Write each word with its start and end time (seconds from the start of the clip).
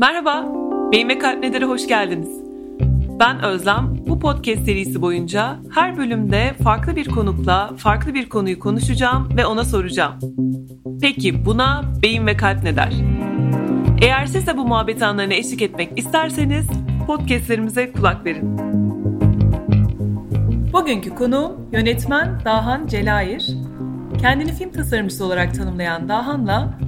Merhaba, 0.00 0.46
Beyin 0.92 1.08
ve 1.08 1.18
Kalp 1.18 1.42
Nedir'e 1.42 1.64
hoş 1.64 1.86
geldiniz. 1.86 2.28
Ben 3.20 3.44
Özlem. 3.44 3.96
Bu 4.08 4.20
podcast 4.20 4.64
serisi 4.64 5.02
boyunca 5.02 5.56
her 5.74 5.96
bölümde 5.96 6.54
farklı 6.64 6.96
bir 6.96 7.08
konukla 7.08 7.70
farklı 7.76 8.14
bir 8.14 8.28
konuyu 8.28 8.58
konuşacağım 8.58 9.36
ve 9.36 9.46
ona 9.46 9.64
soracağım. 9.64 10.18
Peki 11.00 11.44
buna 11.44 11.84
beyin 12.02 12.26
ve 12.26 12.36
kalp 12.36 12.62
ne 12.62 12.76
der? 12.76 12.92
Eğer 14.02 14.26
siz 14.26 14.46
de 14.46 14.56
bu 14.56 14.64
muhabbet 14.64 15.02
anlarına 15.02 15.34
eşlik 15.34 15.62
etmek 15.62 15.98
isterseniz 15.98 16.66
podcastlerimize 17.06 17.92
kulak 17.92 18.24
verin. 18.24 18.58
Bugünkü 20.72 21.14
konuğum 21.14 21.52
yönetmen 21.72 22.40
Dahan 22.44 22.86
Celayir. 22.86 23.56
Kendini 24.20 24.52
film 24.52 24.70
tasarımcısı 24.70 25.24
olarak 25.24 25.54
tanımlayan 25.54 26.08
Dahan'la 26.08 26.78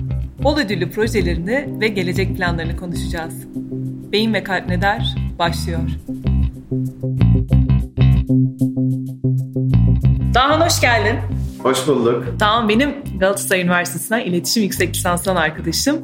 Bol 0.44 0.58
ödüllü 0.58 0.90
projelerini 0.90 1.80
ve 1.80 1.88
gelecek 1.88 2.36
planlarını 2.36 2.76
konuşacağız. 2.76 3.34
Beyin 4.12 4.34
ve 4.34 4.44
Kalp 4.44 4.68
Ne 4.68 4.82
Der 4.82 5.14
başlıyor. 5.38 5.80
Dahan 10.34 10.60
hoş 10.60 10.80
geldin. 10.80 11.18
Hoş 11.58 11.86
bulduk. 11.86 12.24
Tamam 12.38 12.68
benim 12.68 12.94
Galatasaray 13.20 13.62
Üniversitesi'nden 13.62 14.20
iletişim 14.20 14.62
yüksek 14.62 14.96
lisansından 14.96 15.36
arkadaşım. 15.36 15.98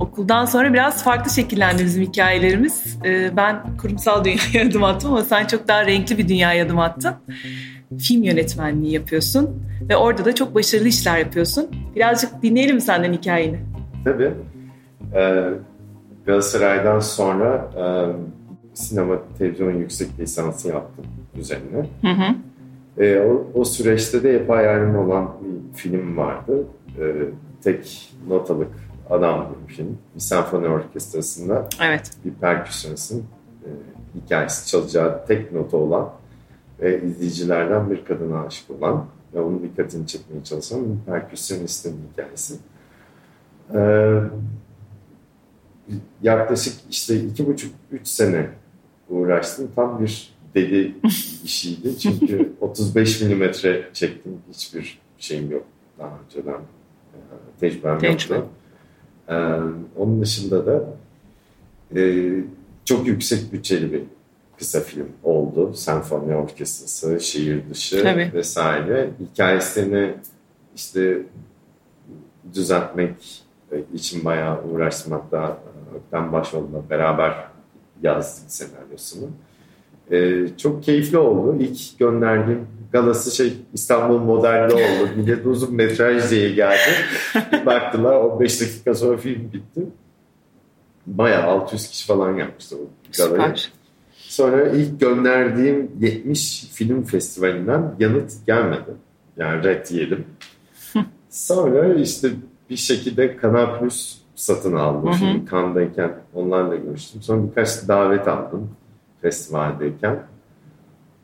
Okuldan 0.00 0.44
sonra 0.44 0.72
biraz 0.72 1.04
farklı 1.04 1.30
şekillendi 1.30 1.84
bizim 1.84 2.02
hikayelerimiz. 2.02 2.96
Ee, 3.04 3.36
ben 3.36 3.76
kurumsal 3.76 4.24
dünyaya 4.24 4.68
adım 4.70 4.84
attım 4.84 5.10
ama 5.10 5.24
sen 5.24 5.46
çok 5.46 5.68
daha 5.68 5.86
renkli 5.86 6.18
bir 6.18 6.28
dünyaya 6.28 6.66
adım 6.66 6.78
attın. 6.78 7.14
Film 7.98 8.22
yönetmenliği 8.22 8.92
yapıyorsun 8.92 9.62
ve 9.88 9.96
orada 9.96 10.24
da 10.24 10.34
çok 10.34 10.54
başarılı 10.54 10.88
işler 10.88 11.18
yapıyorsun. 11.18 11.66
Birazcık 11.96 12.42
dinleyelim 12.42 12.80
senden 12.80 13.12
hikayeni? 13.12 13.73
Tabii. 14.04 14.32
Ee, 15.14 15.50
Galatasaray'dan 16.26 17.00
sonra 17.00 17.70
e, 17.76 17.84
sinema 18.74 19.18
televizyon 19.38 19.72
yüksek 19.72 20.18
lisansı 20.18 20.68
yaptım 20.68 21.04
üzerine. 21.36 21.88
Hı 22.00 22.08
hı. 22.08 22.34
E, 23.04 23.20
o, 23.20 23.46
o 23.54 23.64
süreçte 23.64 24.22
de 24.22 24.34
hep 24.34 24.50
hayalim 24.50 24.96
olan 24.98 25.30
bir 25.40 25.76
film 25.76 26.16
vardı. 26.16 26.66
E, 27.00 27.04
tek 27.62 28.12
notalık 28.28 28.70
adam 29.10 29.54
bir 29.68 29.74
film. 29.74 29.98
Bir 30.14 30.20
senfoni 30.20 30.68
orkestrasında 30.68 31.68
evet. 31.82 32.10
bir 32.24 32.30
perküsyonistin 32.30 33.24
e, 33.64 33.70
hikayesi 34.20 34.70
çalacağı 34.70 35.26
tek 35.26 35.52
nota 35.52 35.76
olan 35.76 36.10
ve 36.80 37.02
izleyicilerden 37.02 37.90
bir 37.90 38.04
kadına 38.04 38.40
aşık 38.40 38.70
olan 38.70 39.06
ve 39.34 39.40
onun 39.40 39.62
dikkatini 39.62 40.06
çekmeye 40.06 40.44
çalışan 40.44 40.80
bir 40.84 41.12
perküsyonistin 41.12 41.96
hikayesi. 42.12 42.54
Ee, 43.74 44.20
yaklaşık 46.22 46.74
işte 46.90 47.16
iki 47.20 47.46
buçuk, 47.46 47.72
üç 47.92 48.08
sene 48.08 48.50
uğraştım. 49.08 49.70
Tam 49.76 50.00
bir 50.00 50.34
deli 50.54 50.94
işiydi. 51.44 51.98
Çünkü 51.98 52.52
35 52.60 53.20
milimetre 53.20 53.88
çektim. 53.92 54.38
Hiçbir 54.52 54.98
şeyim 55.18 55.50
yok 55.50 55.64
daha 55.98 56.18
önceden. 56.24 56.52
E, 57.14 57.18
tecrübem 57.60 57.98
Tecrübe. 57.98 58.34
yoktu. 58.34 58.48
Ee, 59.28 59.34
onun 59.96 60.20
dışında 60.22 60.66
da 60.66 60.84
e, 61.96 62.30
çok 62.84 63.06
yüksek 63.06 63.52
bütçeli 63.52 63.92
bir 63.92 64.02
kısa 64.58 64.80
film 64.80 65.08
oldu. 65.22 65.74
Senfoni 65.74 66.34
orkestrası, 66.34 67.20
şehir 67.20 67.70
dışı 67.70 68.02
Tabii. 68.02 68.30
vesaire. 68.34 69.10
Hikayesini 69.20 70.14
işte 70.76 71.18
düzeltmek 72.54 73.43
için 73.94 74.24
bayağı 74.24 74.64
uğraştım. 74.64 75.12
Hatta 75.12 75.58
Ökten 75.96 76.32
Başoğlu'na 76.32 76.90
beraber 76.90 77.34
yazdık 78.02 78.50
senaryosunu. 78.50 79.28
Ee, 80.10 80.46
çok 80.58 80.82
keyifli 80.82 81.18
oldu. 81.18 81.56
İlk 81.60 81.98
gönderdiğim 81.98 82.66
galası 82.92 83.36
şey 83.36 83.52
İstanbul 83.72 84.18
modelli 84.18 84.74
oldu. 84.74 85.10
Millet 85.16 85.46
uzun 85.46 85.74
metraj 85.74 86.30
diye 86.30 86.50
geldi. 86.50 86.94
Baktılar 87.66 88.16
15 88.16 88.60
dakika 88.60 88.94
sonra 88.94 89.16
film 89.16 89.52
bitti. 89.52 89.86
Bayağı 91.06 91.42
600 91.42 91.88
kişi 91.88 92.06
falan 92.06 92.36
yapmıştı 92.36 92.76
o 92.76 92.80
galayı. 93.18 93.56
Süper. 93.56 93.72
Sonra 94.14 94.68
ilk 94.68 95.00
gönderdiğim 95.00 95.90
70 96.00 96.64
film 96.72 97.02
festivalinden 97.02 97.94
yanıt 97.98 98.32
gelmedi. 98.46 98.90
Yani 99.36 99.64
red 99.64 99.90
yedim. 99.90 100.24
Sonra 101.30 101.94
işte 101.94 102.28
bir 102.70 102.76
şekilde 102.76 103.36
Kanal 103.36 103.78
Plus 103.78 104.18
satın 104.34 104.76
aldım. 104.76 105.08
Hı 105.08 105.10
hı. 105.10 105.16
Şimdi 105.16 105.50
Cannes'dayken 105.50 106.12
onlarla 106.34 106.76
görüştüm. 106.76 107.22
Sonra 107.22 107.48
birkaç 107.48 107.88
davet 107.88 108.28
aldım 108.28 108.70
festivaldeyken. 109.22 110.18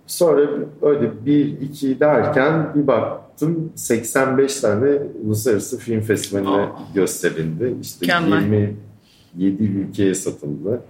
Sonra 0.07 0.49
öyle 0.83 1.27
bir 1.27 1.61
iki 1.61 2.01
derken 2.01 2.75
bir 2.75 2.87
baktım 2.87 3.73
85 3.75 4.61
tane 4.61 4.99
uluslararası 5.25 5.79
film 5.79 6.01
festivaline 6.01 6.51
Aa. 6.51 6.79
gösterildi. 6.95 7.75
İşte 7.81 8.07
Mükemmel. 8.07 8.73
27 9.37 9.79
ülkeye 9.79 10.15
satıldı. 10.15 10.83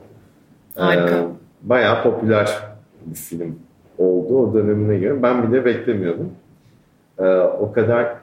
Harika. 0.75 1.17
Ee, 1.17 1.27
bayağı 1.63 2.03
popüler 2.03 2.63
bir 3.07 3.15
film 3.15 3.59
oldu 3.99 4.39
o 4.39 4.55
dönemine 4.55 4.99
göre. 4.99 5.23
Ben 5.23 5.53
bile 5.53 5.65
beklemiyordum. 5.65 6.31
Ee, 7.19 7.25
o 7.39 7.73
kadar 7.73 8.17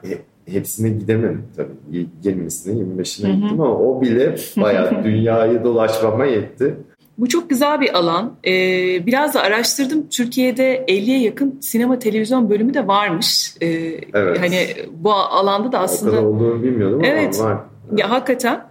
hepsine 0.52 0.88
gidemedim 0.88 1.46
tabii. 1.56 2.06
20'sine 2.24 2.72
25'ine 2.72 3.32
gittim 3.32 3.60
ama 3.60 3.78
o 3.78 4.02
bile 4.02 4.36
bayağı 4.56 5.04
dünyayı 5.04 5.64
dolaşmama 5.64 6.24
yetti. 6.24 6.76
Bu 7.18 7.28
çok 7.28 7.50
güzel 7.50 7.80
bir 7.80 7.98
alan. 7.98 8.36
Ee, 8.46 9.06
biraz 9.06 9.34
da 9.34 9.42
araştırdım. 9.42 10.08
Türkiye'de 10.08 10.84
50'ye 10.88 11.20
yakın 11.20 11.60
sinema 11.60 11.98
televizyon 11.98 12.50
bölümü 12.50 12.74
de 12.74 12.86
varmış. 12.86 13.54
Ee, 13.60 13.66
evet. 14.14 14.40
Hani 14.40 14.66
bu 14.92 15.12
alanda 15.12 15.72
da 15.72 15.78
aslında... 15.78 16.10
O 16.10 16.14
kadar 16.14 16.26
olduğunu 16.26 16.62
bilmiyordum 16.62 17.00
evet. 17.04 17.40
ama 17.40 17.50
var. 17.50 17.58
Evet. 17.88 18.00
Ya 18.00 18.10
hakikaten. 18.10 18.64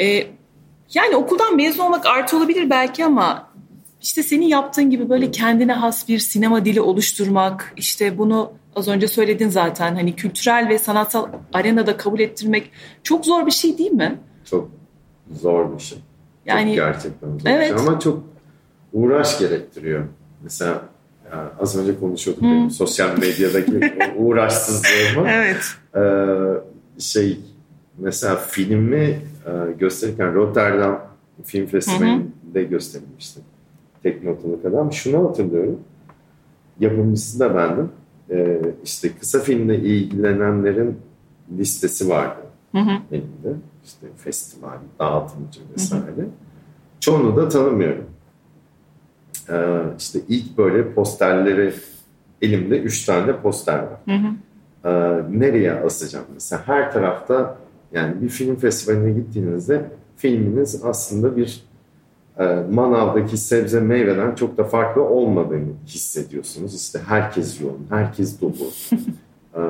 Ee, 0.00 0.26
yani 0.94 1.16
okuldan 1.16 1.56
mezun 1.56 1.84
olmak 1.84 2.06
artı 2.06 2.36
olabilir 2.36 2.70
belki 2.70 3.04
ama 3.04 3.52
işte 4.02 4.22
senin 4.22 4.46
yaptığın 4.46 4.90
gibi 4.90 5.08
böyle 5.08 5.30
kendine 5.30 5.72
has 5.72 6.08
bir 6.08 6.18
sinema 6.18 6.64
dili 6.64 6.80
oluşturmak, 6.80 7.72
işte 7.76 8.18
bunu 8.18 8.52
az 8.76 8.88
önce 8.88 9.08
söyledin 9.08 9.48
zaten 9.48 9.94
hani 9.94 10.16
kültürel 10.16 10.68
ve 10.68 10.78
sanatsal 10.78 11.28
arenada 11.52 11.96
kabul 11.96 12.20
ettirmek 12.20 12.70
çok 13.02 13.24
zor 13.26 13.46
bir 13.46 13.50
şey 13.50 13.78
değil 13.78 13.92
mi? 13.92 14.18
Çok 14.44 14.68
zor 15.40 15.74
bir 15.74 15.82
şey. 15.82 15.98
Yani 16.46 16.76
çok 16.76 16.76
gerçekten 16.76 17.28
zor 17.28 17.50
evet. 17.50 17.72
bir 17.72 17.78
şey 17.78 17.86
ama 17.86 18.00
çok 18.00 18.22
uğraş 18.92 19.38
gerektiriyor. 19.38 20.04
Mesela 20.42 20.82
yani 21.32 21.48
az 21.60 21.76
önce 21.76 22.00
konuşuyorduk 22.00 22.42
hmm. 22.42 22.50
benim 22.50 22.70
sosyal 22.70 23.18
medyadaki 23.18 23.94
uğraşsızlığımı. 24.16 25.28
Evet. 25.28 25.64
Ee, 25.96 27.00
şey 27.00 27.40
mesela 27.98 28.36
filmi 28.36 29.20
e, 29.46 29.72
gösterirken 29.78 30.34
Rotterdam 30.34 31.00
Film 31.44 31.66
Festivali'nde 31.66 32.64
gösterilmiştim. 32.64 33.42
Teknotuluk 34.02 34.64
adam. 34.64 34.92
Şunu 34.92 35.28
hatırlıyorum. 35.28 35.80
Yapımcısı 36.80 37.40
da 37.40 37.54
bendim 37.54 37.90
e, 38.32 38.60
işte 38.84 39.12
kısa 39.20 39.40
filmle 39.40 39.78
ilgilenenlerin 39.78 40.98
listesi 41.58 42.08
vardı 42.08 42.42
hı 42.72 42.78
hı. 42.78 42.98
elimde. 43.12 43.56
İşte 43.84 44.06
festival, 44.16 44.78
dağıtımcı 44.98 45.60
vesaire. 45.74 46.04
Hı 46.16 46.22
hı. 46.22 46.26
Çoğunu 47.00 47.36
da 47.36 47.48
tanımıyorum. 47.48 48.04
Ee, 49.50 49.82
işte 49.98 50.20
ilk 50.28 50.58
böyle 50.58 50.94
posterleri 50.94 51.72
elimde 52.42 52.78
üç 52.78 53.04
tane 53.04 53.36
poster 53.36 53.78
var. 53.78 53.98
Hı 54.04 54.14
hı. 54.14 54.28
Ee, 54.84 55.22
nereye 55.38 55.72
asacağım 55.72 56.24
mesela? 56.34 56.62
Her 56.66 56.92
tarafta 56.92 57.58
yani 57.92 58.22
bir 58.22 58.28
film 58.28 58.56
festivaline 58.56 59.10
gittiğinizde 59.10 59.90
filminiz 60.16 60.84
aslında 60.84 61.36
bir 61.36 61.64
manavdaki 62.70 63.36
sebze 63.36 63.80
meyveden 63.80 64.34
çok 64.34 64.58
da 64.58 64.64
farklı 64.64 65.02
olmadığını 65.02 65.72
hissediyorsunuz. 65.86 66.74
İşte 66.74 66.98
herkes 67.06 67.60
yoğun, 67.60 67.86
herkes 67.90 68.40
dolu. 68.40 68.52
e, 69.56 69.60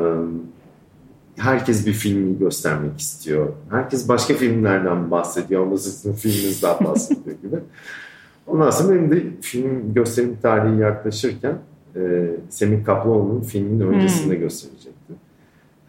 herkes 1.36 1.86
bir 1.86 1.92
filmi 1.92 2.38
göstermek 2.38 3.00
istiyor. 3.00 3.48
Herkes 3.70 4.08
başka 4.08 4.34
filmlerden 4.34 5.10
bahsediyor 5.10 5.62
ama 5.62 5.76
sizin 5.76 6.12
filminizden 6.12 6.76
bahsediyor 6.84 7.36
gibi. 7.42 7.56
Ondan 8.46 8.70
sonra 8.70 8.94
benim 8.94 9.10
de 9.10 9.22
film 9.40 9.94
gösterim 9.94 10.38
tarihi 10.42 10.80
yaklaşırken 10.80 11.58
e, 11.96 12.30
Semih 12.48 12.84
Kaplıoğlu'nun 12.84 13.40
filminin 13.40 13.80
öncesinde 13.80 14.34
hmm. 14.34 14.40
gösterecekti. 14.40 15.12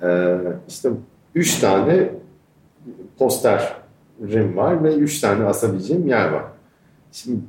E, 0.02 0.38
işte 0.68 0.90
üç 1.36 1.60
tane 1.60 2.10
posterim 3.20 4.58
var 4.58 4.84
ve 4.84 4.96
üç 4.96 5.20
tane 5.20 5.44
asabileceğim 5.44 6.08
yer 6.08 6.30
var. 6.30 6.44
Şimdi 7.14 7.40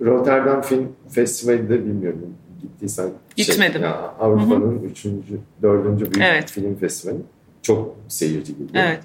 Rotterdam 0.00 0.62
Film 0.62 0.88
Festivali'de 1.08 1.84
bilmiyorum 1.84 2.34
gittiysen. 2.62 3.08
Şey, 3.36 3.46
Gitmedim. 3.46 3.80
Şey, 3.80 3.90
Avrupa'nın 4.20 4.82
üçüncü, 4.82 5.38
dördüncü 5.62 6.04
büyük 6.04 6.26
evet. 6.26 6.50
film 6.50 6.74
festivali. 6.74 7.18
Çok 7.62 7.96
seyirci 8.08 8.52
gidiyor. 8.52 8.84
Evet. 8.86 9.00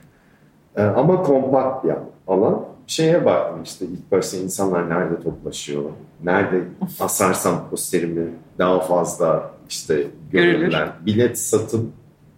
Ee, 0.76 0.82
ama 0.82 1.24
kompakt 1.24 1.86
bir 1.86 1.92
alan. 2.28 2.66
şeye 2.88 3.26
baktım 3.26 3.64
işte 3.64 3.86
ilk 3.86 4.12
başta 4.12 4.38
insanlar 4.38 4.90
nerede 4.90 5.20
toplaşıyor, 5.24 5.84
nerede 6.24 6.64
asarsam 7.00 7.70
posterimi 7.70 8.30
daha 8.58 8.80
fazla 8.80 9.52
işte 9.70 10.08
görürler. 10.32 10.90
Bilet 11.06 11.40
satın 11.40 11.92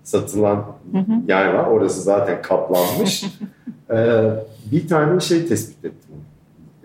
satılan 0.04 0.66
hı 0.92 0.98
hı. 0.98 1.12
yer 1.28 1.54
var. 1.54 1.68
Orası 1.68 2.02
zaten 2.02 2.42
kaplanmış. 2.42 3.26
ee, 3.92 4.30
bir 4.72 4.88
tane 4.88 5.20
şey 5.20 5.48
tespit 5.48 5.86
ettim. 5.86 6.03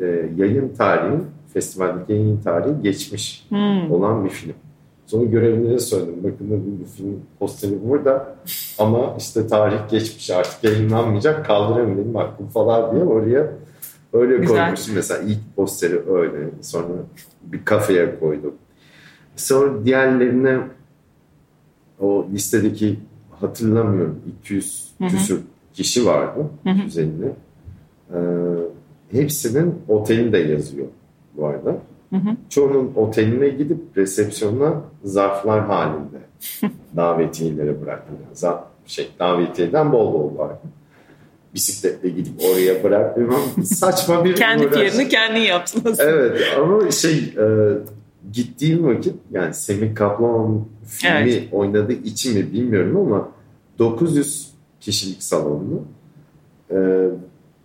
Ee, 0.01 0.31
yayın 0.37 0.75
tarihi, 0.79 1.19
festivaldeki 1.53 2.13
yayın 2.13 2.41
tarihi 2.41 2.83
geçmiş 2.83 3.47
hmm. 3.49 3.93
olan 3.93 4.25
bir 4.25 4.31
film. 4.31 4.55
Sonra 5.07 5.25
görevlilere 5.25 5.79
söyledim. 5.79 6.17
Bakın 6.25 6.79
bu 6.81 6.97
film 6.97 7.21
posteri 7.39 7.89
burada 7.89 8.37
ama 8.79 9.15
işte 9.19 9.47
tarih 9.47 9.91
geçmiş 9.91 10.31
artık 10.31 10.65
yayınlanmayacak 10.65 11.47
kaldıramıyorum 11.47 12.15
bak 12.15 12.41
bu 12.41 12.47
falan 12.47 12.95
diye 12.95 13.05
oraya 13.05 13.53
öyle 14.13 14.37
Güzel. 14.37 14.57
koymuştum. 14.57 14.95
Mesela 14.95 15.21
ilk 15.21 15.57
posteri 15.57 16.13
öyle. 16.13 16.51
Sonra 16.63 16.89
bir 17.43 17.65
kafeye 17.65 18.19
koydum. 18.21 18.55
Sonra 19.37 19.85
diğerlerine 19.85 20.59
o 22.01 22.27
listedeki 22.33 22.99
hatırlamıyorum 23.41 24.21
200 24.43 24.91
hı 24.99 25.05
hı. 25.05 25.09
küsur 25.09 25.39
kişi 25.73 26.07
vardı. 26.07 26.47
Hı 26.63 26.71
hı. 26.71 26.79
250. 26.79 27.11
Ee, 27.27 28.19
hepsinin 29.13 29.75
oteli 29.89 30.33
de 30.33 30.39
yazıyor 30.39 30.87
bu 31.37 31.47
arada. 31.47 31.77
Hı 32.11 32.17
hı. 32.17 32.37
Çoğunun 32.49 32.93
oteline 32.97 33.49
gidip 33.49 33.79
resepsiyona 33.97 34.83
zarflar 35.05 35.67
halinde 35.67 36.19
davetiyeleri 36.97 37.83
bıraktım. 37.83 38.17
Yani 38.43 38.55
şey, 38.87 39.09
davetiyeden 39.19 39.93
bol 39.93 40.13
bol 40.13 40.39
var. 40.39 40.53
Bisikletle 41.55 42.09
gidip 42.09 42.33
oraya 42.45 42.85
bırakmıyorum. 42.85 43.65
Saçma 43.65 44.25
bir 44.25 44.37
Kendi 44.37 44.67
uğraş. 44.67 44.77
yerini 44.77 45.09
kendin 45.09 45.41
yaptınız. 45.41 46.01
Evet 46.01 46.41
ama 46.59 46.91
şey 46.91 47.35
e, 47.39 47.45
gittiğim 48.33 48.87
vakit 48.87 49.15
yani 49.31 49.55
Semih 49.55 49.95
Kaplan 49.95 50.65
filmi 50.87 51.31
evet. 51.31 51.53
oynadığı 51.53 51.93
için 51.93 52.39
mi 52.39 52.53
bilmiyorum 52.53 52.97
ama 52.97 53.29
900 53.79 54.51
kişilik 54.81 55.23
salonlu 55.23 55.83
e, 56.71 56.77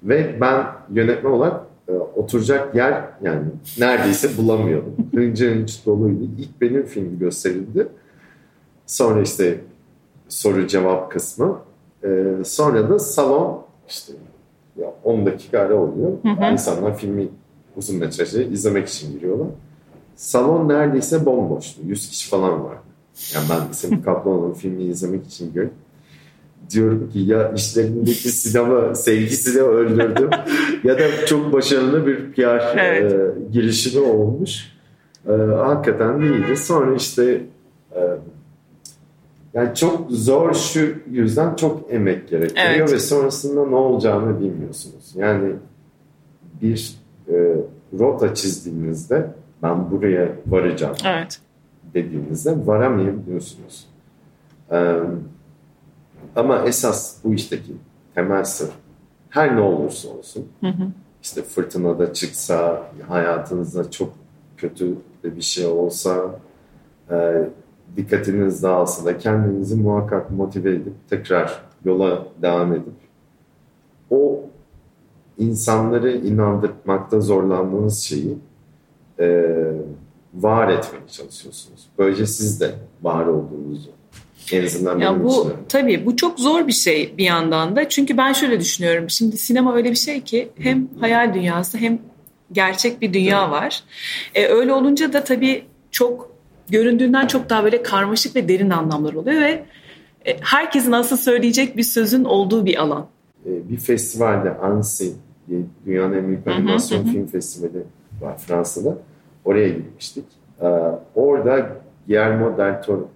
ve 0.03 0.41
ben 0.41 0.65
yönetmen 0.89 1.31
olarak 1.31 1.61
e, 1.87 1.91
oturacak 1.91 2.75
yer 2.75 3.03
yani 3.21 3.45
neredeyse 3.79 4.37
bulamıyordum. 4.37 4.95
Hınca 5.13 5.55
hınç 5.55 5.85
doluydu. 5.85 6.23
İlk 6.37 6.61
benim 6.61 6.85
filmi 6.85 7.19
gösterildi. 7.19 7.87
Sonra 8.85 9.21
işte 9.21 9.61
soru 10.27 10.67
cevap 10.67 11.11
kısmı. 11.11 11.59
E, 12.03 12.25
sonra 12.45 12.89
da 12.89 12.99
salon 12.99 13.63
işte 13.87 14.13
ya 14.77 14.93
10 15.03 15.25
dakika 15.25 15.59
ara 15.59 15.75
oluyor. 15.75 16.11
Hı 16.23 16.29
hı. 16.29 16.51
İnsanlar 16.51 16.97
filmi 16.97 17.27
uzun 17.77 17.97
metrajı 17.97 18.43
izlemek 18.43 18.87
için 18.87 19.11
giriyorlar. 19.11 19.47
Salon 20.15 20.69
neredeyse 20.69 21.25
bomboştu. 21.25 21.81
100 21.85 22.09
kişi 22.09 22.29
falan 22.29 22.63
vardı. 22.63 22.81
Yani 23.35 23.45
ben 23.49 23.71
Semih 23.71 24.03
Kaplanoğlu'nun 24.03 24.53
filmi 24.53 24.83
izlemek 24.83 25.27
için 25.27 25.53
girdim 25.53 25.73
diyorum 26.69 27.09
ki 27.09 27.19
ya 27.19 27.51
işlerindeki 27.51 28.29
sinema 28.29 28.95
sevgisini 28.95 29.61
öldürdüm 29.61 30.29
ya 30.83 30.99
da 30.99 31.25
çok 31.25 31.53
başarılı 31.53 32.07
bir 32.07 32.31
PR 32.31 32.77
evet. 32.77 33.13
e, 33.13 33.31
girişimi 33.51 34.05
olmuş. 34.05 34.73
E, 35.27 35.31
hakikaten 35.33 36.21
değildi. 36.21 36.57
Sonra 36.57 36.95
işte 36.95 37.41
e, 37.95 38.01
yani 39.53 39.75
çok 39.75 40.11
zor 40.11 40.53
şu 40.53 40.93
yüzden 41.11 41.55
çok 41.55 41.93
emek 41.93 42.29
gerekiyor 42.29 42.65
evet. 42.67 42.93
ve 42.93 42.99
sonrasında 42.99 43.65
ne 43.65 43.75
olacağını 43.75 44.39
bilmiyorsunuz. 44.39 45.13
Yani 45.15 45.53
bir 46.61 46.95
e, 47.29 47.55
rota 47.99 48.35
çizdiğinizde 48.35 49.27
ben 49.63 49.91
buraya 49.91 50.29
varacağım 50.47 50.95
evet. 51.05 51.39
dediğinizde 51.93 52.67
varamayabiliyorsunuz. 52.67 53.87
Evet 54.71 55.07
ama 56.35 56.65
esas 56.65 57.15
bu 57.23 57.33
işteki 57.33 57.73
temel 58.15 58.43
sır 58.43 58.69
her 59.29 59.55
ne 59.55 59.61
olursa 59.61 60.09
olsun 60.09 60.47
hı 60.61 60.67
hı. 60.67 60.87
işte 61.21 61.41
fırtınada 61.41 62.13
çıksa, 62.13 62.87
hayatınızda 63.07 63.91
çok 63.91 64.13
kötü 64.57 64.97
bir 65.23 65.41
şey 65.41 65.65
olsa, 65.65 66.39
e, 67.11 67.49
dikkatiniz 67.95 68.63
dağılsa 68.63 69.05
da 69.05 69.17
kendinizi 69.17 69.75
muhakkak 69.75 70.31
motive 70.31 70.71
edip 70.75 70.93
tekrar 71.09 71.63
yola 71.85 72.27
devam 72.41 72.73
edip 72.73 72.93
o 74.09 74.39
insanları 75.37 76.11
inandırmakta 76.11 77.21
zorlandığınız 77.21 77.99
şeyi 77.99 78.37
e, 79.19 79.45
var 80.33 80.67
etmeye 80.67 81.07
çalışıyorsunuz. 81.07 81.87
Böylece 81.97 82.25
siz 82.25 82.61
de 82.61 82.75
var 83.01 83.25
olduğunuzu 83.25 83.89
en 84.51 84.65
azından 84.65 84.99
ya 84.99 85.23
bu 85.23 85.41
için. 85.41 85.53
tabii 85.69 86.05
bu 86.05 86.15
çok 86.15 86.39
zor 86.39 86.67
bir 86.67 86.73
şey 86.73 87.13
bir 87.17 87.23
yandan 87.23 87.75
da. 87.75 87.89
Çünkü 87.89 88.17
ben 88.17 88.33
şöyle 88.33 88.59
düşünüyorum. 88.59 89.09
Şimdi 89.09 89.37
sinema 89.37 89.75
öyle 89.75 89.91
bir 89.91 89.95
şey 89.95 90.21
ki 90.21 90.49
hem 90.59 90.87
hayal 90.99 91.33
dünyası 91.33 91.77
hem 91.77 91.99
gerçek 92.51 93.01
bir 93.01 93.13
dünya 93.13 93.51
var. 93.51 93.83
Ee, 94.35 94.47
öyle 94.47 94.73
olunca 94.73 95.13
da 95.13 95.23
tabii 95.23 95.65
çok 95.91 96.31
göründüğünden 96.69 97.27
çok 97.27 97.49
daha 97.49 97.63
böyle 97.63 97.83
karmaşık 97.83 98.35
ve 98.35 98.47
derin 98.47 98.69
anlamlar 98.69 99.13
oluyor 99.13 99.41
ve 99.41 99.65
e, 100.25 100.37
herkesin 100.41 100.91
asıl 100.91 101.17
söyleyecek 101.17 101.77
bir 101.77 101.83
sözün 101.83 102.23
olduğu 102.23 102.65
bir 102.65 102.81
alan. 102.81 103.07
Ee, 103.45 103.69
bir 103.69 103.77
festivalde 103.77 104.57
Annecy 104.57 105.07
diye 105.47 105.59
dünyanın 105.85 106.17
en 106.17 106.27
büyük 106.27 106.47
animasyon 106.47 107.03
film 107.03 107.27
festivali 107.27 107.83
var 108.21 108.37
Fransa'da. 108.37 108.97
Oraya 109.45 109.69
gitmiştik. 109.69 110.25
Ee, 110.61 110.65
orada 111.15 111.69
Guillermo 112.07 112.57
del 112.57 112.83
Toro 112.83 113.09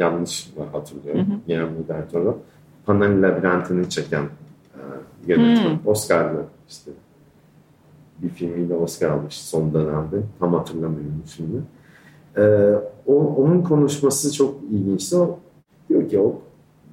yanlış 0.00 0.56
mı 0.56 0.64
hatırlıyorum. 0.72 1.20
Hı 1.20 1.34
hı. 1.34 1.38
Guillermo 1.46 1.88
del 1.88 2.08
Toro. 2.12 2.38
Panel 2.86 3.22
Labirentini 3.22 3.90
çeken 3.90 4.22
e, 4.74 4.80
yönetmen. 5.26 5.70
Hmm. 5.70 5.78
Oscar'lı 5.86 6.44
işte 6.68 6.90
bir 8.18 8.28
filmiyle 8.28 8.74
Oscar 8.74 9.10
almış 9.10 9.34
son 9.34 9.74
dönemde. 9.74 10.16
Tam 10.38 10.54
hatırlamıyorum 10.54 11.22
şimdi. 11.36 11.56
E, 12.36 12.74
o, 13.06 13.14
onun 13.36 13.62
konuşması 13.62 14.32
çok 14.32 14.54
ilginçti. 14.70 15.16
O 15.16 15.38
diyor 15.88 16.08
ki 16.08 16.20
o 16.20 16.38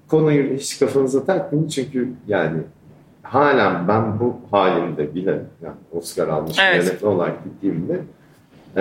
konuyu 0.08 0.54
hiç 0.54 0.80
kafanıza 0.80 1.24
takmayın 1.24 1.68
çünkü 1.68 2.14
yani 2.28 2.60
halen 3.24 3.88
ben 3.88 4.20
bu 4.20 4.36
halimde 4.52 5.16
bile 5.16 5.42
yani 5.62 5.76
Oscar 5.92 6.28
almış 6.28 6.58
evet. 6.62 6.86
yönetmen 6.86 7.12
olarak 7.12 7.44
gittiğimde 7.44 8.02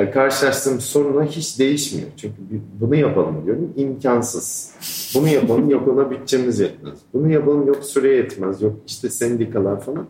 karşılaştığım 0.05 0.81
sorunla 0.81 1.25
hiç 1.25 1.59
değişmiyor. 1.59 2.09
Çünkü 2.17 2.35
bunu 2.81 2.95
yapalım 2.95 3.47
diyorum 3.47 3.73
imkansız. 3.77 4.75
Bunu 5.15 5.29
yapalım 5.29 5.71
yok 5.71 5.89
ona 5.89 6.11
bütçemiz 6.11 6.61
yetmez. 6.61 6.99
Bunu 7.15 7.33
yapalım 7.33 7.67
yok 7.67 7.85
süre 7.85 8.17
yetmez. 8.17 8.63
Yok 8.63 8.77
işte 8.87 9.11
sendikalar 9.11 9.81
falan. 9.81 10.07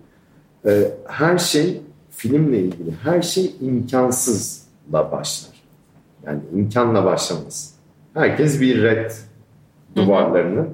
Ee, 0.66 0.90
her 1.07 1.38
şey 1.38 1.81
filmle 2.11 2.59
ilgili 2.59 2.93
her 3.02 3.23
şey 3.23 3.55
imkansızla 3.61 5.12
başlar. 5.12 5.57
Yani 6.26 6.40
imkanla 6.55 7.05
başlamaz. 7.05 7.75
Herkes 8.14 8.61
bir 8.61 8.83
red 8.83 9.11
duvarlarını 9.97 10.66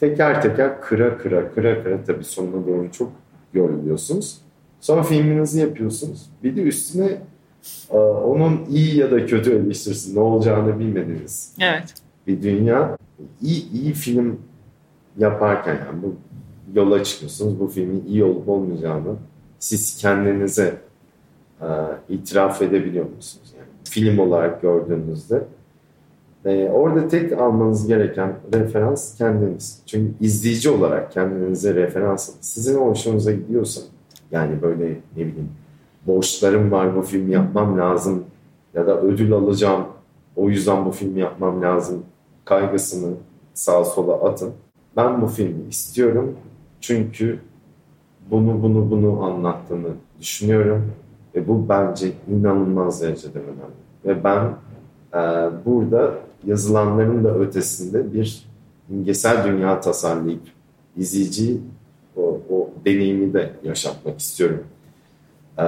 teker 0.00 0.42
teker 0.42 0.80
kıra 0.80 1.18
kıra 1.18 1.52
kıra 1.52 1.82
kıra 1.82 2.04
tabii 2.04 2.24
sonuna 2.24 2.66
doğru 2.66 2.92
çok 2.92 3.12
yoruluyorsunuz. 3.54 4.38
Sonra 4.80 5.02
filminizi 5.02 5.60
yapıyorsunuz. 5.60 6.30
Bir 6.42 6.56
de 6.56 6.62
üstüne 6.62 7.18
onun 8.24 8.64
iyi 8.70 8.96
ya 8.96 9.10
da 9.10 9.26
kötü 9.26 9.52
eleştirisi 9.52 10.14
ne 10.16 10.20
olacağını 10.20 10.78
bilmediğiniz 10.78 11.54
evet. 11.60 11.94
bir 12.26 12.42
dünya. 12.42 12.96
İyi, 13.42 13.70
iyi 13.72 13.92
film 13.92 14.40
yaparken 15.18 15.74
yani 15.74 16.02
bu 16.02 16.14
yola 16.74 17.04
çıkıyorsunuz 17.04 17.60
bu 17.60 17.68
filmin 17.68 18.04
iyi 18.06 18.24
olup 18.24 18.48
olmayacağını 18.48 19.14
siz 19.58 19.96
kendinize 19.96 20.74
e, 21.60 21.68
itiraf 22.08 22.62
edebiliyor 22.62 23.06
musunuz? 23.16 23.54
Yani 23.58 23.68
film 23.84 24.18
olarak 24.18 24.62
gördüğünüzde 24.62 25.44
e, 26.44 26.68
orada 26.68 27.08
tek 27.08 27.32
almanız 27.32 27.86
gereken 27.86 28.32
referans 28.54 29.18
kendiniz. 29.18 29.82
Çünkü 29.86 30.12
izleyici 30.20 30.70
olarak 30.70 31.12
kendinize 31.12 31.74
referans 31.74 32.30
sizin 32.40 32.78
hoşunuza 32.78 33.32
gidiyorsa 33.32 33.80
yani 34.30 34.62
böyle 34.62 34.88
ne 35.16 35.26
bileyim 35.26 35.48
borçlarım 36.06 36.70
var 36.70 36.96
bu 36.96 37.02
film 37.02 37.30
yapmam 37.30 37.78
lazım 37.78 38.24
ya 38.74 38.86
da 38.86 39.00
ödül 39.00 39.32
alacağım 39.32 39.84
o 40.36 40.48
yüzden 40.48 40.86
bu 40.86 40.90
filmi 40.90 41.20
yapmam 41.20 41.62
lazım 41.62 42.02
kaygısını 42.44 43.14
sağa 43.54 43.84
sola 43.84 44.14
atın. 44.14 44.52
Ben 44.96 45.22
bu 45.22 45.26
filmi 45.26 45.68
istiyorum 45.68 46.36
çünkü 46.80 47.38
bunu 48.30 48.62
bunu 48.62 48.90
bunu 48.90 49.24
anlattığını 49.24 49.88
düşünüyorum 50.20 50.92
ve 51.34 51.48
bu 51.48 51.68
bence 51.68 52.12
inanılmaz 52.28 53.02
derecede 53.02 53.38
önemli. 53.38 53.82
Ve 54.04 54.24
ben 54.24 54.44
e, 55.14 55.50
burada 55.66 56.14
yazılanların 56.44 57.24
da 57.24 57.34
ötesinde 57.38 58.12
bir 58.12 58.44
imgesel 58.90 59.44
dünya 59.44 59.80
tasarlayıp 59.80 60.42
izleyici 60.96 61.60
o, 62.16 62.40
o 62.50 62.70
deneyimi 62.84 63.34
de 63.34 63.50
yaşatmak 63.64 64.18
istiyorum 64.18 64.64
e, 65.58 65.64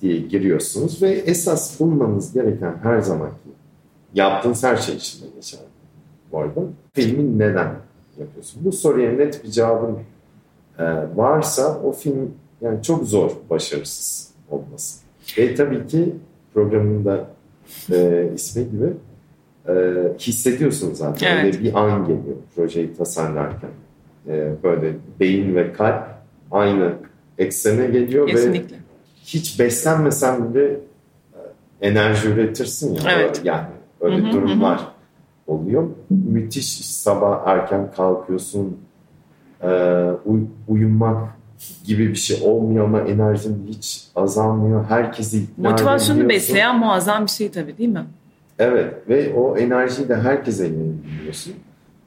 diye 0.00 0.18
giriyorsunuz 0.18 1.02
ve 1.02 1.10
esas 1.10 1.80
bulmanız 1.80 2.32
gereken 2.32 2.74
her 2.82 3.00
zamanki 3.00 3.36
yaptığınız 4.14 4.64
her 4.64 4.76
şey 4.76 4.94
içinde 4.94 5.26
geçer. 5.34 5.60
Bu 6.32 6.38
arada 6.38 6.60
filmin 6.92 7.38
neden 7.38 7.74
yapıyorsun? 8.18 8.64
Bu 8.64 8.72
soruya 8.72 9.12
net 9.12 9.44
bir 9.44 9.50
cevabın 9.50 9.98
e, 10.78 10.84
varsa 11.16 11.80
o 11.84 11.92
film 11.92 12.30
yani 12.60 12.82
çok 12.82 13.04
zor 13.04 13.30
başarısız 13.50 14.30
olması. 14.50 15.00
Ve 15.38 15.54
tabii 15.54 15.86
ki 15.86 16.14
programın 16.54 17.04
da 17.04 17.26
e, 17.92 18.28
ismi 18.34 18.70
gibi 18.70 18.92
e, 19.68 19.72
hissediyorsunuz 20.18 20.98
zaten. 20.98 21.36
Evet. 21.36 21.44
Öyle 21.44 21.64
bir 21.64 21.74
an 21.74 22.02
geliyor 22.02 22.36
projeyi 22.56 22.94
tasarlarken. 22.94 23.70
E, 24.28 24.52
böyle 24.62 24.92
beyin 25.20 25.54
ve 25.54 25.72
kalp 25.72 26.04
aynı 26.50 26.92
eksene 27.38 27.86
geliyor 27.86 28.26
ve 28.26 28.30
Kesinlikle. 28.30 28.76
hiç 29.24 29.60
beslenmesen 29.60 30.54
bile 30.54 30.64
e, 30.72 30.78
enerji 31.80 32.28
üretirsin 32.28 32.94
ya. 32.94 33.02
Evet. 33.10 33.40
Yani 33.44 33.66
öyle 34.00 34.16
Hı 34.16 34.28
hı, 34.28 34.32
durumlar 34.32 34.80
oluyor. 35.46 35.88
Müthiş 36.10 36.86
sabah 36.86 37.46
erken 37.46 37.90
kalkıyorsun. 37.96 38.78
E, 39.62 39.68
uy- 40.24 40.46
uyumak 40.68 41.28
gibi 41.84 42.08
bir 42.08 42.14
şey 42.14 42.48
olmuyor 42.48 42.84
ama 42.84 43.00
enerjin 43.00 43.66
hiç 43.68 44.08
azalmıyor. 44.16 44.84
Herkesi 44.84 45.38
ikna 45.38 45.70
Motivasyonu 45.70 46.28
besleyen 46.28 46.78
muazzam 46.78 47.24
bir 47.26 47.30
şey 47.30 47.50
tabii 47.50 47.78
değil 47.78 47.88
mi? 47.90 48.04
Evet 48.58 48.94
ve 49.08 49.34
o 49.34 49.56
enerjiyi 49.56 50.08
de 50.08 50.16
herkese 50.16 50.64
yayınlıyorsun. 50.66 51.54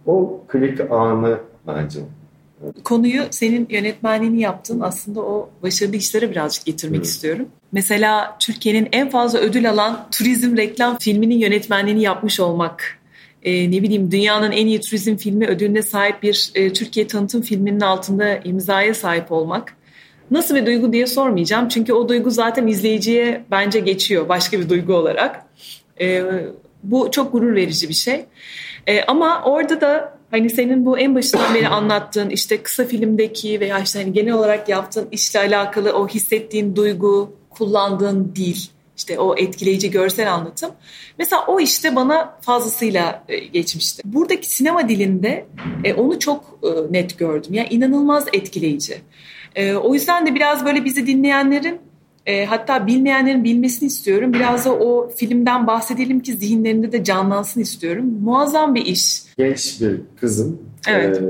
O 0.06 0.42
klik 0.48 0.92
anı 0.92 1.38
bence. 1.68 2.00
Konuyu 2.84 3.24
senin 3.32 3.68
yönetmenliğini 3.70 4.42
yaptığın 4.42 4.80
aslında 4.80 5.22
o 5.22 5.50
başarılı 5.64 5.96
işlere 5.96 6.32
birazcık 6.32 6.66
getirmek 6.66 7.00
Hı. 7.00 7.04
istiyorum. 7.04 7.48
Mesela 7.72 8.38
Türkiye'nin 8.40 8.90
en 8.92 9.10
fazla 9.10 9.40
ödül 9.40 9.70
alan 9.70 10.08
turizm 10.12 10.58
reklam 10.58 10.98
filminin 10.98 11.36
yönetmenliğini 11.36 12.02
yapmış 12.02 12.40
olmak. 12.40 13.00
Ee, 13.44 13.72
ne 13.72 13.84
bileyim 13.84 14.12
dünyanın 14.12 14.52
en 14.52 14.68
iyi 14.68 14.82
turizm 14.82 15.16
filmi 15.16 15.48
ödülüne 15.48 15.82
sahip 15.82 16.24
bir 16.24 16.52
e, 16.56 16.74
Türkiye 16.74 17.08
tanıtım 17.08 17.42
filminin 17.42 17.80
altında 17.80 18.38
imzaya 18.38 18.94
sahip 18.94 19.32
olmak. 19.32 19.74
Nasıl 20.32 20.56
bir 20.56 20.66
duygu 20.66 20.94
diye 20.94 21.08
sormayacağım. 21.08 21.70
Çünkü 21.70 21.94
o 21.94 22.10
duygu 22.10 22.32
zaten 22.32 22.68
izleyiciye 22.68 23.46
bence 23.52 23.80
geçiyor 23.80 24.30
başka 24.30 24.60
bir 24.60 24.70
duygu 24.70 24.94
olarak. 24.94 25.46
Ee, 26.02 26.24
bu 26.84 27.12
çok 27.12 27.32
gurur 27.32 27.56
verici 27.56 27.90
bir 27.90 27.94
şey. 27.94 28.26
Ee, 28.88 29.04
ama 29.04 29.44
orada 29.44 29.82
da 29.82 30.18
hani 30.36 30.50
senin 30.50 30.86
bu 30.86 31.00
en 31.00 31.16
başından 31.16 31.54
beri 31.54 31.68
anlattığın 31.68 32.30
işte 32.30 32.64
kısa 32.64 32.86
filmdeki 32.86 33.60
veya 33.60 33.80
işte 33.80 34.00
hani 34.00 34.14
genel 34.14 34.34
olarak 34.34 34.70
yaptığın 34.70 35.08
işle 35.12 35.40
alakalı 35.40 35.94
o 35.94 36.08
hissettiğin 36.08 36.76
duygu, 36.76 37.36
kullandığın 37.50 38.32
dil, 38.36 38.58
işte 38.98 39.20
o 39.20 39.36
etkileyici 39.38 39.92
görsel 39.92 40.34
anlatım. 40.34 40.72
Mesela 41.20 41.46
o 41.48 41.60
işte 41.60 41.96
bana 41.96 42.38
fazlasıyla 42.42 43.24
e, 43.30 43.38
geçmişti. 43.38 44.02
Buradaki 44.06 44.50
sinema 44.50 44.90
dilinde 44.90 45.46
e, 45.84 45.94
onu 45.94 46.20
çok 46.20 46.60
e, 46.64 46.94
net 46.94 47.20
gördüm. 47.20 47.54
Yani 47.54 47.68
inanılmaz 47.70 48.26
etkileyici. 48.34 48.98
O 49.84 49.94
yüzden 49.94 50.28
de 50.28 50.36
biraz 50.36 50.66
böyle 50.66 50.86
bizi 50.86 51.08
dinleyenlerin 51.08 51.80
e, 52.26 52.46
hatta 52.46 52.88
bilmeyenlerin 52.88 53.44
bilmesini 53.44 53.88
istiyorum. 53.88 54.34
Biraz 54.34 54.66
da 54.66 54.74
o 54.76 55.10
filmden 55.16 55.68
bahsedelim 55.68 56.20
ki 56.20 56.34
zihinlerinde 56.38 56.92
de 56.92 57.04
canlansın 57.04 57.62
istiyorum. 57.62 58.06
Muazzam 58.24 58.76
bir 58.76 58.86
iş. 58.86 59.24
Genç 59.38 59.82
bir 59.82 60.02
kızın 60.20 60.62
Evet. 60.88 61.18
e, 61.22 61.24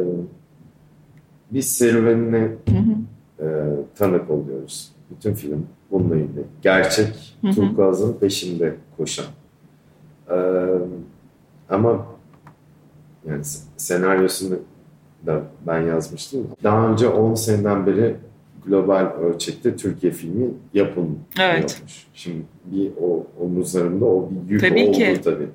bir 1.51 1.61
serüvenine 1.61 2.37
Hı 2.39 2.75
hı. 2.77 3.45
e, 3.45 3.47
tanık 3.95 4.29
oluyoruz. 4.29 4.91
Bütün 5.11 5.33
film 5.33 5.67
bununla 5.91 6.15
ilgili. 6.15 6.43
Gerçek 6.61 7.37
Hı 7.41 7.47
hı. 7.47 7.51
turkuazın 7.55 8.13
peşinde 8.19 8.75
koşan. 8.97 9.25
E, 10.29 10.35
ama 11.69 12.05
yani 13.29 13.41
senaryosunu 13.77 14.55
da 15.25 15.41
ben 15.67 15.81
yazmıştım. 15.81 16.47
Daha 16.63 16.87
önce 16.87 17.07
10 17.07 17.35
seneden 17.35 17.85
beri 17.85 18.15
global 18.67 19.11
ölçekte 19.21 19.75
Türkiye 19.75 20.11
filmi 20.11 20.49
yapılmıyormuş. 20.73 21.23
Evet. 21.39 21.83
Şimdi 22.13 22.41
bir 22.65 22.91
o 23.01 23.27
omuzlarında 23.39 24.05
o 24.05 24.29
bir 24.31 24.51
yük 24.51 24.61
Tabii 24.61 24.83
oldu 24.83 24.91
ki. 24.91 25.21
tabii. 25.23 25.49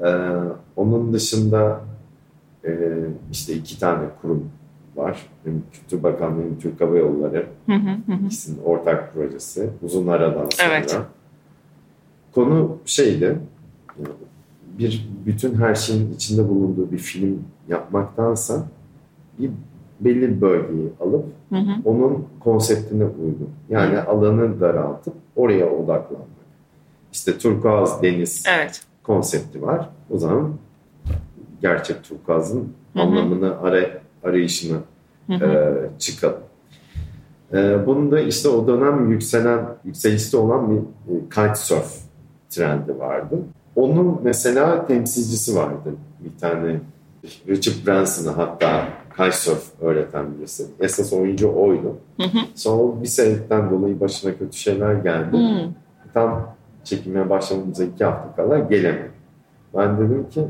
Ee, 0.00 0.28
onun 0.76 1.12
dışında 1.12 1.80
e, 2.64 2.90
işte 3.32 3.54
iki 3.54 3.80
tane 3.80 4.04
kurum 4.22 4.50
var. 4.96 5.26
Hem 5.44 5.62
Kültür 5.72 6.02
Bakanlığı 6.02 6.42
hem 6.42 6.58
Türk 6.58 6.80
Hava 6.80 6.96
Yolları. 6.98 7.46
Hı 7.66 7.72
hı 7.72 7.90
hı 8.06 8.12
hı. 8.12 8.26
İkisinin 8.26 8.58
ortak 8.64 9.14
projesi. 9.14 9.70
Uzun 9.82 10.06
aradan 10.06 10.48
sonra. 10.50 10.68
Evet. 10.68 10.98
Konu 12.34 12.78
şeydi. 12.84 13.38
Bir 14.78 15.08
bütün 15.26 15.54
her 15.54 15.74
şeyin 15.74 16.14
içinde 16.14 16.48
bulunduğu 16.48 16.92
bir 16.92 16.98
film 16.98 17.42
yapmaktansa 17.68 18.66
bir 19.38 19.50
belli 20.00 20.36
bir 20.36 20.40
bölgeyi 20.40 20.88
alıp 21.00 21.24
Hı 21.50 21.56
hı. 21.56 21.72
onun 21.84 22.26
konseptine 22.40 23.04
uygun. 23.04 23.50
Yani 23.68 23.98
alanı 23.98 24.60
daraltıp 24.60 25.14
oraya 25.36 25.66
odaklanmak. 25.70 26.28
İşte 27.12 27.38
turkuaz 27.38 28.02
deniz 28.02 28.44
Evet. 28.48 28.80
konsepti 29.02 29.62
var. 29.62 29.88
O 30.10 30.18
zaman 30.18 30.50
gerçek 31.62 32.04
turkuazın 32.04 32.60
Hı 32.92 32.98
hı. 32.98 33.02
anlamını 33.02 33.60
ara, 33.60 33.80
arayışına 34.24 34.76
Hı 35.26 35.34
hı. 35.34 35.44
e, 35.44 35.98
çıkalım. 35.98 36.40
E, 37.52 37.86
bunun 37.86 38.10
da 38.12 38.20
işte 38.20 38.48
o 38.48 38.66
dönem 38.66 39.10
yükselen, 39.10 39.66
yükselişte 39.84 40.36
olan 40.36 40.70
bir 40.70 40.76
e, 40.76 41.20
kitesurf 41.30 41.96
trendi 42.50 42.98
vardı. 42.98 43.38
Onun 43.76 44.20
mesela 44.22 44.86
temsilcisi 44.86 45.56
vardı. 45.56 45.94
Bir 46.20 46.40
tane 46.40 46.80
Richard 47.48 47.86
Branson'a 47.86 48.36
hatta 48.36 48.88
kitesurf 49.16 49.72
öğreten 49.80 50.38
birisi. 50.38 50.66
Esas 50.80 51.12
oyuncu 51.12 51.52
oydu. 51.54 51.96
Hı 52.20 52.22
hı. 52.22 52.38
Sonra 52.54 53.02
bir 53.02 53.06
sebepten 53.06 53.70
dolayı 53.70 54.00
başına 54.00 54.38
kötü 54.38 54.56
şeyler 54.56 54.94
geldi. 54.94 55.36
Hı. 55.36 55.68
Tam 56.14 56.54
çekimine 56.84 57.30
başlamamıza 57.30 57.84
iki 57.84 58.04
hafta 58.04 58.36
kala 58.36 58.58
gelemedi. 58.58 59.10
Ben 59.76 59.98
dedim 59.98 60.28
ki 60.30 60.40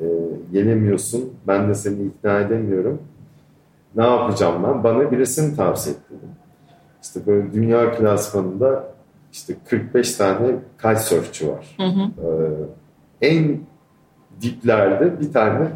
e, 0.00 0.06
gelemiyorsun. 0.52 1.32
Ben 1.46 1.68
de 1.68 1.74
seni 1.74 2.02
ikna 2.02 2.40
edemiyorum. 2.40 3.02
Ne 3.96 4.04
yapacağım 4.04 4.62
ben? 4.64 4.84
Bana 4.84 5.10
birisini 5.10 5.56
tavsiye 5.56 5.94
et 5.94 6.02
dedim. 6.10 6.28
İşte 7.02 7.20
böyle 7.26 7.52
dünya 7.52 7.92
klasmanında 7.92 8.84
işte 9.32 9.54
45 9.68 10.14
tane 10.14 10.56
kitesurfçu 10.76 11.48
var. 11.48 11.74
Hı 11.76 11.86
hı. 11.86 12.02
Ee, 13.22 13.28
en 13.28 13.60
diplerde 14.42 15.20
bir 15.20 15.32
tane 15.32 15.68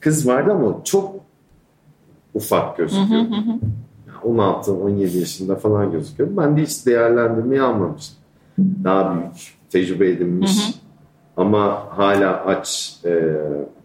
kız 0.00 0.28
vardı 0.28 0.52
ama 0.52 0.84
çok 0.84 1.25
ufak 2.36 2.76
gözüküyor. 2.76 3.20
hı. 3.20 3.58
16-17 4.24 5.18
yaşında 5.18 5.56
falan 5.56 5.92
gözüküyor. 5.92 6.30
Ben 6.36 6.56
de 6.56 6.62
hiç 6.62 6.86
değerlendirmeyi 6.86 7.62
almamıştım. 7.62 8.16
Daha 8.84 9.14
büyük, 9.14 9.32
tecrübe 9.70 10.10
edinmiş 10.10 10.50
ama 11.36 11.86
hala 11.90 12.44
aç 12.46 12.96
e, 13.04 13.36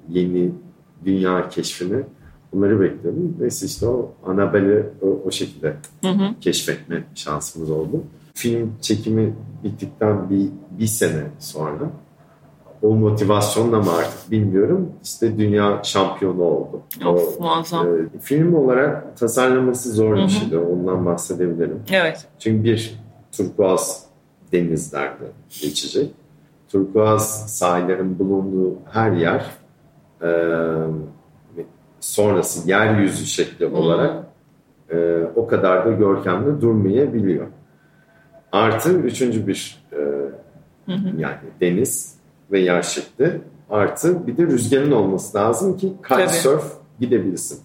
yeni 0.10 0.51
dünya 1.05 1.50
keşfini 1.50 2.03
onları 2.55 2.79
bekliyordum. 2.81 3.38
Neyse 3.39 3.65
işte 3.65 3.88
o 3.88 4.12
Annabelle'i 4.25 4.84
o, 5.01 5.08
o 5.25 5.31
şekilde 5.31 5.75
keşfetme 6.41 7.03
şansımız 7.15 7.72
oldu. 7.72 8.03
Film 8.34 8.74
çekimi 8.81 9.34
bittikten 9.63 10.29
bir, 10.29 10.50
bir 10.79 10.88
sene 10.88 11.24
sonra 11.39 11.91
o 12.82 12.96
motivasyonla 12.96 13.80
mı 13.80 13.92
artık 13.94 14.32
bilmiyorum 14.32 14.92
işte 15.04 15.38
dünya 15.38 15.80
şampiyonu 15.84 16.44
oldu. 16.44 16.82
Of 17.06 17.38
O, 17.40 17.44
muazzam. 17.44 17.88
e, 17.88 18.20
film 18.22 18.54
olarak 18.56 19.18
tasarlaması 19.18 19.92
zor 19.92 20.16
bir 20.18 20.28
şeydi. 20.28 20.58
Ondan 20.58 21.06
bahsedebilirim. 21.06 21.80
Evet. 21.92 22.26
Çünkü 22.40 22.64
bir 22.64 23.00
turkuaz 23.38 24.06
denizlerde 24.52 25.24
geçecek. 25.62 26.12
Turkuaz 26.70 27.58
sahillerin 27.58 28.20
bulunduğu 28.20 28.76
her 28.92 29.12
yer 29.12 29.46
e, 30.24 30.30
sonrası 32.00 32.70
yeryüzü 32.70 33.26
şekli 33.26 33.66
Hı. 33.66 33.76
olarak 33.76 34.24
e, 34.94 35.22
o 35.36 35.48
kadar 35.48 35.86
da 35.86 35.92
görkemli 35.92 36.62
durmayabiliyor. 36.62 37.48
Artı 38.52 38.94
üçüncü 38.94 39.48
bir 39.48 39.84
e, 39.92 39.96
Hı 40.86 40.92
hı. 40.98 41.18
yani 41.18 41.38
deniz 41.62 42.21
ve 42.51 42.60
yer 42.60 42.81
şekli 42.81 43.41
artı 43.70 44.27
bir 44.27 44.38
de 44.38 44.43
rüzgarın 44.43 44.91
olması 44.91 45.38
lazım 45.38 45.77
ki 45.77 45.93
kitesurf 46.10 46.74
gidebilsin. 47.00 47.60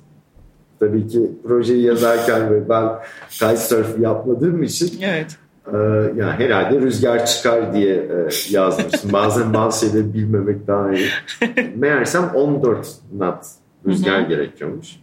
Tabii 0.80 1.08
ki 1.08 1.30
projeyi 1.46 1.82
yazarken 1.82 2.50
ve 2.54 2.68
ben 2.68 2.88
kitesurf 3.30 3.98
yapmadığım 4.00 4.62
için 4.62 5.02
Evet. 5.02 5.36
e, 5.72 5.76
yani 6.16 6.32
herhalde 6.32 6.80
rüzgar 6.80 7.26
çıkar 7.26 7.74
diye 7.74 7.94
e, 7.94 8.28
yazmıştım. 8.50 9.12
Bazen 9.12 9.54
bazı 9.54 9.86
şeyleri 9.86 10.14
bilmemek 10.14 10.66
daha 10.66 10.92
iyi. 10.92 11.08
Meğersem 11.76 12.30
14 12.34 12.88
knot 13.10 13.38
rüzgar 13.86 14.20
gerekiyormuş. 14.20 14.96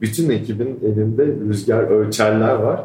Bütün 0.00 0.30
ekibin 0.30 0.80
elinde 0.84 1.26
rüzgar 1.48 1.82
ölçerler 1.82 2.54
var. 2.54 2.84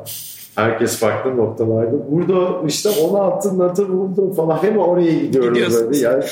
Herkes 0.57 0.99
farklı 0.99 1.37
noktalarda. 1.37 2.11
Burada 2.11 2.67
işte 2.67 2.89
16 2.89 3.57
natı 3.59 3.89
buldu 3.89 4.33
falan. 4.33 4.63
Hem 4.63 4.77
oraya 4.77 5.19
gidiyoruz 5.19 5.49
Gidiyorsunuz. 5.53 5.83
böyle. 5.85 5.97
Yani, 5.97 6.23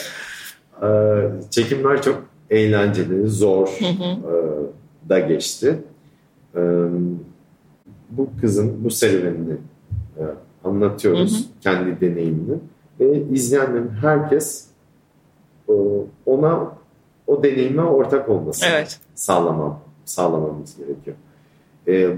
e, 0.82 1.50
çekimler 1.50 2.01
çok 2.01 2.24
eğlenceli, 2.50 3.27
zor 3.27 3.67
e, 3.67 5.10
da 5.10 5.20
geçti. 5.20 5.79
E, 6.55 6.62
bu 8.10 8.27
kızın 8.41 8.84
bu 8.84 8.91
serüvenini 8.91 9.53
e, 10.17 10.24
anlatıyoruz. 10.63 11.50
Kendi 11.62 12.01
deneyimini. 12.01 12.58
Ve 13.00 13.22
izleyenlerin 13.22 13.89
herkes 13.89 14.65
e, 15.70 15.74
ona 16.25 16.72
o 17.27 17.44
deneyime 17.44 17.82
ortak 17.82 18.29
olması 18.29 18.65
Evet. 18.70 19.00
sağlamam, 19.15 19.79
sağlamamız 20.05 20.77
gerekiyor. 20.77 21.15
Ee, 21.88 22.15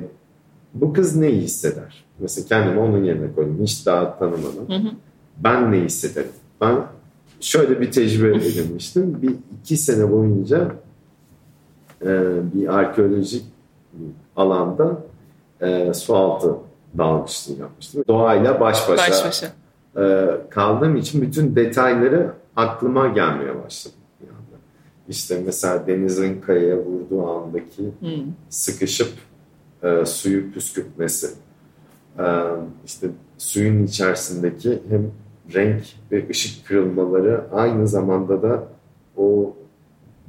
bu 0.82 0.94
kız 0.94 1.16
ne 1.16 1.28
hisseder? 1.28 2.06
Mesela 2.20 2.48
kendimi 2.48 2.80
onun 2.80 3.04
yerine 3.04 3.34
koydum. 3.34 3.58
Hiç 3.64 3.86
daha. 3.86 4.18
Hı 4.20 4.26
hı. 4.26 4.92
Ben 5.38 5.72
ne 5.72 5.78
hissederim? 5.78 6.30
Ben 6.62 6.78
şöyle 7.40 7.82
bir 7.82 7.92
tecrübe 7.92 8.38
edinmiştim. 8.38 9.22
Bir 9.22 9.32
iki 9.62 9.78
sene 9.78 10.12
boyunca 10.12 10.72
e, 12.02 12.08
bir 12.54 12.78
arkeolojik 12.78 13.44
alanda 14.36 14.98
e, 15.62 15.94
sualtı 15.94 16.54
dalgıçlığı 16.98 17.54
yapmıştım. 17.54 18.04
Doğayla 18.08 18.60
baş 18.60 18.90
başa, 18.90 19.12
Baş 19.12 19.26
başa. 19.26 19.48
e, 19.98 20.28
kaldığım 20.50 20.96
için 20.96 21.22
bütün 21.22 21.56
detayları 21.56 22.32
aklıma 22.56 23.08
gelmeye 23.08 23.64
başladı. 23.64 23.94
anda. 24.22 24.58
İşte 25.10 25.42
mesela 25.46 25.88
denizin 25.88 26.42
kayaya 26.42 26.78
vurduğu 26.78 27.28
andaki 27.28 27.84
Hı. 27.84 28.08
sıkışıp 28.50 29.10
e, 29.84 30.06
suyu 30.06 30.52
püskürtmesi. 30.52 31.28
E, 32.20 32.26
işte 32.86 33.08
suyun 33.38 33.84
içerisindeki 33.84 34.80
hem 34.90 35.12
renk 35.54 35.84
ve 36.12 36.30
ışık 36.30 36.68
kırılmaları 36.68 37.44
aynı 37.52 37.88
zamanda 37.88 38.42
da 38.42 38.68
o 39.18 39.56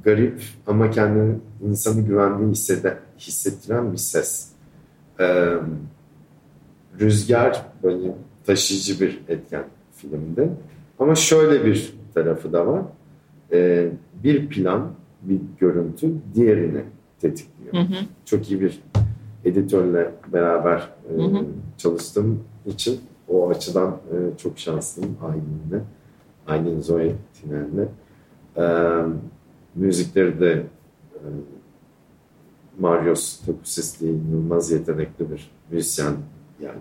garip 0.03 0.41
ama 0.67 0.91
kendini 0.91 1.35
insanı 1.61 2.01
güvendiği 2.01 2.51
hissede, 2.51 2.97
hissettiren 3.19 3.91
bir 3.91 3.97
ses. 3.97 4.49
E, 5.19 5.55
rüzgar 6.99 7.65
böyle 7.83 8.15
taşıyıcı 8.45 8.99
bir 9.05 9.21
etken 9.27 9.63
filmde. 9.95 10.49
Ama 10.99 11.15
şöyle 11.15 11.65
bir 11.65 11.93
tarafı 12.13 12.53
da 12.53 12.67
var. 12.67 12.81
E, 13.51 13.89
bir 14.23 14.49
plan, 14.49 14.91
bir 15.21 15.39
görüntü 15.59 16.11
diğerini 16.35 16.81
tetikliyor. 17.21 17.73
Hı 17.73 17.79
hı. 17.79 17.95
Çok 18.25 18.51
iyi 18.51 18.61
bir 18.61 18.81
editörle 19.45 20.11
beraber 20.33 20.89
e, 21.13 21.21
Hı 21.21 21.25
hı. 21.25 21.45
çalıştığım 21.77 22.43
için 22.65 23.01
o 23.27 23.49
açıdan 23.49 23.89
e, 24.11 24.37
çok 24.37 24.59
şanslıyım 24.59 25.17
Aylin'le. 25.21 25.83
Aylin 26.47 26.81
Zoe 26.81 27.15
Tiner'le. 27.41 27.87
E, 28.57 28.63
müzikleri 29.75 30.39
de 30.39 30.63
e, 31.13 31.19
Marios 32.79 33.39
Takusis 33.45 33.99
diye 33.99 34.11
inanılmaz 34.11 34.71
yetenekli 34.71 35.31
bir 35.31 35.51
müzisyen 35.71 36.13
yani 36.61 36.79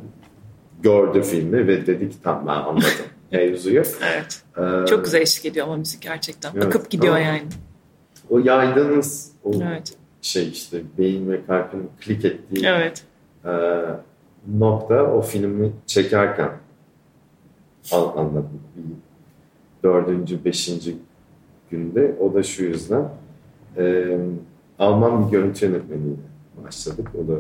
gördü 0.83 1.23
filmi 1.23 1.67
ve 1.67 1.87
dedi 1.87 2.11
ki 2.11 2.17
tamam 2.23 2.47
ben 2.47 2.53
anladım 2.53 2.89
mevzuyu. 3.33 3.83
Evet. 4.13 4.43
E, 4.59 4.87
Çok 4.87 5.05
güzel 5.05 5.21
eşlik 5.21 5.45
ediyor 5.47 5.67
ama 5.67 5.77
müzik 5.77 6.03
gerçekten. 6.03 6.53
Evet, 6.55 6.65
Akıp 6.67 6.91
gidiyor 6.91 7.15
ama- 7.17 7.25
yani. 7.25 7.43
O 8.31 8.39
yaydığınız 8.39 9.33
o 9.45 9.51
Evet. 9.63 9.97
Şey 10.29 10.49
işte 10.49 10.83
beyin 10.99 11.31
ve 11.31 11.47
kalbin 11.47 11.91
klik 12.01 12.25
ettiği 12.25 12.67
Evet. 12.67 13.05
e, 13.45 13.51
nokta 14.59 15.13
o 15.13 15.21
filmi 15.23 15.73
çekerken 15.87 16.51
an- 17.93 18.13
anladım. 18.17 18.61
Bir 18.77 18.83
dördüncü, 19.89 20.45
beşinci 20.45 20.97
günde 21.71 22.17
o 22.21 22.35
da 22.35 22.43
şu 22.43 22.65
yüzden 22.65 23.09
e, 23.77 24.17
Alman 24.79 25.27
bir 25.27 25.31
görüntü 25.33 25.67
yönetmeniyle 25.67 26.17
başladık. 26.65 27.09
O 27.15 27.29
da 27.29 27.35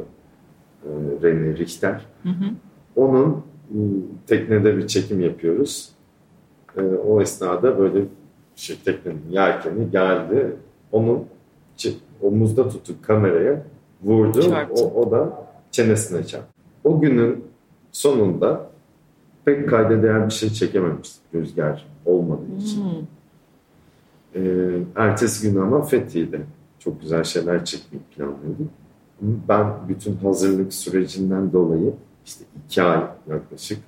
e, 0.84 0.90
René 1.22 1.56
Richter. 1.56 2.06
Hı 2.22 2.28
hı. 2.28 2.44
Onun 2.96 3.44
e, 3.70 3.76
teknede 4.26 4.76
bir 4.76 4.86
çekim 4.86 5.20
yapıyoruz. 5.20 5.90
E, 6.76 6.80
o 6.82 7.20
esnada 7.22 7.78
böyle 7.78 8.04
şey, 8.56 8.76
teknenin 8.84 9.22
yelkeni 9.30 9.90
geldi. 9.90 10.56
Onun 10.92 11.24
omuzda 12.22 12.68
tutup 12.68 13.04
kameraya 13.04 13.62
vurdu. 14.02 14.42
Çarptı. 14.42 14.84
O, 14.84 15.02
o 15.02 15.10
da 15.10 15.46
çenesine 15.70 16.26
çarptı. 16.26 16.52
O 16.84 17.00
günün 17.00 17.44
sonunda 17.92 18.70
pek 19.44 19.68
kayda 19.68 20.02
değer 20.02 20.26
bir 20.26 20.32
şey 20.32 20.50
çekememiştik 20.50 21.22
rüzgar 21.34 21.86
olmadığı 22.04 22.56
için. 22.58 22.84
Hmm. 22.84 23.06
Ee, 24.34 24.78
ertesi 24.96 25.50
gün 25.50 25.60
ama 25.60 25.82
Fethiye'de 25.82 26.40
çok 26.78 27.00
güzel 27.00 27.24
şeyler 27.24 27.64
çekmeyi 27.64 28.02
planlıyorduk. 28.16 28.68
Ben 29.20 29.66
bütün 29.88 30.16
hazırlık 30.16 30.72
sürecinden 30.72 31.52
dolayı 31.52 31.92
işte 32.26 32.44
iki 32.66 32.82
ay 32.82 33.04
yaklaşık 33.30 33.78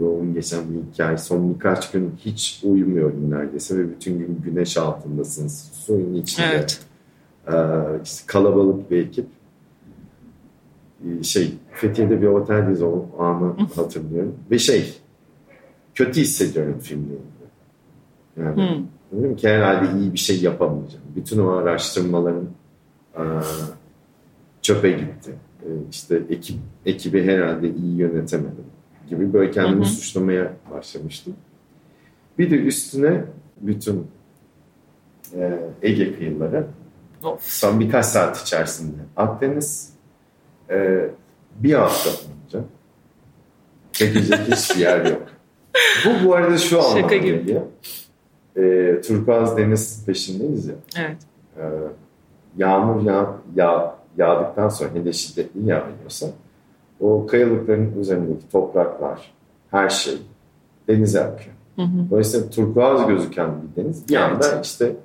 yoğun 0.00 0.34
geçen 0.34 0.60
bir 0.70 0.90
iki 0.90 1.04
ay 1.04 1.18
son 1.18 1.54
birkaç 1.54 1.90
gün 1.90 2.12
hiç 2.18 2.60
uyumuyorum 2.64 3.30
neredeyse 3.30 3.78
ve 3.78 3.90
bütün 3.90 4.18
gün 4.18 4.42
güneş 4.44 4.76
altındasınız. 4.76 5.70
Suyun 5.72 6.14
içinde. 6.14 6.46
Evet. 6.46 6.80
Ee, 7.52 8.00
işte 8.04 8.24
kalabalık 8.26 8.90
bir 8.90 9.06
ekip. 9.06 9.26
Ee, 11.04 11.22
Şey 11.22 11.54
Fethiye'de 11.72 12.22
bir 12.22 12.26
oteldeyiz 12.26 12.82
o 12.82 13.04
anı 13.18 13.52
hatırlıyorum. 13.76 14.34
Ve 14.50 14.58
şey 14.58 14.94
kötü 15.94 16.20
hissediyorum 16.20 16.78
ilgili. 16.84 17.18
Yani 18.36 18.54
Hmm. 18.70 18.84
Dedim 19.12 19.36
ki 19.36 19.48
herhalde 19.48 19.98
iyi 19.98 20.12
bir 20.12 20.18
şey 20.18 20.42
yapamayacağım. 20.42 21.04
Bütün 21.16 21.38
o 21.38 21.48
araştırmalarım 21.50 22.50
eee, 23.18 23.24
çöpe 24.62 24.90
gitti. 24.90 25.30
Eee, 25.66 25.72
işte 25.90 26.22
ekip, 26.30 26.56
ekibi 26.86 27.24
herhalde 27.24 27.74
iyi 27.74 27.96
yönetemedim 27.96 28.64
gibi 29.08 29.32
böyle 29.32 29.50
kendimi 29.50 29.80
Hı 29.80 29.84
hı. 29.84 29.88
suçlamaya 29.92 30.52
başlamıştım. 30.74 31.34
Bir 32.38 32.50
de 32.50 32.54
üstüne 32.56 33.24
bütün 33.60 34.06
eee, 35.36 35.58
Ege 35.82 36.18
kıyıları 36.18 36.66
Of. 37.24 37.42
son 37.42 37.80
birkaç 37.80 38.06
saat 38.06 38.42
içerisinde 38.42 38.96
Akdeniz 39.16 39.92
eee, 40.70 41.10
bir 41.56 41.74
hafta 41.74 42.10
boyunca 42.10 42.68
çekecek 43.92 44.38
hiçbir 44.50 44.80
yer 44.80 45.04
yok. 45.06 45.22
Bu 46.04 46.26
bu 46.28 46.34
arada 46.34 46.58
şu 46.58 46.82
anlama 46.82 47.00
Şaka 47.00 47.16
gibi. 47.16 47.38
geliyor. 47.38 47.62
Eee 48.56 49.00
turkuaz 49.00 49.56
deniz 49.56 50.04
peşindeyiz 50.06 50.66
ya. 50.66 50.74
Evet. 50.96 51.16
Eee, 51.56 51.64
yağmur 52.56 53.02
yağ, 53.02 53.34
yağ, 53.56 53.94
yağdıktan 54.16 54.68
sonra 54.68 54.90
hele 54.94 55.12
şiddetli 55.12 55.66
yağıyorsa 55.66 56.26
o 57.00 57.26
kayalıkların 57.26 58.00
üzerindeki 58.00 58.48
topraklar 58.52 59.32
her 59.70 59.88
şey 59.88 60.18
denize 60.88 61.24
akıyor. 61.24 61.54
Hı 61.76 61.82
hı. 61.82 62.10
Dolayısıyla 62.10 62.50
turkuaz 62.50 63.06
gözüken 63.06 63.50
bir 63.76 63.82
deniz 63.84 64.08
bir 64.08 64.16
Evet. 64.16 64.24
anda 64.24 64.60
işte 64.60 64.96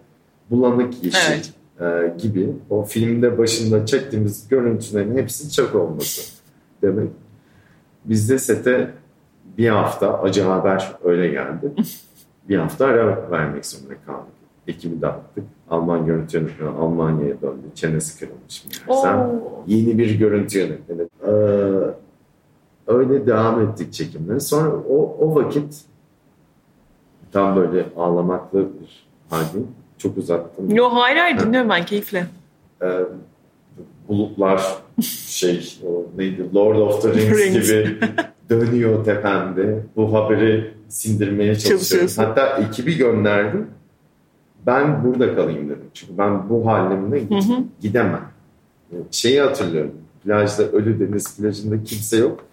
bulanık 0.52 1.04
yeşil 1.04 1.32
Evet. 1.32 1.54
E, 1.80 2.14
gibi 2.18 2.54
o 2.70 2.84
filmde 2.84 3.38
başında 3.38 3.86
çektiğimiz 3.86 4.48
görüntülerin 4.48 5.18
hepsi 5.18 5.52
çöp 5.52 5.76
olması 5.76 6.22
demek. 6.82 7.10
Bizde 8.06 8.40
sete 8.40 8.92
bir 9.58 9.70
hafta 9.70 10.22
acı 10.22 10.44
haber 10.44 10.96
öyle 11.04 11.28
geldi. 11.28 11.72
bir 12.50 12.58
hafta 12.58 12.86
ara 12.86 13.32
vermek 13.32 13.66
zorunda 13.66 13.94
kaldık. 14.06 14.34
Ekibi 14.68 15.02
dağıttık. 15.02 15.44
Alman 15.70 16.06
görüntü 16.06 16.38
yönetmeni 16.38 16.70
Almanya'ya 16.70 17.42
döndü. 17.42 17.68
Çenesi 17.76 18.20
kırılmış 18.20 18.66
meğersem. 18.66 19.42
Yeni 19.68 19.98
bir 19.98 20.20
görüntü 20.20 20.60
yönetmeni. 20.60 21.02
Ee, 21.02 21.32
öyle 22.88 23.28
devam 23.28 23.62
ettik 23.62 23.94
çekimlere. 23.94 24.40
Sonra 24.40 24.72
o, 24.90 25.18
o 25.20 25.36
vakit 25.36 25.82
tam 27.32 27.56
böyle 27.56 27.86
ağlamaklı 27.98 28.60
bir 28.60 29.08
haldeyim. 29.30 29.68
Çok 29.98 30.18
uzattım. 30.18 30.76
Yo 30.76 30.90
hayır 30.90 31.18
hayır 31.18 31.40
dinliyorum 31.40 31.70
ben 31.70 31.86
keyifle. 31.86 32.28
Ee, 32.82 32.88
bulutlar 34.08 34.76
şey 35.02 35.80
o 35.88 36.06
neydi 36.18 36.56
Lord 36.56 36.76
of 36.76 37.02
the 37.02 37.14
Rings, 37.14 37.38
Rings. 37.38 37.70
gibi 37.70 37.98
dönüyor 38.50 39.06
tepemde. 39.06 39.80
Bu 39.96 40.14
haberi 40.14 40.74
sindirmeye 40.90 41.56
çalışıyorum. 41.56 42.10
Hatta 42.16 42.48
ekibi 42.58 42.98
gönderdim. 42.98 43.68
Ben 44.66 45.04
burada 45.04 45.36
kalayım 45.36 45.70
dedim. 45.70 45.86
Çünkü 45.94 46.18
ben 46.18 46.50
bu 46.50 46.68
halimle 46.68 47.22
Hı 47.30 47.36
hı. 47.36 47.64
gidemem. 47.82 48.28
Şeyi 49.12 49.42
hatırlıyorum. 49.42 49.92
Plajda 50.24 50.64
Ölü 50.64 51.00
Deniz 51.00 51.38
plajında 51.38 51.84
kimse 51.84 52.18
yok. 52.18 52.46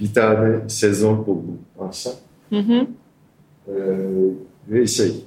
Bir 0.00 0.14
tane 0.14 0.68
şezlong 0.68 1.26
buldum 1.26 1.58
akşam. 1.80 2.12
Hı 2.50 2.58
hı. 2.58 2.86
Ee, 3.68 3.72
ve 4.68 4.86
şey 4.86 5.24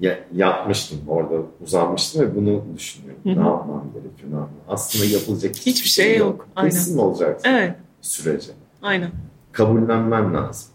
ya, 0.00 0.18
yatmıştım 0.34 0.98
orada 1.08 1.34
uzanmıştım 1.64 2.22
ve 2.22 2.36
bunu 2.36 2.62
düşünüyorum. 2.76 3.20
Hı 3.24 3.30
hı. 3.30 3.34
Ne 3.34 3.48
yapmam 3.48 3.84
gerekiyor? 3.94 4.30
Ne 4.30 4.34
yapmam? 4.34 4.60
Aslında 4.68 5.04
yapılacak 5.04 5.56
Hiçbir 5.56 5.88
şey 5.88 6.16
yok. 6.18 6.48
Aynen. 6.56 6.70
Teslim 6.70 6.98
olacaksın 6.98 7.48
Evet. 7.48 7.74
sürece. 8.00 8.52
Aynen. 8.82 9.10
Kabullenmen 9.52 10.34
lazım. 10.34 10.68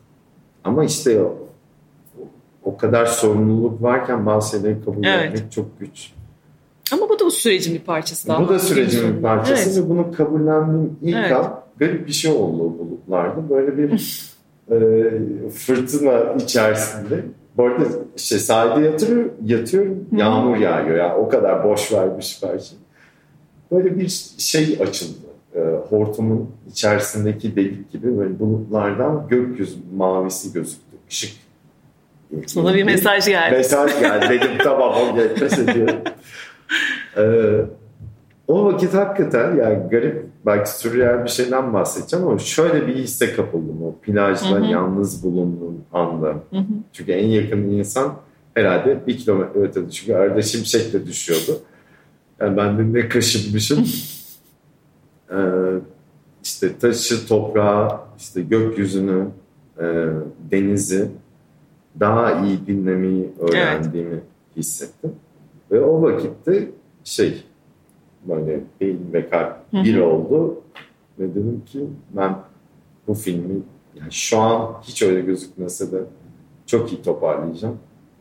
Ama 0.63 0.83
işte 0.85 1.21
o, 1.21 1.37
o 2.63 2.77
kadar 2.77 3.05
sorumluluk 3.05 3.81
varken 3.81 4.25
bazı 4.25 4.49
şeyleri 4.51 4.85
kabul 4.85 5.03
Evet. 5.03 5.35
etmek 5.35 5.51
çok 5.51 5.79
güç. 5.79 6.11
Ama 6.91 7.09
bu 7.09 7.19
da 7.19 7.25
bu 7.25 7.31
sürecin 7.31 7.73
bir 7.73 7.79
parçası. 7.79 8.27
daha. 8.27 8.41
Bu 8.43 8.49
da 8.49 8.59
sürecin 8.59 9.17
bir 9.17 9.21
parçası 9.21 9.69
Evet. 9.69 9.85
ve 9.85 9.89
bunu 9.89 10.11
kabullendiğim 10.11 10.97
ilk 11.01 11.15
Evet. 11.15 11.31
an 11.31 11.61
garip 11.77 12.07
bir 12.07 12.13
şey 12.13 12.31
oldu 12.31 12.63
o 12.63 12.79
bulutlarda. 12.79 13.49
Böyle 13.49 13.77
bir 13.77 14.21
e, 14.71 15.49
fırtına 15.49 16.33
içerisinde. 16.33 17.25
Bu 17.57 17.65
arada 17.65 17.83
işte 18.15 18.39
sahilde 18.39 18.85
yatırıyor, 18.85 19.25
yatıyorum, 19.45 20.05
yağmur 20.11 20.57
yağıyor. 20.57 20.97
Yani 20.97 21.13
o 21.13 21.29
kadar 21.29 21.63
boş 21.63 21.93
vermiş 21.93 22.39
belki. 22.43 22.75
Böyle 23.71 23.99
bir 23.99 24.07
şey 24.37 24.77
açıldı. 24.81 25.27
E, 25.55 25.59
hortumun 25.89 26.49
içerisindeki 26.71 27.55
delik 27.55 27.91
gibi 27.91 28.17
böyle 28.17 28.39
bulutlardan 28.39 29.27
gökyüzü 29.29 29.75
mavisi 29.95 30.53
gözüktü. 30.53 30.97
Işık. 31.09 31.31
Sana 32.45 32.75
bir 32.75 32.83
mesaj 32.83 33.27
geldi. 33.27 33.55
Mesaj 33.55 33.99
geldi. 33.99 34.25
Dedim 34.29 34.51
tamam 34.63 34.93
o 34.93 35.15
pes 35.39 35.59
ediyorum. 35.59 35.95
Ee, 37.17 37.61
o 38.47 38.65
vakit 38.65 38.93
hakikaten 38.93 39.55
yani 39.55 39.89
garip 39.91 40.25
belki 40.47 40.77
sürreal 40.77 41.23
bir 41.23 41.29
şeyden 41.29 41.73
bahsedeceğim 41.73 42.27
ama 42.27 42.39
şöyle 42.39 42.87
bir 42.87 42.95
hisse 42.95 43.33
kapıldım 43.33 43.83
o 43.83 43.95
plajda 44.01 44.49
Hı 44.49 44.59
hı. 44.59 44.65
yalnız 44.65 45.23
bulunduğum 45.23 45.81
anda. 45.93 46.27
Hı 46.27 46.57
hı. 46.57 46.63
Çünkü 46.93 47.11
en 47.11 47.27
yakın 47.27 47.57
insan 47.57 48.13
herhalde 48.53 49.07
bir 49.07 49.17
kilometre 49.17 49.59
ötede 49.59 49.89
çünkü 49.89 50.13
arada 50.13 50.41
şimşek 50.41 50.93
de 50.93 51.05
düşüyordu. 51.05 51.59
Yani 52.39 52.57
ben 52.57 52.77
de 52.77 52.99
ne 52.99 53.09
kaşınmışım. 53.09 53.87
Ee, 55.31 55.37
işte 56.43 56.77
taşı, 56.77 57.27
toprağı, 57.27 57.99
işte 58.17 58.41
gökyüzünü, 58.41 59.27
e, 59.79 60.05
denizi 60.51 61.11
daha 61.99 62.45
iyi 62.45 62.67
dinlemeyi 62.67 63.33
öğrendiğimi 63.39 64.19
hissettim. 64.57 65.11
Ve 65.71 65.81
o 65.81 66.01
vakitte 66.01 66.69
şey 67.03 67.43
böyle 68.23 68.59
beyin 68.81 69.09
ve 69.13 69.29
kalp 69.29 69.73
bir 69.73 69.99
oldu 69.99 70.61
ve 71.19 71.29
dedim 71.29 71.63
ki 71.65 71.85
ben 72.09 72.35
bu 73.07 73.13
filmi 73.13 73.61
yani 73.95 74.11
şu 74.11 74.39
an 74.39 74.75
hiç 74.83 75.01
öyle 75.01 75.21
gözükmese 75.21 75.91
de 75.91 76.03
çok 76.65 76.93
iyi 76.93 77.01
toparlayacağım. 77.01 77.77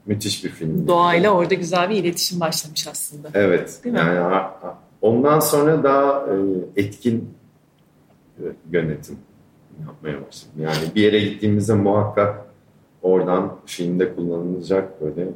Müthiş 0.07 0.45
bir 0.45 0.51
film. 0.51 0.87
Doğayla 0.87 1.31
orada 1.31 1.55
güzel 1.55 1.91
bir 1.91 1.97
iletişim 1.97 2.41
başlamış 2.41 2.87
aslında. 2.87 3.29
Evet. 3.35 3.81
Değil 3.85 3.95
mi? 3.95 4.01
Yani 4.01 4.43
ondan 5.03 5.41
sonra 5.41 5.83
daha 5.83 6.27
e, 6.27 6.35
etkin 6.77 7.31
e, 8.39 8.43
yönetim 8.73 9.19
yapmaya 9.87 10.27
başladım. 10.27 10.55
Yani 10.59 10.95
bir 10.95 11.03
yere 11.03 11.21
gittiğimizde 11.21 11.75
muhakkak 11.75 12.47
oradan 13.03 13.57
filmde 13.67 14.15
kullanılacak 14.15 15.01
böyle 15.01 15.29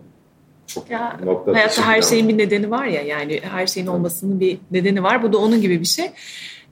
Ya, 0.90 1.20
nokta 1.24 1.54
Hayatta 1.54 1.86
her 1.86 2.02
şeyin 2.02 2.28
bir 2.28 2.38
nedeni 2.38 2.70
var 2.70 2.86
ya 2.86 3.02
yani 3.02 3.40
her 3.42 3.66
şeyin 3.66 3.86
olmasının 3.86 4.40
bir 4.40 4.58
nedeni 4.70 5.02
var. 5.02 5.22
Bu 5.22 5.32
da 5.32 5.38
onun 5.38 5.60
gibi 5.60 5.80
bir 5.80 5.86
şey. 5.86 6.10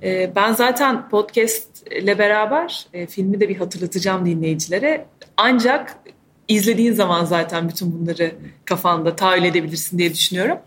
Ee, 0.02 0.30
ben 0.36 0.52
zaten 0.52 1.08
podcast 1.08 1.86
ile 1.90 2.18
beraber 2.18 2.86
e, 2.92 3.06
filmi 3.06 3.40
de 3.40 3.48
bir 3.48 3.56
hatırlatacağım 3.56 4.26
dinleyicilere. 4.26 5.06
Ancak 5.36 5.96
izlediğin 6.48 6.92
zaman 6.92 7.24
zaten 7.24 7.68
bütün 7.68 8.00
bunları 8.00 8.32
kafanda 8.64 9.16
tahayyül 9.16 9.44
edebilirsin 9.44 9.98
diye 9.98 10.14
düşünüyorum. 10.14 10.58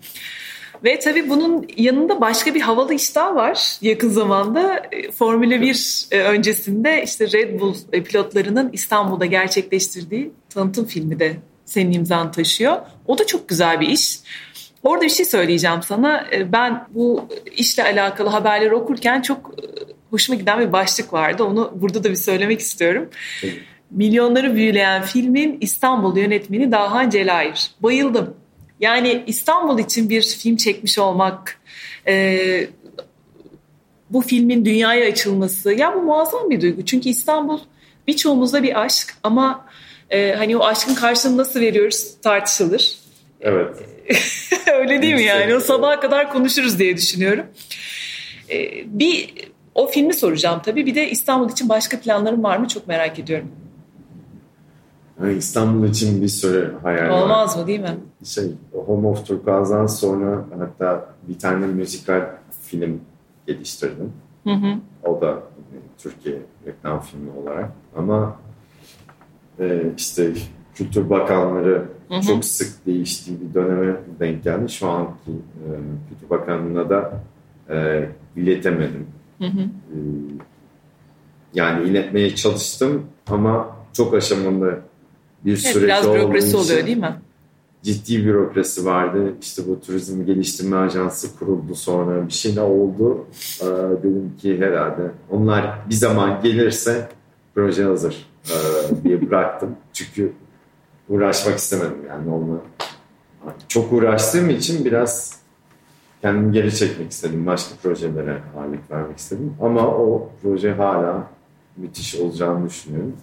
Ve 0.84 1.00
tabii 1.00 1.30
bunun 1.30 1.68
yanında 1.78 2.22
başka 2.22 2.56
bir 2.56 2.62
havalı 2.62 2.94
iş 2.94 3.16
daha 3.16 3.36
var. 3.36 3.78
Yakın 3.82 4.10
zamanda 4.10 4.78
e, 4.92 5.12
Formula 5.12 5.62
1 5.62 6.08
e, 6.12 6.20
öncesinde 6.20 7.04
işte 7.04 7.32
Red 7.32 7.60
Bull 7.60 7.76
pilotlarının 7.92 8.70
İstanbul'da 8.74 9.26
gerçekleştirdiği 9.26 10.32
tanıtım 10.50 10.86
filmi 10.86 11.20
de 11.20 11.38
senin 11.66 11.92
imzan 11.92 12.32
taşıyor. 12.32 12.78
O 13.08 13.18
da 13.18 13.26
çok 13.26 13.50
güzel 13.50 13.80
bir 13.80 13.88
iş. 13.88 14.20
Orada 14.84 15.06
bir 15.06 15.10
şey 15.10 15.26
söyleyeceğim 15.26 15.80
sana. 15.84 16.28
E, 16.34 16.52
Ben 16.52 16.88
bu 16.90 17.28
işle 17.56 17.84
alakalı 17.84 18.30
haberleri 18.30 18.76
okurken 18.76 19.22
çok 19.22 19.54
e, 19.64 19.66
hoşuma 20.10 20.40
giden 20.40 20.60
bir 20.60 20.74
başlık 20.74 21.14
vardı. 21.14 21.44
Onu 21.44 21.72
burada 21.76 22.04
da 22.04 22.10
bir 22.10 22.16
söylemek 22.16 22.60
istiyorum. 22.60 23.10
Milyonları 23.92 24.56
büyüleyen 24.56 25.02
filmin 25.02 25.58
İstanbul 25.62 26.18
yönetmeni 26.18 26.72
Dahan 26.72 27.10
Celayir. 27.10 27.72
Bayıldım. 27.80 28.34
Yani 28.80 29.24
İstanbul 29.28 29.80
için 29.80 30.10
bir 30.10 30.22
film 30.22 30.56
çekmiş 30.56 31.00
olmak, 31.00 31.60
e, 32.08 32.68
bu 34.10 34.22
filmin 34.22 34.66
dünyaya 34.66 35.08
açılması, 35.12 35.74
ya 35.74 35.96
bu 35.96 36.02
muazzam 36.02 36.50
bir 36.50 36.62
duygu. 36.62 36.86
Çünkü 36.86 37.10
İstanbul 37.10 37.60
birçoğumuzda 38.08 38.64
bir 38.64 38.82
aşk 38.82 39.16
ama 39.24 39.66
e, 40.12 40.34
hani 40.34 40.58
o 40.58 40.64
aşkın 40.64 40.96
karşılığını 40.96 41.38
nasıl 41.38 41.60
veriyoruz 41.60 42.16
tartışılır. 42.22 42.96
Evet. 43.42 43.76
Öyle 44.74 45.02
değil 45.02 45.16
mi 45.16 45.24
yani? 45.24 45.56
O 45.56 45.60
sabaha 45.60 46.00
kadar 46.00 46.32
konuşuruz 46.32 46.80
diye 46.80 46.98
düşünüyorum. 46.98 47.46
E, 48.50 48.72
bir 48.86 49.34
o 49.76 49.88
filmi 49.88 50.14
soracağım 50.14 50.62
tabii. 50.66 50.86
Bir 50.86 50.96
de 50.96 51.10
İstanbul 51.10 51.50
için 51.50 51.70
başka 51.70 52.00
planların 52.00 52.44
var 52.44 52.58
mı? 52.58 52.68
Çok 52.68 52.88
merak 52.88 53.20
ediyorum. 53.20 53.52
Yani 55.22 55.38
İstanbul 55.38 55.88
için 55.88 56.22
bir 56.22 56.28
sürü 56.28 56.76
hayal 56.84 57.10
var. 57.10 57.22
Olmaz 57.22 57.58
mı 57.58 57.68
değil 57.68 57.80
mi? 57.80 57.98
Şey, 58.26 58.52
Home 58.86 59.08
of 59.08 59.28
Turkuaz'dan 59.28 59.88
sonra 59.88 60.46
hatta 60.60 61.06
bir 61.28 61.40
tane 61.40 61.66
müzikal 61.66 62.30
film 62.62 63.02
geliştirdim. 63.48 64.14
Hı 64.44 64.54
hı. 64.54 64.78
O 65.04 65.22
da 65.22 65.32
e, 65.32 65.76
Türkiye 65.98 66.36
reklam 66.66 67.02
filmi 67.02 67.32
olarak. 67.32 67.72
Ama 67.96 68.40
e, 69.62 69.82
işte 69.98 70.32
Kültür 70.76 71.10
Bakanları 71.10 71.86
Hı 72.10 72.16
hı. 72.16 72.22
çok 72.22 72.46
sık 72.46 72.86
değiştiği 72.86 73.38
bir 73.42 73.54
döneme 73.54 73.96
denk 74.20 74.44
geldi. 74.44 74.72
Şu 74.72 74.90
anki 74.90 75.32
e, 75.32 75.68
Kültür 76.10 76.30
Bakanlığı'na 76.30 76.90
da 76.90 77.24
e, 77.70 78.10
iletemedim. 78.36 79.08
Hı 79.38 79.46
hı. 79.46 79.62
E, 79.62 79.98
yani 81.54 81.90
iletmeye 81.90 82.36
çalıştım 82.36 83.04
ama 83.28 83.76
çok 83.94 84.14
aşamalı 84.14 84.80
bir 85.46 85.52
Evet, 85.52 85.60
süreç 85.60 85.84
biraz 85.84 86.08
olduğu 86.08 86.16
bürokrasi 86.18 86.58
oluyor 86.58 86.86
değil 86.86 86.98
mi? 86.98 87.16
ciddi 87.84 88.26
bürokrasi 88.26 88.86
vardı. 88.86 89.34
İşte 89.42 89.62
bu 89.68 89.82
turizm 89.82 90.26
geliştirme 90.26 90.78
ajansı 90.78 91.40
kuruldu 91.40 91.76
sonra 91.76 92.28
bir 92.28 92.34
şeyler 92.34 92.62
oldu. 92.62 93.26
Ee, 93.62 93.66
dedim 94.04 94.34
ki 94.42 94.58
herhalde 94.62 95.12
onlar 95.30 95.90
bir 95.90 95.96
zaman 95.96 96.42
gelirse 96.44 97.10
proje 97.56 97.84
hazır 97.84 98.31
ee, 98.50 98.54
diye 99.04 99.30
bıraktım. 99.30 99.76
Çünkü 99.94 100.34
uğraşmak 101.10 101.58
istemedim 101.58 102.06
yani 102.10 102.30
onunla. 102.30 102.62
Çok 103.68 103.94
uğraştığım 103.94 104.50
için 104.50 104.86
biraz 104.86 105.40
kendimi 106.22 106.52
geri 106.52 106.76
çekmek 106.76 107.12
istedim. 107.12 107.46
Başka 107.46 107.76
projelere 107.84 108.38
ağırlık 108.58 108.92
vermek 108.92 109.18
istedim. 109.18 109.54
Ama 109.62 109.88
o 109.88 110.30
proje 110.42 110.74
hala 110.74 111.28
müthiş 111.78 112.16
olacağını 112.16 112.70
düşünüyorum. 112.70 113.14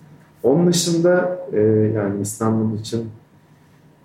Onun 0.43 0.67
dışında 0.67 1.41
e, 1.53 1.61
yani 1.95 2.21
İstanbul 2.23 2.79
için 2.79 3.11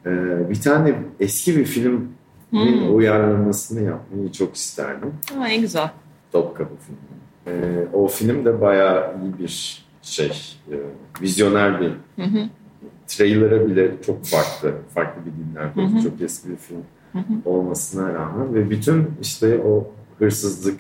ee, 0.06 0.50
bir 0.50 0.62
tane 0.62 0.96
eski 1.20 1.58
bir 1.58 1.66
filmin 1.66 2.14
Hmm. 2.50 2.96
uyarlamasını 2.96 3.82
yapmayı 3.82 4.32
çok 4.32 4.56
isterdim. 4.56 5.14
Ha, 5.38 5.50
en 5.50 5.62
güzel. 5.62 5.92
Topkapı 6.32 6.76
filmi. 6.76 7.00
Ee, 7.48 7.88
o 7.94 8.08
film 8.08 8.46
de 8.46 8.62
bayağı 8.62 9.16
iyi 9.24 9.40
bir 9.40 9.83
şey, 10.04 10.58
e, 10.72 10.76
vizyoner 11.22 11.82
bir 11.82 11.92
Hı 12.24 12.24
hı. 12.30 12.50
trailer'a 13.08 13.68
bile 13.68 13.92
çok 14.06 14.26
farklı, 14.26 14.74
farklı 14.94 15.22
bir 15.26 15.32
dinler 15.32 15.74
konusu. 15.74 15.96
Hı 15.96 16.00
hı. 16.00 16.04
Çok 16.04 16.22
eski 16.22 16.50
bir 16.50 16.56
film 16.58 16.84
Hı 17.14 17.20
hı. 17.20 17.34
olmasına 17.50 18.14
rağmen 18.14 18.54
ve 18.56 18.70
bütün 18.70 19.12
işte 19.22 19.62
o 19.62 19.92
hırsızlık 20.20 20.80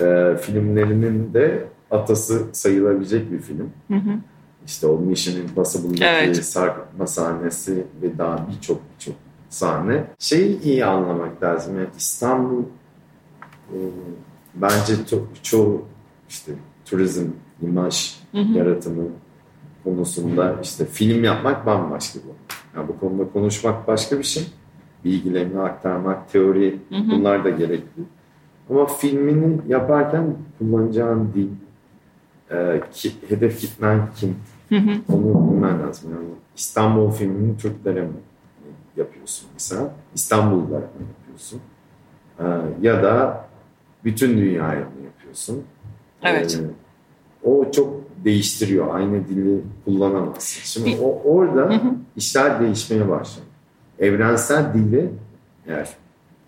e, 0.00 0.36
filmlerinin 0.40 1.34
de 1.34 1.64
atası 1.90 2.46
sayılabilecek 2.52 3.32
bir 3.32 3.38
film. 3.38 3.70
Hı 3.88 3.94
hı. 3.94 4.10
İşte 4.66 4.86
o 4.86 4.98
Mission 4.98 5.36
Impossible'daki 5.40 6.04
Evet. 6.04 6.44
sarkma 6.44 7.06
sahnesi 7.06 7.84
ve 8.02 8.18
daha 8.18 8.48
birçok 8.48 8.80
birçok 8.94 9.14
sahne. 9.48 10.04
Şeyi 10.18 10.62
iyi 10.62 10.84
anlamak 10.84 11.42
lazım. 11.42 11.76
Yani 11.76 11.88
İstanbul 11.98 12.62
e, 13.72 13.76
bence 14.54 14.92
to- 14.94 15.24
çoğu 15.42 15.84
işte 16.28 16.52
turizm, 16.84 17.26
imaj 17.62 18.16
Hı 18.32 18.38
hı. 18.38 18.58
yaratımı 18.58 19.02
konusunda 19.84 20.56
işte 20.62 20.84
film 20.84 21.24
yapmak 21.24 21.66
bambaşka 21.66 22.18
bu. 22.18 22.34
Yani 22.78 22.88
bu 22.88 23.00
konuda 23.00 23.32
konuşmak 23.32 23.88
başka 23.88 24.18
bir 24.18 24.24
şey. 24.24 24.46
Bilgilerini 25.04 25.60
aktarmak, 25.60 26.32
teori 26.32 26.78
Hı 26.88 26.96
hı. 26.96 27.10
bunlar 27.10 27.44
da 27.44 27.50
gerekli. 27.50 28.02
Ama 28.70 28.86
filmini 28.86 29.60
yaparken 29.68 30.36
kullanacağın 30.58 31.32
dil, 31.34 31.48
e, 32.50 32.80
ki, 32.92 33.12
hedef 33.28 33.60
kitlen 33.60 34.08
kim, 34.16 34.36
Hı 34.68 34.76
hı. 34.76 34.90
onu 35.12 35.50
bilmen 35.50 35.82
lazım. 35.82 36.10
Yani 36.14 36.28
İstanbul 36.56 37.10
filmini 37.10 37.56
Türklere 37.56 38.02
mi 38.02 38.12
yapıyorsun 38.96 39.48
mesela? 39.54 39.90
İstanbullulara 40.14 40.80
mı 40.80 41.06
yapıyorsun? 41.18 41.60
Ee, 42.40 42.44
ya 42.80 43.02
da 43.02 43.44
bütün 44.04 44.38
dünyaya 44.38 44.80
mı 44.80 45.04
yapıyorsun? 45.04 45.62
Evet. 46.22 46.60
Ee, 46.62 46.89
o 47.44 47.70
çok 47.70 47.94
değiştiriyor. 48.24 48.94
Aynı 48.94 49.28
dili 49.28 49.60
kullanamazsın. 49.84 50.82
Şimdi 50.82 51.02
o, 51.02 51.22
orada 51.24 51.72
işler 52.16 52.60
değişmeye 52.60 53.08
başlıyor. 53.08 53.46
Evrensel 53.98 54.74
dili 54.74 55.10
eğer 55.66 55.96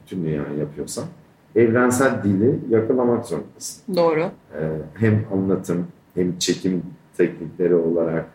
bütün 0.04 0.24
dünyayı 0.24 0.58
yapıyorsan 0.58 1.04
evrensel 1.56 2.22
dili 2.24 2.58
yakalamak 2.68 3.26
zorundasın. 3.26 3.96
Doğru. 3.96 4.20
Ee, 4.20 4.68
hem 4.94 5.24
anlatım 5.32 5.86
hem 6.14 6.38
çekim 6.38 6.82
teknikleri 7.16 7.74
olarak 7.74 8.26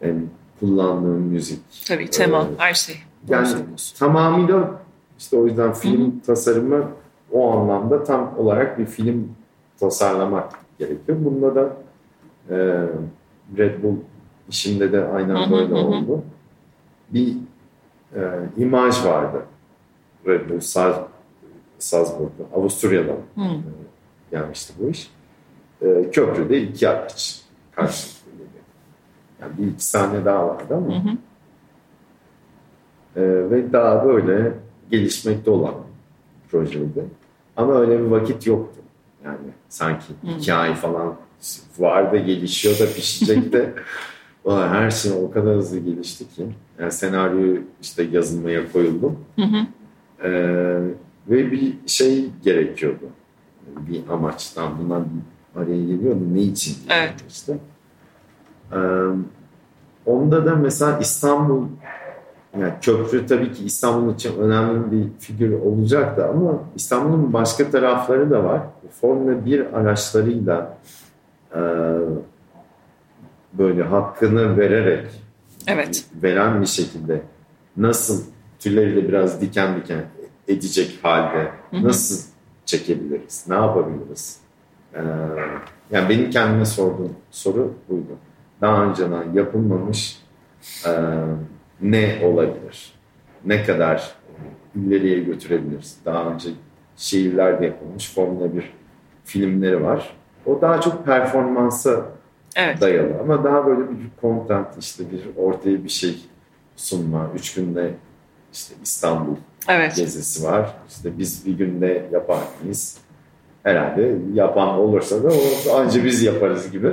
hem 0.00 0.30
kullandığım 0.60 1.22
müzik. 1.22 1.60
Tabii 1.86 2.10
tema, 2.10 2.42
ee, 2.42 2.58
her 2.58 2.74
şey. 2.74 2.96
Yani 3.28 3.48
tamamıyla 3.98 4.82
işte 5.18 5.36
o 5.36 5.46
yüzden 5.46 5.72
film 5.72 6.00
Hı-hı. 6.00 6.20
tasarımı 6.26 6.84
o 7.32 7.52
anlamda 7.52 8.04
tam 8.04 8.38
olarak 8.38 8.78
bir 8.78 8.86
film 8.86 9.28
tasarlamak 9.80 10.52
gerekiyor. 10.78 11.18
Bunda 11.24 11.54
da 11.54 11.76
e, 12.50 12.56
Red 13.58 13.82
Bull 13.82 13.96
işinde 14.48 14.92
de 14.92 15.04
aynen 15.04 15.50
böyle 15.50 15.74
oldu. 15.74 16.22
Bir 17.10 17.36
e, 18.14 18.20
imaj 18.56 19.04
vardı. 19.04 19.42
Red 20.26 20.50
Bull 20.50 20.60
Saz, 20.60 20.96
Salzburg'da, 21.78 22.44
Avusturya'dan 22.54 23.16
e, 23.36 23.60
gelmişti 24.30 24.72
bu 24.78 24.88
iş. 24.88 25.10
E, 25.82 26.10
köprüde 26.10 26.62
iki 26.62 26.88
araç 26.88 27.42
karşılıklı 27.72 28.18
Yani 29.40 29.52
bir 29.58 29.66
iki 29.66 29.84
saniye 29.84 30.24
daha 30.24 30.48
vardı 30.48 30.76
ama 30.76 30.94
hı 30.94 31.08
hı. 31.08 31.16
E, 33.16 33.50
ve 33.50 33.72
daha 33.72 34.04
böyle 34.04 34.52
gelişmekte 34.90 35.50
olan 35.50 35.74
projeydi. 36.50 37.04
Ama 37.56 37.74
öyle 37.74 37.98
bir 37.98 38.04
vakit 38.04 38.46
yoktu. 38.46 38.80
Yani 39.24 39.38
sanki 39.68 40.06
iki 40.36 40.54
ay 40.54 40.74
falan 40.74 41.16
var 41.78 42.12
da 42.12 42.16
gelişiyor 42.16 42.78
da 42.78 42.92
pişecek 42.94 43.52
de 43.52 43.74
her 44.48 44.90
şey 44.90 45.12
o 45.12 45.30
kadar 45.30 45.56
hızlı 45.56 45.78
gelişti 45.78 46.28
ki. 46.28 46.46
Yani 46.80 46.92
senaryo 46.92 47.56
işte 47.82 48.02
yazılmaya 48.02 48.72
koyuldum. 48.72 49.18
Hı 49.36 49.42
hı. 49.42 49.66
Ee, 50.24 50.80
ve 51.28 51.52
bir 51.52 51.74
şey 51.86 52.30
gerekiyordu. 52.44 53.04
Bir 53.76 54.08
amaçtan 54.08 54.78
bundan 54.78 55.06
araya 55.56 55.80
geliyordu. 55.80 56.20
Ne 56.32 56.40
için? 56.40 56.76
Evet. 56.88 57.14
işte. 57.28 57.58
Ee, 58.72 58.76
onda 60.06 60.46
da 60.46 60.54
mesela 60.56 60.98
İstanbul 60.98 61.66
yani 62.54 62.72
köprü 62.82 63.26
tabii 63.26 63.52
ki 63.52 63.64
İstanbul 63.64 64.14
için 64.14 64.38
önemli 64.38 64.92
bir 64.92 65.08
figür 65.18 65.52
olacaktı 65.52 66.26
ama 66.26 66.58
İstanbul'un 66.76 67.32
başka 67.32 67.70
tarafları 67.70 68.30
da 68.30 68.44
var. 68.44 68.62
Formula 69.00 69.44
1 69.44 69.78
araçlarıyla 69.78 70.78
e, 71.54 71.60
böyle 73.52 73.82
hakkını 73.82 74.56
vererek 74.56 75.06
evet. 75.66 76.04
veren 76.22 76.60
bir 76.60 76.66
şekilde 76.66 77.22
nasıl 77.76 78.22
tüyleriyle 78.58 79.08
biraz 79.08 79.40
diken 79.40 79.76
diken 79.76 80.04
edecek 80.48 80.98
halde 81.02 81.50
nasıl 81.72 82.30
çekebiliriz? 82.64 83.44
Ne 83.48 83.54
yapabiliriz? 83.54 84.40
Ee, 84.94 85.00
yani 85.90 86.08
benim 86.08 86.30
kendime 86.30 86.66
sorduğum 86.66 87.12
soru 87.30 87.74
buydu. 87.88 88.18
Daha 88.60 88.84
önceden 88.84 89.32
yapılmamış 89.34 90.22
e, 90.86 90.90
ne 91.80 92.18
olabilir? 92.24 92.92
Ne 93.44 93.64
kadar 93.64 94.14
ileriye 94.74 95.20
götürebiliriz? 95.20 95.96
Daha 96.04 96.24
önce 96.24 96.48
şehirlerde 96.96 97.66
yapılmış 97.66 98.14
Formula 98.14 98.56
1 98.56 98.72
filmleri 99.24 99.84
var. 99.84 100.16
O 100.46 100.60
daha 100.60 100.80
çok 100.80 101.04
performansa 101.04 102.06
evet. 102.56 102.80
dayalı 102.80 103.20
ama 103.20 103.44
daha 103.44 103.66
böyle 103.66 103.90
bir 103.90 103.96
content 104.20 104.66
işte 104.78 105.04
bir 105.12 105.20
ortaya 105.36 105.84
bir 105.84 105.88
şey 105.88 106.18
sunma. 106.76 107.30
Üç 107.34 107.54
günde 107.54 107.94
işte 108.52 108.74
İstanbul 108.82 109.36
evet. 109.68 109.96
gezisi 109.96 110.44
var. 110.44 110.74
İşte 110.88 111.18
biz 111.18 111.46
bir 111.46 111.52
günde 111.52 112.08
yapar 112.12 112.42
mıyız? 112.62 112.98
Herhalde 113.62 114.16
yapan 114.34 114.68
olursa 114.68 115.22
da 115.22 115.28
o 115.70 115.76
anca 115.76 116.04
biz 116.04 116.22
yaparız 116.22 116.70
gibi. 116.70 116.92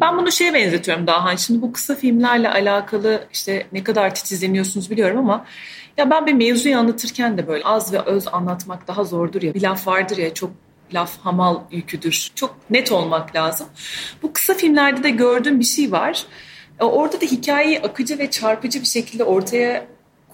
Ben 0.00 0.18
bunu 0.18 0.32
şeye 0.32 0.54
benzetiyorum 0.54 1.06
daha. 1.06 1.24
Hani 1.24 1.38
şimdi 1.38 1.62
bu 1.62 1.72
kısa 1.72 1.94
filmlerle 1.94 2.50
alakalı 2.50 3.26
işte 3.32 3.66
ne 3.72 3.84
kadar 3.84 4.14
titizleniyorsunuz 4.14 4.90
biliyorum 4.90 5.18
ama 5.18 5.44
ya 5.96 6.10
ben 6.10 6.26
bir 6.26 6.32
mevzuyu 6.32 6.78
anlatırken 6.78 7.38
de 7.38 7.48
böyle 7.48 7.64
az 7.64 7.92
ve 7.92 8.00
öz 8.00 8.28
anlatmak 8.28 8.88
daha 8.88 9.04
zordur 9.04 9.42
ya. 9.42 9.54
Bir 9.54 9.62
laf 9.62 9.86
vardır 9.86 10.16
ya 10.16 10.34
çok 10.34 10.50
laf 10.94 11.18
hamal 11.20 11.60
yüküdür. 11.70 12.30
Çok 12.34 12.56
net 12.70 12.92
olmak 12.92 13.36
lazım. 13.36 13.66
Bu 14.22 14.32
kısa 14.32 14.54
filmlerde 14.54 15.02
de 15.02 15.10
gördüğüm 15.10 15.60
bir 15.60 15.64
şey 15.64 15.92
var. 15.92 16.24
E, 16.80 16.84
orada 16.84 17.20
da 17.20 17.26
hikayeyi 17.26 17.80
akıcı 17.80 18.18
ve 18.18 18.30
çarpıcı 18.30 18.80
bir 18.80 18.86
şekilde 18.86 19.24
ortaya 19.24 19.86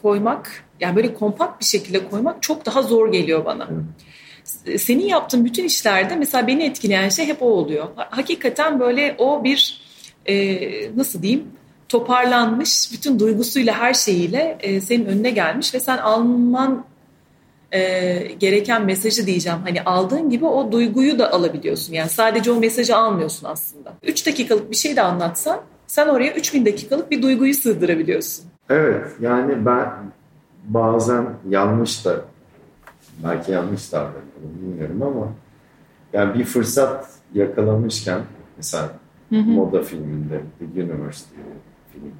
koymak, 0.03 0.65
yani 0.81 0.97
böyle 0.97 1.15
kompakt 1.15 1.61
bir 1.61 1.65
şekilde 1.65 2.09
koymak 2.09 2.43
çok 2.43 2.67
daha 2.67 2.83
zor 2.83 3.13
geliyor 3.13 3.45
bana. 3.45 3.69
Senin 4.79 5.05
yaptığın 5.05 5.45
bütün 5.45 5.65
işlerde 5.65 6.17
mesela 6.17 6.47
beni 6.47 6.65
etkileyen 6.65 7.09
şey 7.09 7.27
hep 7.27 7.43
o 7.43 7.47
oluyor. 7.47 7.89
Hakikaten 7.97 8.81
böyle 8.81 9.15
o 9.19 9.45
bir 9.45 9.81
e, 10.27 10.97
nasıl 10.97 11.23
diyeyim 11.23 11.45
toparlanmış, 11.89 12.93
bütün 12.93 13.19
duygusuyla 13.19 13.75
her 13.75 13.95
şeyiyle 13.95 14.59
e, 14.61 14.81
senin 14.81 15.07
önüne 15.07 15.31
gelmiş 15.31 15.75
ve 15.75 15.81
sen 15.81 15.99
alman 15.99 16.85
e, 17.73 17.81
gereken 18.39 18.85
mesajı 18.85 19.27
diyeceğim. 19.27 19.59
Hani 19.65 19.83
aldığın 19.83 20.31
gibi 20.31 20.47
o 20.47 20.73
duyguyu 20.73 21.19
da 21.19 21.33
alabiliyorsun. 21.33 21.93
Yani 21.93 22.09
sadece 22.09 22.51
o 22.51 22.61
mesajı 22.61 22.97
almıyorsun 22.97 23.47
aslında. 23.47 23.93
3 24.03 24.27
dakikalık 24.27 24.71
bir 24.71 24.77
şey 24.77 24.97
de 24.97 25.03
anlatsan 25.03 25.61
sen 25.87 26.09
oraya 26.09 26.33
3000 26.35 26.67
dakikalık 26.67 27.11
bir 27.11 27.23
duyguyu 27.23 27.55
sığdırabiliyorsun. 27.55 28.45
Evet 28.71 29.07
yani 29.21 29.67
ben 29.67 29.89
bazen 30.65 31.27
yanlış 31.49 32.05
da 32.05 32.25
belki 33.25 33.53
yanlış 33.53 33.93
davranıyorum 33.93 34.63
bilmiyorum 34.63 35.03
ama 35.03 35.33
yani 36.13 36.35
bir 36.35 36.45
fırsat 36.45 37.09
yakalamışken 37.35 38.21
mesela 38.57 38.91
hı 39.29 39.37
hı. 39.37 39.51
moda 39.51 39.83
filminde 39.83 40.41
The 40.59 40.83
University 40.83 41.41
film 41.93 42.13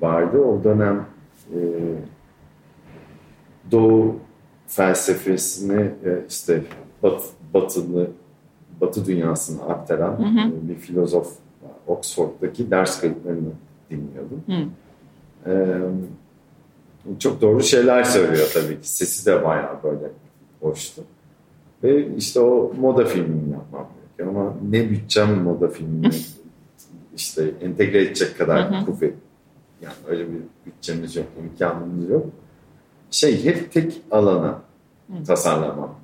vardı. 0.00 0.38
O 0.38 0.64
dönem 0.64 1.06
e, 1.54 1.58
Doğu 3.70 4.16
felsefesini 4.66 5.80
e, 5.82 6.24
işte 6.28 6.62
bat, 7.02 7.22
batılı 7.54 8.10
batı 8.80 9.06
dünyasına 9.06 9.62
aktaran 9.62 10.18
hı 10.18 10.22
hı. 10.22 10.48
E, 10.48 10.68
bir 10.68 10.74
filozof 10.74 11.32
Oxford'daki 11.86 12.70
ders 12.70 13.00
kayıtlarını 13.00 13.52
dinliyordum. 13.90 14.42
Hı. 14.46 14.64
Ee, 15.46 15.78
çok 17.18 17.40
doğru 17.40 17.62
şeyler 17.62 18.04
söylüyor 18.04 18.50
tabii 18.54 18.80
ki. 18.80 18.88
Sesi 18.88 19.26
de 19.26 19.44
bayağı 19.44 19.82
böyle 19.82 20.10
hoştu. 20.60 21.02
Ve 21.82 22.16
işte 22.16 22.40
o 22.40 22.72
moda 22.80 23.04
filmini 23.04 23.52
yapmam 23.52 23.88
gerekiyor 23.96 24.28
ama 24.28 24.54
ne 24.70 24.90
bütçem 24.90 25.42
moda 25.42 25.68
filmini 25.68 26.10
işte 27.16 27.50
entegre 27.60 28.02
edecek 28.02 28.38
kadar 28.38 28.86
kuvvet. 28.86 29.14
Yani 29.82 29.94
öyle 30.08 30.26
bir 30.28 30.40
bütçemiz 30.66 31.16
yok, 31.16 31.26
imkanımız 31.42 32.10
yok 32.10 32.26
şey 33.12 33.44
hep 33.44 33.72
tek 33.72 34.02
alana 34.10 34.62
tasarlamam 35.26 35.94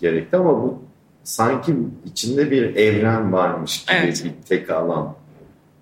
gerekti 0.00 0.36
ama 0.36 0.62
bu 0.62 0.78
sanki 1.24 1.76
içinde 2.04 2.50
bir 2.50 2.76
evren 2.76 3.32
varmış 3.32 3.84
gibi 3.84 3.96
evet. 3.96 4.24
bir 4.24 4.46
tek 4.48 4.70
alan 4.70 5.14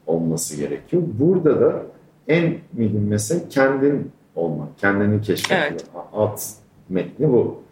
olması 0.06 0.56
gerekiyor. 0.56 1.02
Burada 1.06 1.60
da 1.60 1.82
en 2.28 2.58
mühim 2.72 3.08
mesele 3.08 3.48
kendin 3.48 4.12
olmak, 4.36 4.78
kendini 4.78 5.20
keşfetmek. 5.20 5.70
Evet. 5.70 5.84
Alt 6.12 6.42
metni 6.88 7.32
bu 7.32 7.62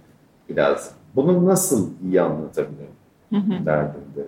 biraz. 0.48 0.94
Bunu 1.16 1.46
nasıl 1.46 1.90
iyi 2.04 2.22
anlatabilirim 2.22 2.86
hı 3.30 3.36
hı. 3.36 3.66
derdimde. 3.66 4.26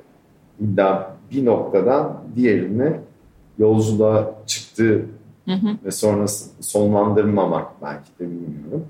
İlla 0.61 1.17
bir 1.31 1.45
noktadan 1.45 2.23
diğerine 2.37 3.01
yolculuğa 3.59 4.35
Hı 5.45 5.53
hı. 5.55 5.77
Ve 5.85 5.91
sonrası 5.91 6.51
sonlandırmamak 6.61 7.83
belki 7.83 8.11
de 8.19 8.31
bilmiyorum. 8.31 8.87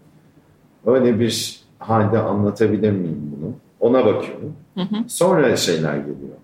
Öyle 0.87 1.20
bir 1.20 1.61
halde 1.79 2.18
anlatabilir 2.18 2.90
miyim 2.90 3.33
bunu? 3.37 3.53
Ona 3.81 4.07
bakıyorum. 4.07 4.53
Hı 4.75 4.81
hı. 4.81 4.97
Sonra 5.09 5.57
şeyler 5.57 5.97
geliyor. 5.97 6.37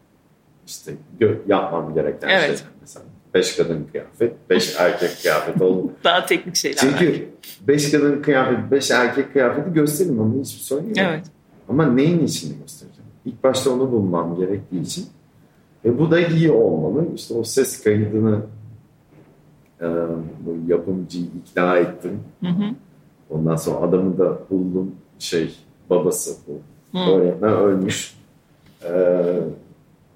İşte 0.66 0.94
yapmam 1.48 1.94
gereken 1.94 2.29
evet. 2.29 2.42
şeyler 2.42 2.72
mesela. 2.81 3.07
Beş 3.35 3.57
kadın 3.57 3.87
kıyafet, 3.93 4.51
beş 4.51 4.77
erkek 4.79 5.11
kıyafet 5.23 5.62
olur. 5.62 5.90
Daha 6.05 6.27
teknik 6.27 6.57
şeyler. 6.57 6.77
Çünkü 6.77 7.07
belki. 7.07 7.29
beş 7.69 7.90
kadın 7.90 8.23
kıyafet, 8.23 8.71
beş 8.71 8.90
erkek 8.90 9.33
kıyafeti 9.33 9.73
gösteririm 9.73 10.21
ama 10.21 10.35
hiçbir 10.35 10.61
sorun 10.61 10.83
yok. 10.85 10.97
Evet. 10.99 11.25
Ama 11.69 11.87
neyin 11.87 12.25
içinde 12.25 12.55
göstereceğim? 12.62 13.11
İlk 13.25 13.45
başta 13.45 13.71
onu 13.71 13.93
bulmam 13.93 14.37
gerektiği 14.37 14.83
için. 14.83 15.07
Ve 15.85 15.99
bu 15.99 16.11
da 16.11 16.21
iyi 16.21 16.51
olmalı. 16.51 17.07
İşte 17.14 17.35
o 17.35 17.45
ses 17.45 17.83
kaydını 17.83 18.40
ee, 19.81 19.87
bu 20.40 20.71
yapımcıyı 20.73 21.25
ikna 21.25 21.77
ettim. 21.77 22.21
Hı 22.40 22.47
hı. 22.51 22.64
Ondan 23.31 23.57
sonra 23.57 23.77
adamı 23.77 24.19
da 24.19 24.38
buldum. 24.51 24.95
Şey 25.19 25.55
babası 25.90 26.37
bu. 26.49 26.61
Hı. 26.99 27.11
Öğretmen 27.11 27.53
ölmüş. 27.53 28.14
Ee, 28.85 29.40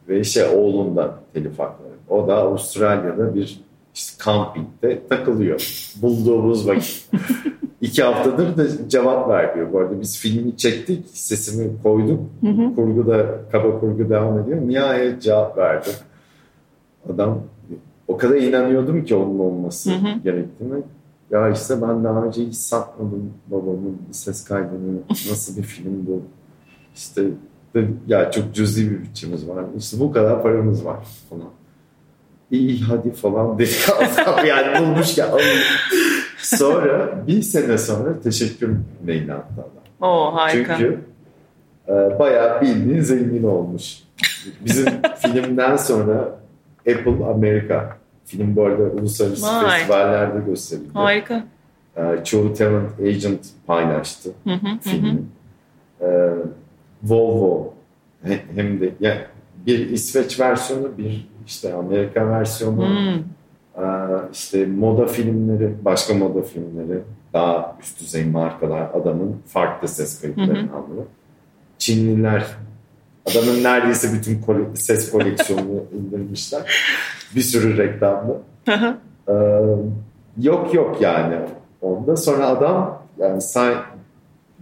Ve 0.08 0.20
işte 0.20 0.48
oğlundan 0.48 1.16
telif 1.34 1.58
hakları. 1.58 1.93
O 2.08 2.28
da 2.28 2.36
Avustralya'da 2.36 3.34
bir 3.34 3.60
işte 3.94 4.24
kampingde 4.24 5.08
takılıyor. 5.08 5.92
Bulduğumuz 6.02 6.68
vakit. 6.68 7.10
İki 7.80 8.02
haftadır 8.02 8.56
da 8.56 8.88
cevap 8.88 9.28
vermiyor. 9.28 9.72
Bu 9.72 9.78
arada 9.78 10.00
biz 10.00 10.18
filmi 10.18 10.56
çektik, 10.56 11.06
sesimi 11.08 11.82
koyduk. 11.82 12.20
Hı 12.40 12.50
hı. 12.50 12.74
Kurgu 12.74 13.06
da, 13.06 13.26
kaba 13.52 13.80
kurgu 13.80 14.10
devam 14.10 14.38
ediyor. 14.38 14.60
Nihayet 14.60 15.22
cevap 15.22 15.58
verdi. 15.58 15.90
Adam 17.14 17.40
o 18.08 18.16
kadar 18.16 18.36
inanıyordum 18.36 19.04
ki 19.04 19.14
onun 19.14 19.38
olması 19.38 19.90
hı 19.90 19.94
hı. 19.94 20.18
gerektiğine. 20.24 20.74
Ya 21.30 21.50
işte 21.50 21.82
ben 21.82 22.04
daha 22.04 22.24
önce 22.24 22.46
hiç 22.46 22.54
satmadım 22.54 23.32
babamın 23.46 23.98
ses 24.10 24.44
kaydını. 24.44 24.98
Nasıl 25.08 25.56
bir 25.56 25.62
film 25.62 26.06
bu? 26.06 26.22
İşte 26.94 27.22
ya 28.06 28.30
çok 28.30 28.54
cüzi 28.54 28.90
bir 28.90 29.02
bütçemiz 29.02 29.48
var. 29.48 29.64
İşte 29.78 30.00
bu 30.00 30.12
kadar 30.12 30.42
paramız 30.42 30.84
var 30.84 31.06
falan. 31.30 31.48
İyi 32.50 32.82
hadi 32.82 33.12
falan 33.12 33.58
dedi. 33.58 33.70
yani 34.46 34.78
bulmuş 34.80 35.18
ya. 35.18 35.30
sonra 36.38 37.26
bir 37.26 37.42
sene 37.42 37.78
sonra 37.78 38.20
teşekkür 38.20 38.70
maili 39.06 39.32
attı 39.32 39.54
adam. 39.54 40.10
Oo 40.10 40.34
harika. 40.34 40.76
Çünkü 40.76 41.00
e, 41.88 41.92
bayağı 42.18 42.60
bildiğin 42.60 43.00
zengin 43.00 43.42
olmuş. 43.42 43.98
Bizim 44.60 44.86
filmden 45.18 45.76
sonra 45.76 46.38
Apple 46.78 47.24
Amerika 47.34 47.96
film 48.24 48.56
bu 48.56 48.64
arada 48.64 48.82
uluslararası 48.82 49.46
Vay. 49.46 49.70
festivallerde 49.70 50.50
gösterildi. 50.50 50.88
Harika. 50.94 51.44
E, 51.96 52.24
çoğu 52.24 52.54
talent 52.54 53.00
agent 53.00 53.46
paylaştı 53.66 54.30
hı 54.44 54.54
hı, 54.54 54.78
filmi. 54.80 55.22
Hı. 55.98 56.04
E, 56.06 56.30
Volvo 57.02 57.74
hem 58.54 58.80
de 58.80 58.92
yani 59.00 59.20
bir 59.66 59.90
İsveç 59.90 60.40
versiyonu 60.40 60.98
bir 60.98 61.28
işte 61.46 61.74
Amerika 61.74 62.28
versiyonu 62.28 62.86
hmm. 62.86 63.22
işte 64.32 64.66
moda 64.66 65.06
filmleri 65.06 65.74
başka 65.84 66.14
moda 66.14 66.42
filmleri 66.42 67.00
daha 67.32 67.76
üst 67.80 68.00
düzey 68.00 68.24
markalar 68.24 68.90
adamın 68.94 69.36
farklı 69.46 69.88
ses 69.88 70.20
kayıtlarını 70.20 70.62
hmm. 70.62 70.74
alıyor. 70.74 71.04
Çinliler 71.78 72.46
adamın 73.26 73.64
neredeyse 73.64 74.08
bütün 74.12 74.74
ses 74.74 75.10
koleksiyonunu 75.10 75.82
indirmişler. 75.92 76.62
Bir 77.34 77.40
sürü 77.40 77.78
reklamda. 77.78 78.32
ee, 79.28 79.32
yok 80.40 80.74
yok 80.74 81.00
yani 81.00 81.36
onda 81.82 82.16
sonra 82.16 82.46
adam 82.46 83.02
yani 83.18 83.42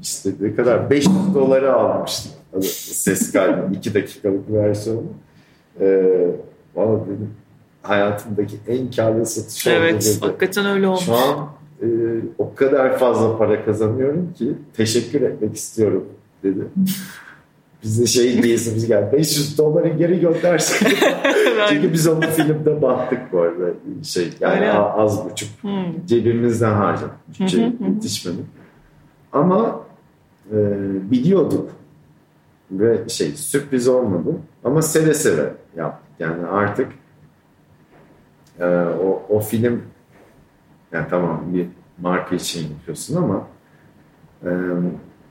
işte 0.02 0.30
ne 0.40 0.54
kadar 0.54 0.90
500 0.90 1.34
doları 1.34 1.72
almıştı 1.72 2.28
ses 2.62 3.32
kaydı. 3.32 3.70
iki 3.74 3.94
dakikalık 3.94 4.52
versiyonu. 4.52 5.02
Ee, 5.80 6.30
Valla 6.74 7.00
dedim 7.06 7.30
hayatımdaki 7.82 8.56
en 8.68 8.90
karlı 8.90 9.26
satış 9.26 9.66
evet, 9.66 9.94
oldu. 9.94 10.04
Evet 10.04 10.22
hakikaten 10.22 10.66
öyle 10.66 10.86
olmuş. 10.86 11.04
Şu 11.04 11.14
an 11.14 11.48
e, 11.82 11.86
o 12.38 12.54
kadar 12.54 12.98
fazla 12.98 13.38
para 13.38 13.64
kazanıyorum 13.64 14.32
ki 14.32 14.54
teşekkür 14.76 15.22
etmek 15.22 15.56
istiyorum 15.56 16.04
dedi. 16.42 16.60
Biz 17.82 18.00
de 18.00 18.06
şey 18.06 18.42
diyesimiz 18.42 18.86
geldi. 18.86 19.16
500 19.16 19.58
doları 19.58 19.88
geri 19.88 20.20
göndersin. 20.20 20.86
Çünkü 21.68 21.92
biz 21.92 22.06
onu 22.06 22.20
filmde 22.20 22.82
battık 22.82 23.32
bu 23.32 23.40
arada. 23.40 23.70
Şey, 24.02 24.32
yani 24.40 24.54
Öyle. 24.54 24.72
az 24.72 25.30
buçuk. 25.30 25.48
Hmm. 25.60 26.06
Cebimizden 26.06 26.72
harcadık. 26.72 27.10
Bütçe 27.28 27.72
yetişmedi. 27.94 28.42
Ama 29.32 29.80
e, 30.52 30.56
biliyorduk 31.10 31.70
ve 32.70 33.08
şey 33.08 33.28
sürpriz 33.30 33.88
olmadı 33.88 34.36
ama 34.64 34.82
seve 34.82 35.14
seve 35.14 35.52
yaptık. 35.76 36.06
Yani 36.18 36.46
artık 36.46 36.92
e, 38.60 38.64
o, 39.04 39.22
o 39.28 39.40
film 39.40 39.82
yani 40.92 41.06
tamam 41.10 41.40
bir 41.54 41.66
marka 41.98 42.34
için 42.34 42.70
yapıyorsun 42.72 43.16
ama 43.16 43.46
e, 44.44 44.50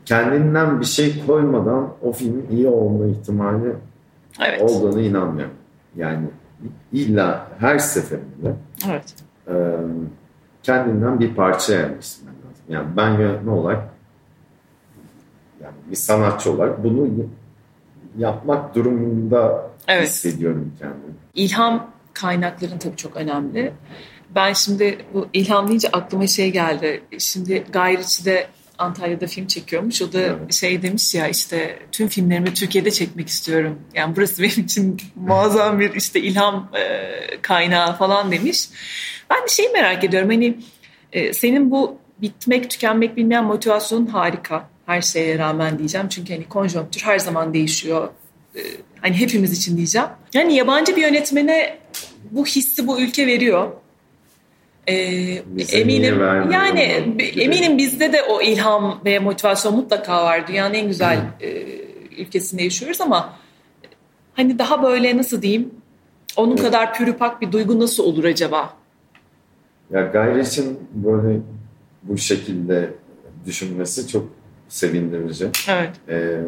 kendinden 0.05 0.79
bir 0.79 0.85
şey 0.85 1.25
koymadan 1.25 1.93
o 2.01 2.11
filmin 2.11 2.47
iyi 2.51 2.67
olma 2.67 3.05
ihtimali 3.05 3.75
evet. 4.41 4.61
olduğunu 4.61 5.01
inanmıyorum. 5.01 5.53
Yani 5.95 6.27
illa 6.91 7.47
her 7.59 7.77
seferinde 7.79 8.53
evet. 8.89 9.15
e, 9.47 9.53
kendinden 10.63 11.19
bir 11.19 11.35
parça 11.35 11.73
yerleştirmen 11.73 12.33
lazım. 12.33 12.65
Yani 12.69 12.87
ben 12.97 13.09
yönetmen 13.09 13.51
olarak 13.51 13.89
yani 15.63 15.75
bir 15.91 15.95
sanatçı 15.95 16.51
olarak 16.51 16.83
bunu 16.83 17.07
yapmak 18.17 18.75
durumunda 18.75 19.69
evet. 19.87 20.07
hissediyorum 20.07 20.73
kendimi. 20.79 21.13
İlham 21.35 21.91
kaynakların 22.13 22.77
tabii 22.77 22.95
çok 22.95 23.17
önemli. 23.17 23.73
Ben 24.35 24.53
şimdi 24.53 24.97
bu 25.13 25.27
ilham 25.33 25.67
deyince 25.67 25.89
aklıma 25.91 26.27
şey 26.27 26.51
geldi. 26.51 27.03
Şimdi 27.17 27.63
Guy 27.73 27.97
Ritchie 27.97 28.47
Antalya'da 28.77 29.27
film 29.27 29.47
çekiyormuş. 29.47 30.01
O 30.01 30.13
da 30.13 30.19
evet. 30.19 30.53
şey 30.53 30.81
demiş 30.81 31.15
ya 31.15 31.27
işte 31.27 31.79
tüm 31.91 32.07
filmlerimi 32.07 32.53
Türkiye'de 32.53 32.91
çekmek 32.91 33.27
istiyorum. 33.27 33.79
Yani 33.93 34.15
burası 34.15 34.43
benim 34.43 34.65
için 34.65 35.01
muazzam 35.15 35.79
bir 35.79 35.93
işte 35.93 36.19
ilham 36.19 36.69
e, 36.73 37.11
kaynağı 37.41 37.97
falan 37.97 38.31
demiş. 38.31 38.69
Ben 39.29 39.43
de 39.43 39.47
şeyi 39.47 39.69
merak 39.69 40.03
ediyorum. 40.03 40.29
Hani 40.29 40.57
e, 41.13 41.33
senin 41.33 41.71
bu 41.71 41.97
bitmek, 42.21 42.69
tükenmek 42.69 43.17
bilmeyen 43.17 43.45
motivasyonun 43.45 44.05
harika 44.05 44.69
her 44.91 45.01
şeye 45.01 45.39
rağmen 45.39 45.77
diyeceğim. 45.77 46.07
Çünkü 46.09 46.33
hani 46.33 46.49
konjonktür 46.49 47.01
her 47.01 47.19
zaman 47.19 47.53
değişiyor. 47.53 48.09
Ee, 48.55 48.59
hani 49.01 49.19
hepimiz 49.19 49.57
için 49.57 49.77
diyeceğim. 49.77 50.07
Yani 50.33 50.55
yabancı 50.55 50.95
bir 50.95 51.01
yönetmene 51.01 51.77
bu 52.31 52.45
hissi 52.45 52.87
bu 52.87 53.01
ülke 53.01 53.27
veriyor. 53.27 53.71
Ee, 54.87 54.93
eminim 55.71 56.19
yani 56.51 56.81
eminim 57.35 57.77
bizde 57.77 58.13
de 58.13 58.23
o 58.23 58.41
ilham 58.41 59.01
ve 59.05 59.19
motivasyon 59.19 59.75
mutlaka 59.75 60.23
var. 60.23 60.47
Dünyanın 60.47 60.73
en 60.73 60.87
güzel 60.87 61.19
e, 61.41 61.49
ülkesinde 62.17 62.63
yaşıyoruz 62.63 63.01
ama 63.01 63.33
hani 64.33 64.59
daha 64.59 64.83
böyle 64.83 65.17
nasıl 65.17 65.41
diyeyim 65.41 65.71
onun 66.37 66.51
evet. 66.51 66.61
kadar 66.61 66.93
pürüpak 66.93 67.41
bir 67.41 67.51
duygu 67.51 67.79
nasıl 67.79 68.03
olur 68.03 68.23
acaba? 68.23 68.73
Ya 69.91 70.01
Gayri 70.01 70.41
için 70.41 70.79
böyle 70.93 71.39
bu 72.03 72.17
şekilde 72.17 72.93
düşünmesi 73.45 74.07
çok 74.07 74.40
sevindirici. 74.71 75.49
Evet. 75.67 75.91
Ee, 76.09 76.43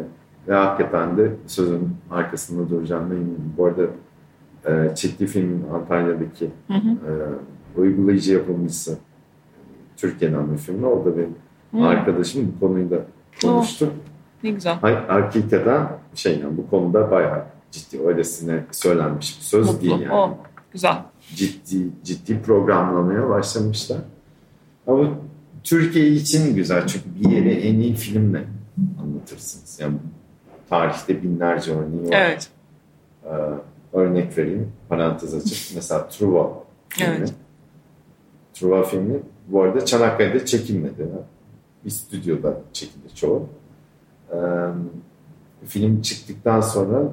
ve 0.48 0.54
hakikaten 0.54 1.16
de 1.16 1.32
sözün 1.46 1.96
arkasında 2.10 2.70
duracağım 2.70 3.12
eminim. 3.12 3.52
Bu 3.56 3.66
arada 3.66 3.82
e, 4.66 4.94
çektiği 4.94 5.26
film 5.26 5.64
Antalya'daki 5.74 6.50
hı 6.68 6.74
hı. 6.74 6.90
E, 6.90 7.12
uygulayıcı 7.80 8.32
yapımcısı 8.32 8.98
Türkiye'den 9.96 10.52
bir 10.52 10.58
film. 10.58 10.84
Orada 10.84 11.16
benim 11.16 11.34
hı. 11.74 11.88
arkadaşım 11.88 12.54
bu 12.56 12.66
konuyu 12.66 12.90
da 12.90 12.98
konuştu. 13.42 13.86
Oh, 13.86 14.44
ne 14.44 14.50
güzel. 14.50 14.76
Hakikaten 15.08 15.88
şey 16.14 16.38
yani 16.38 16.56
bu 16.56 16.70
konuda 16.70 17.10
bayağı 17.10 17.44
ciddi 17.70 18.06
öylesine 18.06 18.64
söylenmiş 18.70 19.38
bir 19.38 19.44
söz 19.44 19.66
Mutlu. 19.66 19.80
değil 19.80 20.00
yani. 20.00 20.12
Oh, 20.12 20.30
güzel. 20.72 21.02
Ciddi 21.34 21.88
ciddi 22.04 22.42
programlamaya 22.42 23.28
başlamışlar. 23.28 23.98
Ama 24.86 25.08
Türkiye 25.64 26.08
için 26.08 26.54
güzel 26.54 26.86
çünkü 26.86 27.04
bir 27.20 27.30
yere 27.30 27.54
en 27.54 27.80
iyi 27.80 27.94
filmle 27.94 28.44
anlatırsınız. 29.02 29.78
Yani 29.80 29.96
tarihte 30.70 31.22
binlerce 31.22 31.72
örneği 31.72 32.08
var. 32.08 32.12
Evet. 32.12 32.48
Ee, 33.24 33.28
örnek 33.92 34.38
vereyim, 34.38 34.72
parantez 34.88 35.34
açıp. 35.34 35.74
Mesela 35.74 36.08
Truva 36.08 36.64
filmi. 36.88 37.14
Evet. 37.18 37.34
Truva 38.54 38.82
filmi 38.82 39.20
bu 39.48 39.62
arada 39.62 39.84
Çanakkale'de 39.84 40.46
çekilmedi. 40.46 41.08
Bir 41.84 41.90
stüdyoda 41.90 42.60
çekildi 42.72 43.14
çoğu. 43.14 43.48
Ee, 44.32 44.36
film 45.66 46.02
çıktıktan 46.02 46.60
sonra 46.60 47.12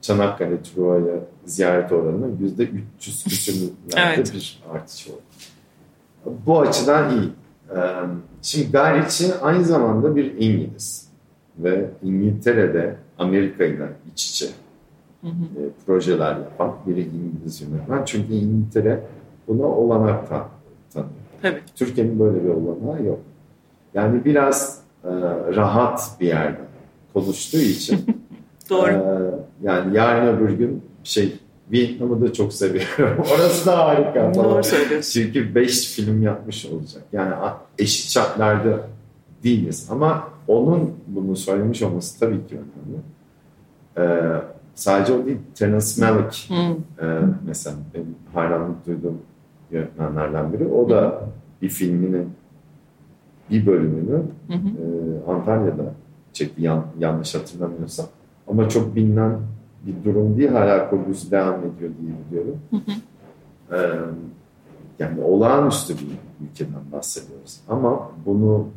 Çanakkale 0.00 0.62
Truva'ya 0.62 1.16
ziyaret 1.44 1.92
oranı 1.92 2.30
yüzde 2.40 2.62
300 2.98 3.24
küsürlerde 3.24 3.72
evet. 3.96 4.34
bir 4.34 4.62
artış 4.72 5.08
oldu. 5.08 5.20
Bu 6.46 6.60
açıdan 6.60 7.18
iyi. 7.18 7.28
Şimdi 8.42 8.72
Gayriçi 8.72 9.34
aynı 9.42 9.64
zamanda 9.64 10.16
bir 10.16 10.24
İngiliz 10.38 11.08
ve 11.58 11.90
İngiltere'de 12.02 12.96
Amerika 13.18 13.64
ile 13.64 13.88
iç 14.12 14.30
içe 14.30 14.46
hı 15.20 15.26
hı. 15.26 15.62
E, 15.62 15.62
projeler 15.86 16.36
yapan 16.36 16.74
biri 16.86 17.00
İngiliz 17.00 17.60
yönetmen. 17.60 18.04
Çünkü 18.04 18.32
İngiltere 18.32 19.00
buna 19.48 19.66
olanak 19.66 20.28
tanıyor. 20.28 21.10
Evet. 21.42 21.62
Türkiye'nin 21.76 22.20
böyle 22.20 22.44
bir 22.44 22.48
olanağı 22.48 23.04
yok. 23.04 23.18
Yani 23.94 24.24
biraz 24.24 24.82
e, 25.04 25.10
rahat 25.56 26.16
bir 26.20 26.26
yerde 26.26 26.60
konuştuğu 27.12 27.58
için 27.58 28.06
Doğru. 28.70 28.90
E, 28.90 29.30
yani 29.62 29.96
yarın 29.96 30.36
öbür 30.36 30.50
gün 30.50 30.82
şey 31.04 31.38
Vietnam'ı 31.72 32.20
da 32.20 32.32
çok 32.32 32.52
seviyorum. 32.52 33.24
Orası 33.34 33.66
da 33.66 33.78
harika. 33.78 34.34
Doğru 34.34 34.64
söylüyorsun. 34.64 35.20
Çünkü 35.20 35.54
beş 35.54 35.88
film 35.88 36.22
yapmış 36.22 36.66
olacak. 36.66 37.02
Yani 37.12 37.34
eşit 37.78 38.10
şartlarda 38.10 38.80
değiliz. 39.44 39.88
Ama 39.90 40.28
onun 40.48 40.94
bunu 41.06 41.36
söylemiş 41.36 41.82
olması 41.82 42.20
tabii 42.20 42.46
ki 42.46 42.56
önemli. 42.56 43.00
Ee, 43.98 44.40
sadece 44.74 45.12
o 45.12 45.26
değil. 45.26 45.38
Terence 45.54 45.86
Malick 45.98 46.48
hmm. 46.48 47.06
e, 47.06 47.20
mesela 47.46 47.76
benim 47.94 48.14
hayranlık 48.34 48.86
duyduğum 48.86 49.18
yönetmenlerden 49.70 50.52
biri. 50.52 50.66
O 50.66 50.90
da 50.90 51.20
bir 51.62 51.68
filminin 51.68 52.28
bir 53.50 53.66
bölümünü 53.66 54.22
hı 54.48 54.52
E, 54.52 55.30
Antalya'da 55.30 55.94
çekti 56.32 56.62
yan, 56.62 56.86
yanlış 56.98 57.34
hatırlamıyorsam. 57.34 58.06
Ama 58.48 58.68
çok 58.68 58.96
bilinen 58.96 59.38
bir 59.86 60.04
durum 60.04 60.36
değil. 60.36 60.50
Hala 60.50 60.90
kurgusu 60.90 61.30
devam 61.30 61.60
ediyor 61.60 61.90
diye 62.00 62.12
biliyorum. 62.30 62.60
Hı 62.70 62.76
hı. 62.76 62.92
Ee, 63.76 64.00
yani 64.98 65.20
olağanüstü 65.22 65.94
bir 65.94 66.06
ülkeden 66.46 66.92
bahsediyoruz. 66.92 67.60
Ama 67.68 68.10
bunu 68.26 68.68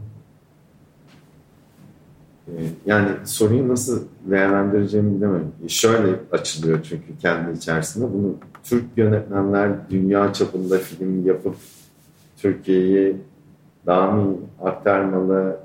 e, 2.47 2.51
yani 2.85 3.09
soruyu 3.25 3.67
nasıl 3.67 4.03
değerlendireceğimi 4.25 5.17
bilemiyorum. 5.17 5.51
E, 5.65 5.67
şöyle 5.67 6.19
açılıyor 6.31 6.83
çünkü 6.83 7.17
kendi 7.21 7.57
içerisinde. 7.57 8.13
Bunu 8.13 8.35
Türk 8.63 8.85
yönetmenler 8.95 9.89
dünya 9.89 10.33
çapında 10.33 10.77
film 10.77 11.25
yapıp 11.25 11.55
Türkiye'yi 12.37 13.17
daha 13.85 14.11
mı 14.11 14.35
aktarmalı 14.61 15.59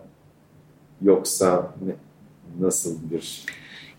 yoksa 1.02 1.74
ne, 1.86 1.94
nasıl 2.66 3.10
bir 3.10 3.46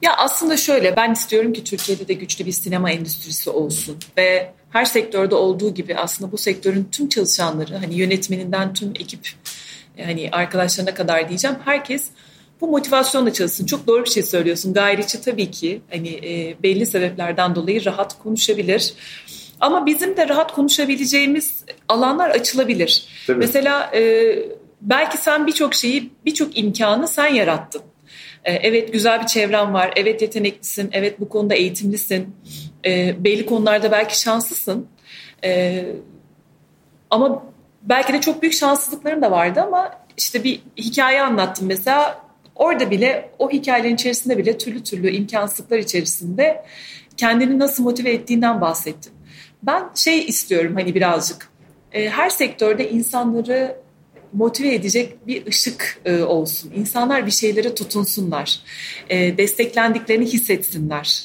ya 0.02 0.18
aslında 0.18 0.58
şöyle 0.58 0.96
ben 0.96 1.14
istiyorum 1.14 1.54
ki 1.54 1.64
Türkiye'de 1.64 2.08
de 2.08 2.14
güçlü 2.14 2.46
bir 2.46 2.52
sinema 2.52 2.92
endüstrisi 2.92 3.50
olsun 3.50 3.98
ve 4.18 4.52
her 4.70 4.86
sektörde 4.86 5.36
olduğu 5.36 5.74
gibi 5.74 5.96
aslında 5.96 6.32
bu 6.32 6.38
sektörün 6.38 6.88
tüm 6.92 7.10
çalışanları 7.10 7.78
hani 7.78 7.96
yönetmeninden 7.96 8.74
tüm 8.74 8.90
ekip 8.90 9.30
hani 10.06 10.30
arkadaşlarına 10.32 10.94
kadar 10.94 11.30
diyeceğim 11.30 11.58
herkes 11.66 12.10
bu 12.62 12.68
motivasyonla 12.68 13.34
çalışsın. 13.34 13.66
Çok 13.66 13.88
doğru 13.88 14.06
bir 14.06 14.10
şey 14.10 14.24
söylüyorsun. 14.24 14.74
Gayriçi 14.74 15.22
tabii 15.22 15.52
ki 15.52 15.82
hani 15.92 16.10
e, 16.10 16.56
belli 16.64 16.86
sebeplerden 16.86 17.56
dolayı 17.56 17.86
rahat 17.86 18.24
konuşabilir. 18.24 18.94
Ama 19.60 19.86
bizim 19.86 20.18
de 20.18 20.28
rahat 20.28 20.54
konuşabileceğimiz 20.54 21.64
alanlar 21.90 22.30
açılabilir. 22.30 23.06
Tabii. 23.28 23.38
Mesela 23.40 23.92
e, 23.96 24.36
belki 24.82 25.18
sen 25.18 25.48
birçok 25.48 25.74
şeyi, 25.74 26.10
birçok 26.26 26.58
imkanı 26.58 27.08
sen 27.08 27.28
yarattın. 27.34 27.82
E, 28.46 28.54
evet 28.54 28.94
güzel 28.94 29.22
bir 29.22 29.26
çevren 29.26 29.74
var, 29.74 29.94
evet 29.96 30.22
yeteneklisin, 30.22 30.90
evet 30.92 31.20
bu 31.20 31.30
konuda 31.30 31.56
eğitimlisin, 31.56 32.36
e, 32.86 33.24
belli 33.24 33.46
konularda 33.46 33.92
belki 33.92 34.22
şanslısın. 34.22 34.88
E, 35.44 35.86
ama 37.10 37.44
belki 37.82 38.14
de 38.14 38.22
çok 38.22 38.42
büyük 38.42 38.56
şanssızlıkların 38.56 39.22
da 39.22 39.32
vardı 39.32 39.62
ama 39.62 40.00
işte 40.18 40.44
bir 40.44 40.62
hikaye 40.78 41.22
anlattım 41.22 41.68
mesela. 41.68 42.30
Orada 42.56 42.92
bile 42.92 43.30
o 43.40 43.52
hikayelerin 43.52 43.96
içerisinde 43.96 44.38
bile 44.38 44.58
türlü 44.58 44.84
türlü 44.84 45.12
imkansızlıklar 45.12 45.78
içerisinde 45.78 46.66
kendini 47.18 47.60
nasıl 47.60 47.84
motive 47.84 48.12
ettiğinden 48.12 48.62
bahsettim. 48.62 49.14
Ben 49.64 49.84
şey 49.96 50.26
istiyorum 50.26 50.76
hani 50.76 50.96
birazcık. 50.96 51.50
Her 51.92 52.30
sektörde 52.30 52.90
insanları 52.90 53.76
motive 54.34 54.76
edecek 54.76 55.28
bir 55.28 55.46
ışık 55.48 56.02
e, 56.06 56.22
olsun. 56.22 56.72
İnsanlar 56.76 57.26
bir 57.26 57.32
şeylere 57.32 57.76
tutunsunlar. 57.76 58.60
E, 59.10 59.38
desteklendiklerini 59.38 60.26
hissetsinler. 60.26 61.24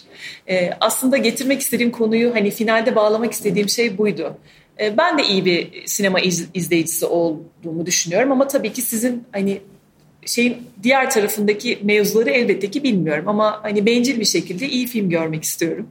E, 0.48 0.70
aslında 0.80 1.16
getirmek 1.16 1.60
istediğim 1.60 1.92
konuyu 1.92 2.34
hani 2.34 2.50
finalde 2.50 2.96
bağlamak 2.96 3.32
istediğim 3.32 3.68
şey 3.68 3.98
buydu. 3.98 4.36
E, 4.80 4.98
ben 4.98 5.18
de 5.18 5.22
iyi 5.26 5.44
bir 5.44 5.86
sinema 5.86 6.20
iz, 6.20 6.48
izleyicisi 6.54 7.06
olduğumu 7.06 7.86
düşünüyorum 7.86 8.32
ama 8.32 8.48
tabii 8.48 8.72
ki 8.72 8.82
sizin 8.82 9.24
hani 9.32 9.60
şeyin 10.26 10.56
diğer 10.82 11.10
tarafındaki 11.10 11.78
mevzuları 11.82 12.30
elbette 12.30 12.70
ki 12.70 12.82
bilmiyorum 12.82 13.28
ama 13.28 13.60
hani 13.62 13.86
bencil 13.86 14.20
bir 14.20 14.24
şekilde 14.24 14.68
iyi 14.68 14.86
film 14.86 15.10
görmek 15.10 15.44
istiyorum. 15.44 15.88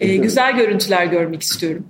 E, 0.00 0.16
güzel 0.16 0.56
görüntüler 0.56 1.06
görmek 1.06 1.42
istiyorum. 1.42 1.86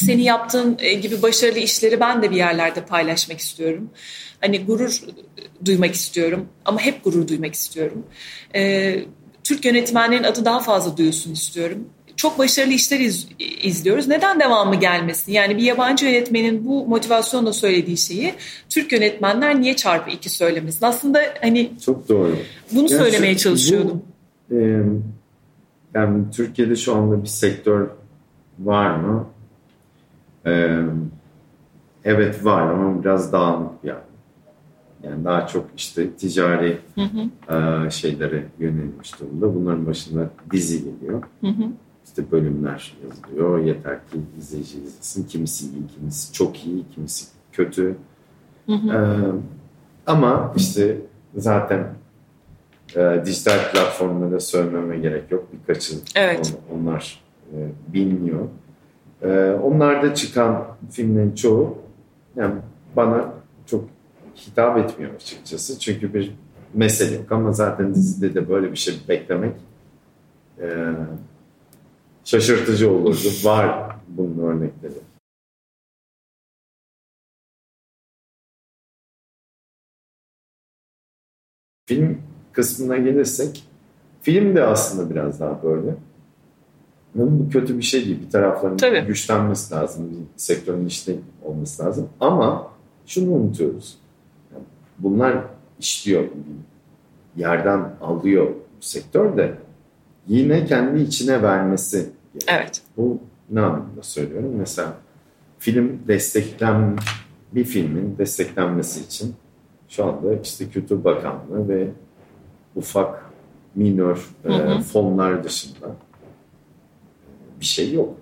Senin 0.00 0.22
yaptığın 0.22 0.76
e, 0.80 0.94
gibi 0.94 1.22
başarılı 1.22 1.58
işleri 1.58 2.00
ben 2.00 2.22
de 2.22 2.30
bir 2.30 2.36
yerlerde 2.36 2.84
paylaşmak 2.84 3.38
istiyorum. 3.38 3.90
Hani 4.40 4.64
gurur 4.64 5.02
duymak 5.64 5.94
istiyorum 5.94 6.46
ama 6.64 6.80
hep 6.80 7.04
gurur 7.04 7.28
duymak 7.28 7.54
istiyorum. 7.54 8.06
Ee, 8.54 9.04
Türk 9.44 9.64
yönetmenlerin 9.64 10.22
adı 10.22 10.44
daha 10.44 10.60
fazla 10.60 10.96
duyulsun 10.96 11.32
istiyorum. 11.32 11.78
Çok 12.16 12.38
başarılı 12.38 12.72
işler 12.72 13.00
iz, 13.00 13.28
izliyoruz. 13.62 14.08
Neden 14.08 14.40
devamı 14.40 14.76
gelmesin? 14.76 15.32
Yani 15.32 15.56
bir 15.56 15.62
yabancı 15.62 16.06
yönetmenin 16.06 16.64
bu 16.64 16.86
motivasyonla 16.86 17.52
söylediği 17.52 17.96
şeyi 17.96 18.34
Türk 18.68 18.92
yönetmenler 18.92 19.60
niye 19.60 19.76
çarpı 19.76 20.10
iki 20.10 20.30
söylemesin? 20.30 20.86
Aslında 20.86 21.20
hani 21.40 21.70
çok 21.84 22.08
doğru. 22.08 22.36
Bunu 22.72 22.90
yani 22.90 23.02
söylemeye 23.02 23.34
şu, 23.34 23.40
çalışıyordum. 23.40 24.02
Bu, 24.50 24.54
e, 24.54 24.82
yani 25.94 26.24
Türkiye'de 26.36 26.76
şu 26.76 26.94
anda 26.94 27.22
bir 27.22 27.28
sektör 27.28 27.88
var 28.58 28.96
mı? 28.96 29.26
Ee, 30.48 30.84
evet 32.04 32.44
var 32.44 32.62
ama 32.62 33.02
biraz 33.02 33.32
dağınık 33.32 33.72
yani. 33.84 34.00
Yani 35.02 35.24
daha 35.24 35.46
çok 35.46 35.66
işte 35.76 36.10
ticari 36.10 36.78
hı 36.94 37.00
hı. 37.00 37.54
E, 37.86 37.90
şeylere 37.90 38.46
yönelmiş 38.58 39.20
durumda. 39.20 39.54
Bunların 39.54 39.86
başında 39.86 40.30
dizi 40.50 40.84
geliyor. 40.84 41.22
Hı 41.40 41.46
hı. 41.46 41.64
İşte 42.06 42.30
bölümler 42.32 42.96
yazılıyor. 43.04 43.58
Yeter 43.58 43.94
ki 43.94 44.18
izleyici 44.38 44.78
izlesin. 44.78 45.26
Kimisi 45.26 45.66
iyi, 45.66 45.86
kimisi 45.94 46.32
çok 46.32 46.66
iyi, 46.66 46.84
kimisi 46.94 47.26
kötü. 47.52 47.96
Hı 48.66 48.72
hı. 48.72 49.34
Ama 50.06 50.52
işte 50.56 50.96
zaten 51.36 51.94
e, 52.96 53.22
dijital 53.26 53.72
platformlara 53.72 54.40
söylememe 54.40 54.98
gerek 54.98 55.30
yok. 55.30 55.48
Birkaçı 55.52 55.94
evet. 56.14 56.58
on, 56.70 56.78
onlar 56.80 57.20
e, 57.52 57.56
biliniyor. 57.92 58.48
Ee, 59.22 59.50
onlarda 59.62 60.14
çıkan 60.14 60.66
filmlerin 60.90 61.34
çoğu 61.34 61.78
yani 62.36 62.54
bana 62.96 63.32
çok 63.66 63.84
hitap 64.36 64.78
etmiyor 64.78 65.14
açıkçası. 65.14 65.78
Çünkü 65.78 66.14
bir 66.14 66.34
mesele 66.74 67.16
yok 67.16 67.32
ama 67.32 67.52
zaten 67.52 67.94
dizide 67.94 68.34
de 68.34 68.48
böyle 68.48 68.72
bir 68.72 68.76
şey 68.76 68.94
beklemek 69.08 69.54
e, 70.60 70.92
şaşırtıcı 72.24 72.90
olurdu. 72.92 73.28
Var 73.44 73.96
bunun 74.08 74.38
örnekleri. 74.38 74.94
Film 81.86 82.22
kısmına 82.52 82.96
gelirsek 82.96 83.64
film 84.22 84.56
de 84.56 84.64
aslında 84.64 85.10
biraz 85.10 85.40
daha 85.40 85.62
böyle. 85.62 85.94
Bu 87.14 87.48
kötü 87.50 87.78
bir 87.78 87.82
şey 87.82 88.04
değil. 88.04 88.22
Bir 88.26 88.30
tarafların 88.30 88.76
Tabii. 88.76 89.00
güçlenmesi 89.00 89.74
lazım. 89.74 90.10
Bir 90.10 90.16
sektörün 90.36 90.86
işte 90.86 91.16
olması 91.44 91.84
lazım. 91.84 92.08
Ama 92.20 92.70
şunu 93.06 93.30
unutuyoruz. 93.30 93.98
Yani 94.52 94.64
bunlar 94.98 95.44
işliyor. 95.80 96.24
Yerden 97.36 97.90
alıyor 98.00 98.46
bu 98.46 98.84
sektör 98.84 99.36
de 99.36 99.54
yine 100.28 100.64
kendi 100.64 101.00
içine 101.00 101.42
vermesi. 101.42 101.96
Gerekiyor. 102.32 102.60
Evet. 102.60 102.82
Bu 102.96 103.18
ne 103.50 103.60
anlamda 103.60 104.02
söylüyorum? 104.02 104.54
Mesela 104.58 104.92
film 105.58 105.98
desteklen 106.08 106.96
bir 107.52 107.64
filmin 107.64 108.18
desteklenmesi 108.18 109.04
için 109.04 109.34
şu 109.88 110.04
anda 110.04 110.34
işte 110.42 110.68
Kültür 110.68 111.04
Bakanlığı 111.04 111.68
ve 111.68 111.88
ufak 112.76 113.24
minör 113.74 114.28
hı 114.42 114.52
hı. 114.52 114.72
E, 114.72 114.80
fonlar 114.80 115.44
dışında 115.44 115.96
bir 117.60 117.64
şey 117.64 117.92
yok. 117.92 118.14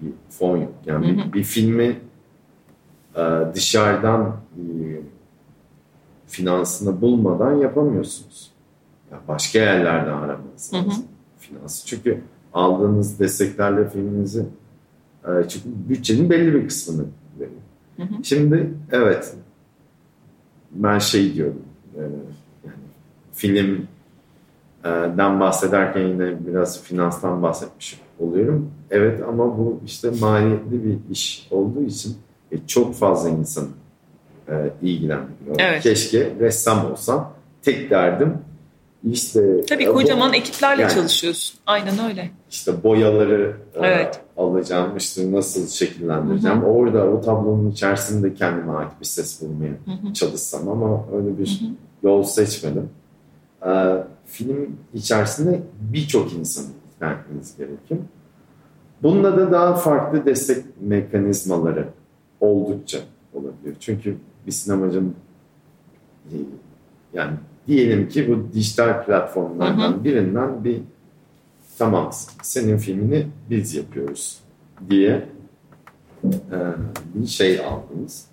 Bir 0.00 0.12
fon 0.30 0.56
yok. 0.56 0.72
Yani 0.86 1.08
hı 1.08 1.22
hı. 1.22 1.28
Bir, 1.28 1.32
bir 1.32 1.44
filmi 1.44 2.00
e, 3.16 3.22
dışarıdan 3.54 4.36
e, 4.56 4.64
finansını 6.26 7.00
bulmadan 7.00 7.54
yapamıyorsunuz. 7.54 8.50
Ya 9.12 9.20
başka 9.28 9.58
yerlerden 9.58 10.12
aramanız 10.12 10.74
lazım 10.74 11.04
finansı. 11.38 11.86
Çünkü 11.86 12.20
aldığınız 12.52 13.20
desteklerle 13.20 13.88
filminizi 13.88 14.46
e, 15.24 15.48
çünkü 15.48 15.68
bütçenin 15.88 16.30
belli 16.30 16.54
bir 16.54 16.68
kısmını 16.68 17.06
veriyor. 17.38 17.60
Hı 17.96 18.02
hı. 18.02 18.24
Şimdi 18.24 18.74
evet 18.92 19.34
ben 20.70 20.98
şey 20.98 21.34
diyorum 21.34 21.62
yani 21.98 22.16
film 23.32 23.86
den 24.84 25.40
bahsederken 25.40 26.00
yine 26.00 26.46
biraz 26.46 26.82
finanstan 26.82 27.42
bahsetmiş 27.42 28.00
oluyorum. 28.18 28.70
Evet 28.90 29.20
ama 29.28 29.58
bu 29.58 29.80
işte 29.86 30.10
maliyetli 30.20 30.84
bir 30.84 30.98
iş 31.10 31.48
olduğu 31.50 31.82
için 31.82 32.16
e, 32.52 32.66
çok 32.66 32.94
fazla 32.94 33.28
insan 33.28 33.68
ilgilendiriyor. 34.82 35.56
Evet. 35.58 35.82
Keşke 35.82 36.32
ressam 36.40 36.92
olsam. 36.92 37.32
Tek 37.62 37.90
derdim 37.90 38.38
işte 39.04 39.60
Tabii 39.68 39.84
e, 39.84 39.86
kocaman 39.86 40.32
ekiplerle 40.32 40.82
yani, 40.82 40.92
çalışıyorsun. 40.92 41.58
Aynen 41.66 41.94
öyle. 42.08 42.30
İşte 42.50 42.82
boyaları 42.82 43.56
evet. 43.74 44.20
alacağım, 44.36 44.96
işte 44.96 45.32
nasıl 45.32 45.68
şekillendireceğim. 45.68 46.62
Hı 46.62 46.66
hı. 46.66 46.70
Orada 46.70 47.04
o 47.04 47.20
tablonun 47.20 47.70
içerisinde 47.70 48.34
kendime 48.34 48.72
ait 48.72 48.90
bir 49.00 49.06
ses 49.06 49.42
bulmaya 49.42 49.72
hı 49.84 50.08
hı. 50.08 50.12
çalışsam 50.12 50.68
ama 50.68 51.04
öyle 51.16 51.38
bir 51.38 51.60
hı 51.60 51.64
hı. 51.64 51.70
yol 52.02 52.22
seçmedim. 52.22 52.88
E, 53.66 53.70
film 54.30 54.76
içerisinde 54.94 55.62
birçok 55.92 56.32
insanı 56.32 56.66
ikna 56.94 57.12
etmeniz 57.12 57.56
gerekiyor. 57.56 58.00
Bununla 59.02 59.36
da 59.36 59.52
daha 59.52 59.74
farklı 59.74 60.26
destek 60.26 60.64
mekanizmaları 60.80 61.88
oldukça 62.40 62.98
olabiliyor. 63.34 63.76
Çünkü 63.80 64.16
bir 64.46 64.52
sinemacının 64.52 65.14
yani 67.12 67.32
diyelim 67.66 68.08
ki 68.08 68.28
bu 68.28 68.54
dijital 68.54 69.04
platformlardan 69.04 69.92
hı 69.92 69.96
hı. 69.96 70.04
birinden 70.04 70.64
bir 70.64 70.80
tamam 71.78 72.10
senin 72.42 72.76
filmini 72.76 73.26
biz 73.50 73.74
yapıyoruz 73.74 74.40
diye 74.90 75.28
e, 76.24 76.58
bir 77.14 77.26
şey 77.26 77.60
aldınız. 77.60 78.26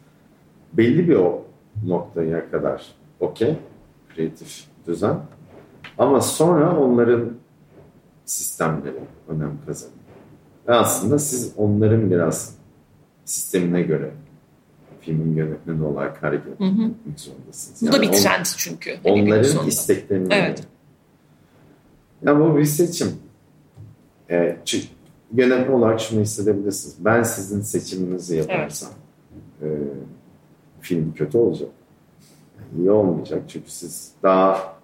Belli 0.73 1.09
bir 1.09 1.15
o 1.15 1.45
noktaya 1.85 2.51
kadar 2.51 2.85
okey 3.19 3.55
kreatif 4.15 4.63
düzen 4.87 5.19
ama 5.97 6.21
sonra 6.21 6.79
onların 6.79 7.33
sistemleri 8.25 8.99
önem 9.27 9.57
kazanıyor. 9.65 9.97
Ve 10.67 10.73
aslında 10.73 11.19
siz 11.19 11.53
onların 11.57 12.11
biraz 12.11 12.55
sistemine 13.25 13.81
göre 13.81 14.11
filmin 15.01 15.35
yönetmeni 15.35 15.83
olarak 15.83 16.23
hareket 16.23 16.47
etmek 16.47 17.19
zorundasınız. 17.19 17.81
Yani 17.81 17.93
bu 17.93 17.97
da 17.97 18.01
bir 18.01 18.11
trend 18.11 18.45
çünkü. 18.57 18.97
Hani 19.03 19.23
onların 19.23 19.67
isteklerini 19.67 20.33
evet. 20.33 20.63
Ya 22.21 22.39
bu 22.39 22.57
bir 22.57 22.65
seçim. 22.65 23.07
Ee, 24.29 24.57
yönetmen 25.33 25.73
olarak 25.73 25.99
şunu 25.99 26.21
hissedebilirsiniz. 26.21 26.95
Ben 26.99 27.23
sizin 27.23 27.61
seçiminizi 27.61 28.35
yaparsam 28.35 28.89
evet. 29.61 29.71
e, 29.71 29.87
film 30.81 31.13
kötü 31.13 31.37
olacak. 31.37 31.69
İyi 32.79 32.91
olmayacak. 32.91 33.43
Çünkü 33.47 33.71
siz 33.71 34.11
daha 34.23 34.76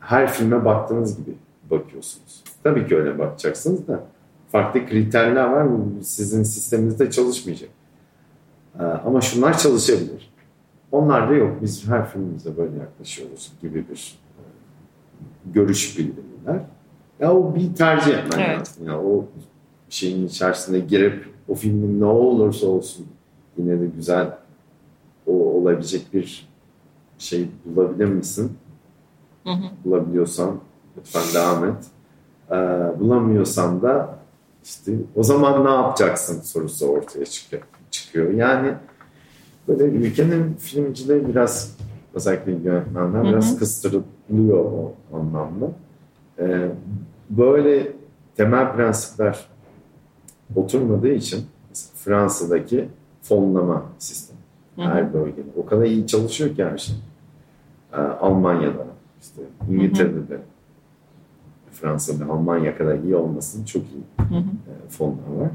her 0.00 0.32
filme 0.32 0.64
baktığınız 0.64 1.16
gibi 1.16 1.36
bakıyorsunuz. 1.70 2.44
Tabii 2.62 2.86
ki 2.86 2.96
öyle 2.96 3.18
bakacaksınız 3.18 3.88
da 3.88 4.00
farklı 4.52 4.86
kriterler 4.86 5.44
var. 5.44 5.68
Sizin 6.02 6.42
sisteminizde 6.42 7.10
çalışmayacak. 7.10 7.70
Ee, 8.80 8.82
ama 8.82 9.20
şunlar 9.20 9.58
çalışabilir. 9.58 10.32
Onlar 10.92 11.30
da 11.30 11.34
yok. 11.34 11.56
Biz 11.62 11.88
her 11.88 12.10
filmimize 12.10 12.56
böyle 12.56 12.78
yaklaşıyoruz 12.78 13.52
gibi 13.62 13.84
bir 13.88 14.18
e, 14.38 14.42
görüş 15.52 15.98
bildirirler. 15.98 16.60
Ya 17.20 17.34
o 17.34 17.54
bir 17.54 17.74
tercih 17.74 18.14
etmen 18.18 18.38
evet. 18.38 18.58
lazım. 18.58 18.86
Ya 18.86 19.00
o 19.00 19.24
şeyin 19.88 20.26
içerisine 20.26 20.78
girip 20.78 21.28
o 21.48 21.54
filmin 21.54 22.00
ne 22.00 22.04
olursa 22.04 22.66
olsun 22.66 23.06
yine 23.58 23.80
de 23.80 23.86
güzel 23.86 24.38
o 25.26 25.32
olabilecek 25.32 26.14
bir 26.14 26.48
şey 27.18 27.48
bulabilir 27.64 28.04
misin? 28.04 28.52
Hı 29.46 29.52
hı. 29.52 29.64
Bulabiliyorsan 29.84 30.56
lütfen 30.96 31.22
devam 31.34 31.64
et. 31.64 31.84
Ee, 32.50 32.54
bulamıyorsan 33.00 33.82
da 33.82 34.18
işte 34.64 34.92
o 35.16 35.22
zaman 35.22 35.64
ne 35.64 35.70
yapacaksın 35.70 36.40
sorusu 36.40 36.86
ortaya 36.86 37.24
çıkıyor 37.26 37.62
çıkıyor. 37.90 38.30
Yani 38.30 38.74
böyle 39.68 39.84
ülkenin 39.84 40.54
filmcileri 40.54 41.28
biraz 41.28 41.76
özellikle 42.14 42.52
yönetmenler 42.52 43.24
biraz 43.24 43.58
kıstırılıyor 43.58 44.64
o 44.64 44.94
anlamda. 45.12 45.66
Ee, 46.38 46.68
böyle 47.30 47.92
temel 48.36 48.72
prensipler 48.72 49.46
oturmadığı 50.56 51.12
için 51.12 51.46
Fransa'daki 51.94 52.88
fonlama 53.22 53.82
sistemi 53.98 54.40
her 54.76 55.14
bölgede 55.14 55.48
o 55.56 55.66
kadar 55.66 55.84
iyi 55.84 56.06
çalışıyor 56.06 56.56
ki 56.56 56.64
her 56.64 56.78
şey. 56.78 56.96
Ee, 57.92 57.96
Almanya'da 57.96 58.85
işte 59.20 59.42
İngiltere'de 59.70 60.28
de 60.28 60.40
Fransa'da 61.72 62.32
Almanya 62.32 62.78
kadar 62.78 62.98
iyi 62.98 63.16
olmasının 63.16 63.64
çok 63.64 63.82
iyi 63.82 64.28
hı 64.28 64.34
hı. 64.34 64.38
E, 64.38 64.88
fonlar 64.88 65.36
var. 65.36 65.50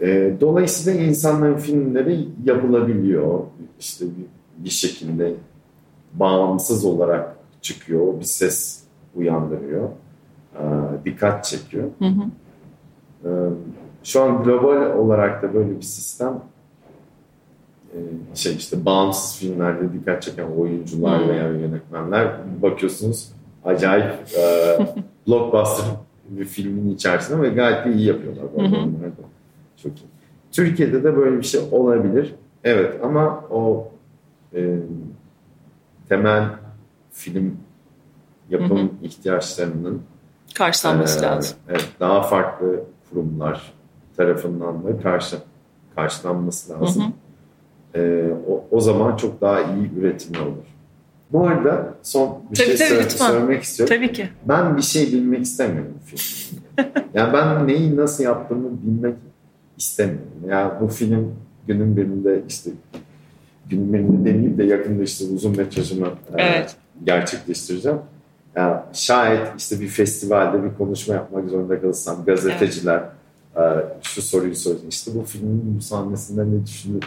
E, 0.00 0.36
dolayısıyla 0.40 1.00
insanların 1.00 1.56
filmleri 1.56 2.28
yapılabiliyor. 2.44 3.40
İşte 3.80 4.04
bir, 4.04 4.64
bir 4.64 4.70
şekilde 4.70 5.34
bağımsız 6.12 6.84
olarak 6.84 7.36
çıkıyor. 7.60 8.20
Bir 8.20 8.24
ses 8.24 8.84
uyandırıyor. 9.14 9.88
E, 10.54 10.64
dikkat 11.04 11.44
çekiyor. 11.44 11.88
Hı 11.98 12.04
hı. 12.04 12.22
E, 13.24 13.30
şu 14.04 14.22
an 14.22 14.42
global 14.42 14.96
olarak 14.96 15.42
da 15.42 15.54
böyle 15.54 15.76
bir 15.76 15.82
sistem 15.82 16.40
şey 18.34 18.56
işte 18.56 18.84
bağımsız 18.84 19.38
filmlerde 19.38 19.92
dikkat 19.92 20.22
çeken 20.22 20.46
oyuncular 20.46 21.28
veya 21.28 21.48
yönetmenler 21.48 22.32
bakıyorsunuz 22.62 23.32
acayip 23.64 24.12
e, 24.38 24.78
blockbuster 25.28 25.86
bir 26.28 26.44
filmin 26.44 26.94
içerisinde 26.94 27.42
ve 27.42 27.48
gayet 27.48 27.86
de 27.86 27.92
iyi 27.92 28.06
yapıyorlar. 28.06 28.44
Hı 28.56 28.76
hı. 28.76 28.88
Çok 29.82 29.92
iyi. 29.98 30.06
Türkiye'de 30.52 31.04
de 31.04 31.16
böyle 31.16 31.38
bir 31.38 31.42
şey 31.42 31.60
olabilir. 31.70 32.34
Evet 32.64 33.00
ama 33.04 33.44
o 33.50 33.88
e, 34.54 34.78
temel 36.08 36.44
film 37.12 37.56
yapım 38.50 38.78
hı 38.78 38.82
hı. 38.82 38.88
ihtiyaçlarının 39.02 40.02
karşılanması 40.54 41.18
e, 41.18 41.22
lazım. 41.22 41.56
Evet, 41.68 41.88
daha 42.00 42.22
farklı 42.22 42.84
kurumlar 43.10 43.72
tarafından 44.16 44.84
da 44.84 45.00
karşı 45.02 45.36
karşılanması 45.94 46.72
lazım. 46.72 47.02
Hı 47.02 47.06
hı. 47.06 47.12
E, 47.94 48.30
o, 48.48 48.64
o 48.70 48.80
zaman 48.80 49.16
çok 49.16 49.40
daha 49.40 49.60
iyi 49.60 49.90
üretimler 49.98 50.40
olur. 50.40 50.70
Bu 51.32 51.46
arada 51.46 51.94
son 52.02 52.38
bir 52.50 52.56
tabii, 52.56 52.66
şey 52.66 52.76
tabii, 52.76 52.88
söyle, 52.88 53.10
söylemek 53.10 53.62
istiyorum. 53.62 53.96
Tabii 53.96 54.12
ki. 54.12 54.28
Ben 54.44 54.76
bir 54.76 54.82
şey 54.82 55.12
bilmek 55.12 55.42
istemiyorum 55.42 55.94
film. 56.06 56.58
yani 57.14 57.32
ben 57.32 57.66
neyi 57.66 57.96
nasıl 57.96 58.24
yaptığımı 58.24 58.68
bilmek 58.82 59.14
istemiyorum. 59.78 60.48
Ya 60.48 60.78
bu 60.80 60.88
film 60.88 61.34
günün 61.66 61.96
birinde 61.96 62.42
işte 62.48 62.70
günün 63.70 63.92
birinde 63.92 64.30
demeyeyim 64.30 64.58
de 64.58 64.64
yakında 64.64 65.02
işte 65.02 65.24
uzun 65.24 65.56
metrajımı 65.56 66.06
e, 66.06 66.42
evet. 66.42 66.76
e, 67.00 67.04
gerçekleştireceğim. 67.04 67.98
Ya 68.56 68.86
şayet 68.92 69.48
işte 69.58 69.80
bir 69.80 69.88
festivalde 69.88 70.64
bir 70.64 70.74
konuşma 70.78 71.14
yapmak 71.14 71.48
zorunda 71.48 71.80
kalırsam 71.80 72.24
gazeteciler 72.24 73.02
evet. 73.56 73.84
e, 73.84 74.02
şu 74.02 74.22
soruyu 74.22 74.56
soracak. 74.56 74.84
İşte 74.92 75.10
bu 75.14 75.24
filmin 75.24 75.76
bu 75.78 75.82
sahnesinden 75.82 76.58
ne 76.58 76.66
düşündün? 76.66 77.02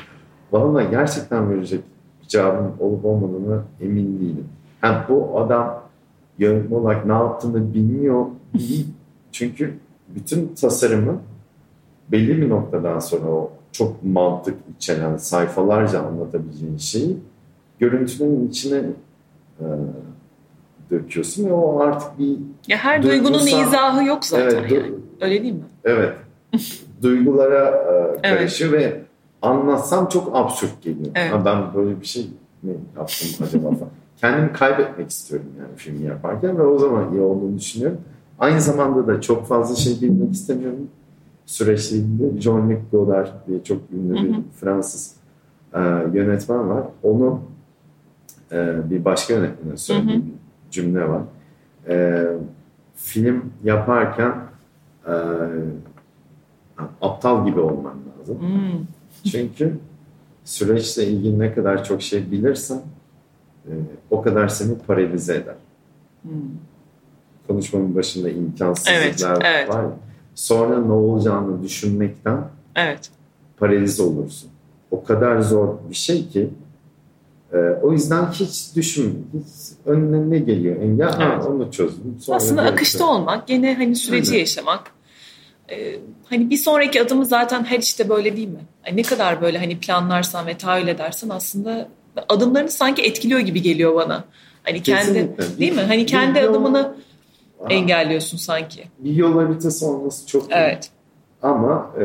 Bana 0.54 0.84
gerçekten 0.84 1.50
verecek 1.50 1.82
bir 2.22 2.28
cevabın 2.28 2.72
olup 2.80 3.06
olmadığını 3.06 3.62
emin 3.82 4.20
değilim. 4.20 4.48
Ha, 4.82 5.06
bu 5.10 5.40
adam 5.40 5.84
yönetmen 6.38 6.78
olarak 6.78 7.06
ne 7.06 7.14
yaptığını 7.14 7.74
bilmiyor 7.74 8.26
değil. 8.54 8.88
Çünkü 9.32 9.74
bütün 10.08 10.56
tasarımı 10.62 11.18
belli 12.12 12.42
bir 12.42 12.50
noktadan 12.50 13.00
sonra 13.00 13.28
o 13.28 13.52
çok 13.72 14.04
mantık 14.04 14.56
içeren 14.78 15.18
sayfalarca 15.18 16.02
anlatabileceğin 16.02 16.78
şeyi 16.78 17.18
görüntünün 17.80 18.48
içine 18.48 18.82
e, 19.60 19.66
döküyorsun 20.92 21.46
ve 21.46 21.54
o 21.54 21.80
artık 21.80 22.20
bir 22.20 22.38
ya 22.68 22.78
her 22.78 23.04
duygunun 23.04 23.48
izahı 23.48 24.06
yok 24.06 24.26
zaten 24.26 24.58
evet, 24.60 24.72
yani. 24.72 24.94
Öyle 25.22 25.44
değil 25.44 25.54
mi? 25.54 25.64
Evet. 25.84 26.14
duygulara 27.02 27.70
e, 28.24 28.30
karışıyor 28.30 28.74
evet. 28.74 28.94
ve 28.94 29.03
anlatsam 29.44 30.10
çok 30.10 30.36
absürt 30.36 30.82
geliyor. 30.82 31.12
Evet. 31.16 31.34
Ha, 31.34 31.46
ben 31.46 31.74
böyle 31.74 32.02
bir 32.02 32.06
şey 32.06 32.30
mi 32.64 32.76
yaptım 32.98 33.46
acaba 33.48 33.64
falan. 33.64 33.92
Kendimi 34.18 34.54
kaybetmek 34.54 35.10
istiyorum 35.10 35.48
yani 35.60 35.76
filmi 35.76 36.06
yaparken 36.06 36.58
ve 36.58 36.64
o 36.64 36.80
zaman 36.80 37.12
iyi 37.14 37.22
olduğunu 37.22 37.58
düşünüyorum. 37.58 37.98
Aynı 38.40 38.62
zamanda 38.62 39.08
da 39.08 39.22
çok 39.22 39.48
fazla 39.48 39.76
şey 39.76 40.02
bilmek 40.02 40.34
istemiyorum 40.34 40.88
süreçlerinde 41.46 42.42
John-Luc 42.42 42.80
Godard 42.92 43.28
diye 43.48 43.64
çok 43.64 43.78
ünlü 43.92 44.14
bir 44.14 44.36
Fransız 44.60 45.16
e, 45.74 45.80
yönetmen 46.14 46.70
var. 46.70 46.84
Onu 47.04 47.40
e, 48.52 48.90
bir 48.90 49.06
başka 49.06 49.34
yönetmene 49.34 49.78
söylediği 49.78 50.18
bir 50.18 50.34
cümle 50.72 51.10
var. 51.10 51.22
E, 51.88 52.28
film 52.96 53.44
yaparken 53.64 54.36
e, 55.08 55.14
aptal 57.02 57.46
gibi 57.46 57.60
olman 57.60 57.96
lazım. 58.20 58.40
Hmm. 58.40 58.86
Çünkü 59.32 59.78
süreçle 60.46 61.08
ilgili 61.08 61.40
ne 61.40 61.54
kadar 61.54 61.84
çok 61.84 62.02
şey 62.02 62.32
bilirsen 62.32 62.82
e, 63.66 63.72
o 64.10 64.22
kadar 64.22 64.48
seni 64.48 64.78
paralize 64.78 65.36
eder. 65.36 65.56
Hmm. 66.22 66.32
Konuşmanın 67.48 67.96
başında 67.96 68.30
imkansızlıklar 68.30 69.32
evet, 69.32 69.42
evet. 69.44 69.70
var. 69.70 69.86
Sonra 70.36 70.80
ne 70.80 70.92
olacağını 70.92 71.64
düşünmekten 71.64 72.48
evet. 72.76 73.10
paralize 73.58 74.04
olursun. 74.04 74.50
O 74.92 75.04
kadar 75.04 75.42
zor 75.42 75.76
bir 75.90 75.96
şey 75.96 76.28
ki 76.28 76.50
e, 77.54 77.58
o 77.58 77.92
yüzden 77.92 78.32
hiç 78.32 78.76
düşün. 78.76 79.28
Hiç 79.34 79.46
önüne 79.86 80.30
ne 80.30 80.40
geliyor 80.40 80.76
engel? 80.82 81.14
Evet. 81.22 81.46
onu 81.46 81.72
çözdüm. 81.72 82.16
Sonra 82.20 82.38
Aslında 82.38 82.62
akışta 82.62 83.06
olmak, 83.06 83.48
gene 83.48 83.76
hani 83.76 83.96
süreci 83.96 84.32
Aynen. 84.32 84.40
yaşamak. 84.40 84.93
Ee, 85.74 86.00
hani 86.30 86.50
bir 86.50 86.58
sonraki 86.58 87.02
adımı 87.02 87.26
zaten 87.26 87.64
her 87.64 87.80
işte 87.80 88.10
böyle 88.10 88.38
değil 88.38 88.48
mi? 88.48 88.60
Yani 88.88 88.98
ne 88.98 89.02
kadar 89.02 89.42
böyle 89.42 89.58
hani 89.58 89.80
planlarsan 89.80 90.48
ve 90.48 90.58
tahayyül 90.58 90.88
edersen 90.88 91.30
aslında 91.30 91.88
adımlarını 92.30 92.70
sanki 92.72 93.02
etkiliyor 93.02 93.40
gibi 93.40 93.62
geliyor 93.62 93.96
bana. 93.96 94.24
Hani 94.64 94.84
kendi 94.84 95.06
Kesinlikle. 95.14 95.60
değil 95.60 95.74
mi? 95.76 95.82
Hani 95.82 96.06
kendi 96.06 96.36
Bir 96.36 96.42
yol- 96.44 96.52
adımını 96.52 96.96
Aa, 97.62 97.68
engelliyorsun 97.74 98.38
sanki. 98.38 98.84
Bir 99.00 99.14
yol 99.16 99.34
haritası 99.34 99.88
olması 99.88 100.28
çok 100.28 100.44
iyi. 100.44 100.54
Evet. 100.54 100.90
Ama 101.42 101.92
e, 102.02 102.04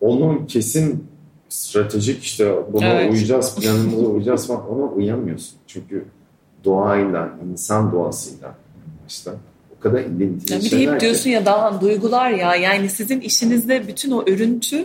onun 0.00 0.46
kesin 0.46 1.06
stratejik 1.48 2.22
işte 2.22 2.54
buna 2.72 2.86
Evet. 2.86 3.12
uyacağız, 3.12 3.54
planımıza 3.60 4.06
uyacağız 4.06 4.46
falan 4.46 4.68
ona 4.70 4.84
uyamıyorsun. 4.84 5.56
Çünkü 5.66 6.04
doğayla, 6.64 7.28
insan 7.52 7.92
doğasıyla 7.92 8.54
işte 9.08 9.30
kadar 9.84 10.00
ilintili 10.00 10.52
Ya 10.52 10.60
bir 10.60 10.92
hep 10.92 11.00
diyorsun 11.00 11.30
ya 11.30 11.46
daha 11.46 11.80
duygular 11.80 12.30
ya 12.30 12.54
yani 12.56 12.88
sizin 12.90 13.20
işinizde 13.20 13.88
bütün 13.88 14.10
o 14.10 14.22
örüntü 14.28 14.84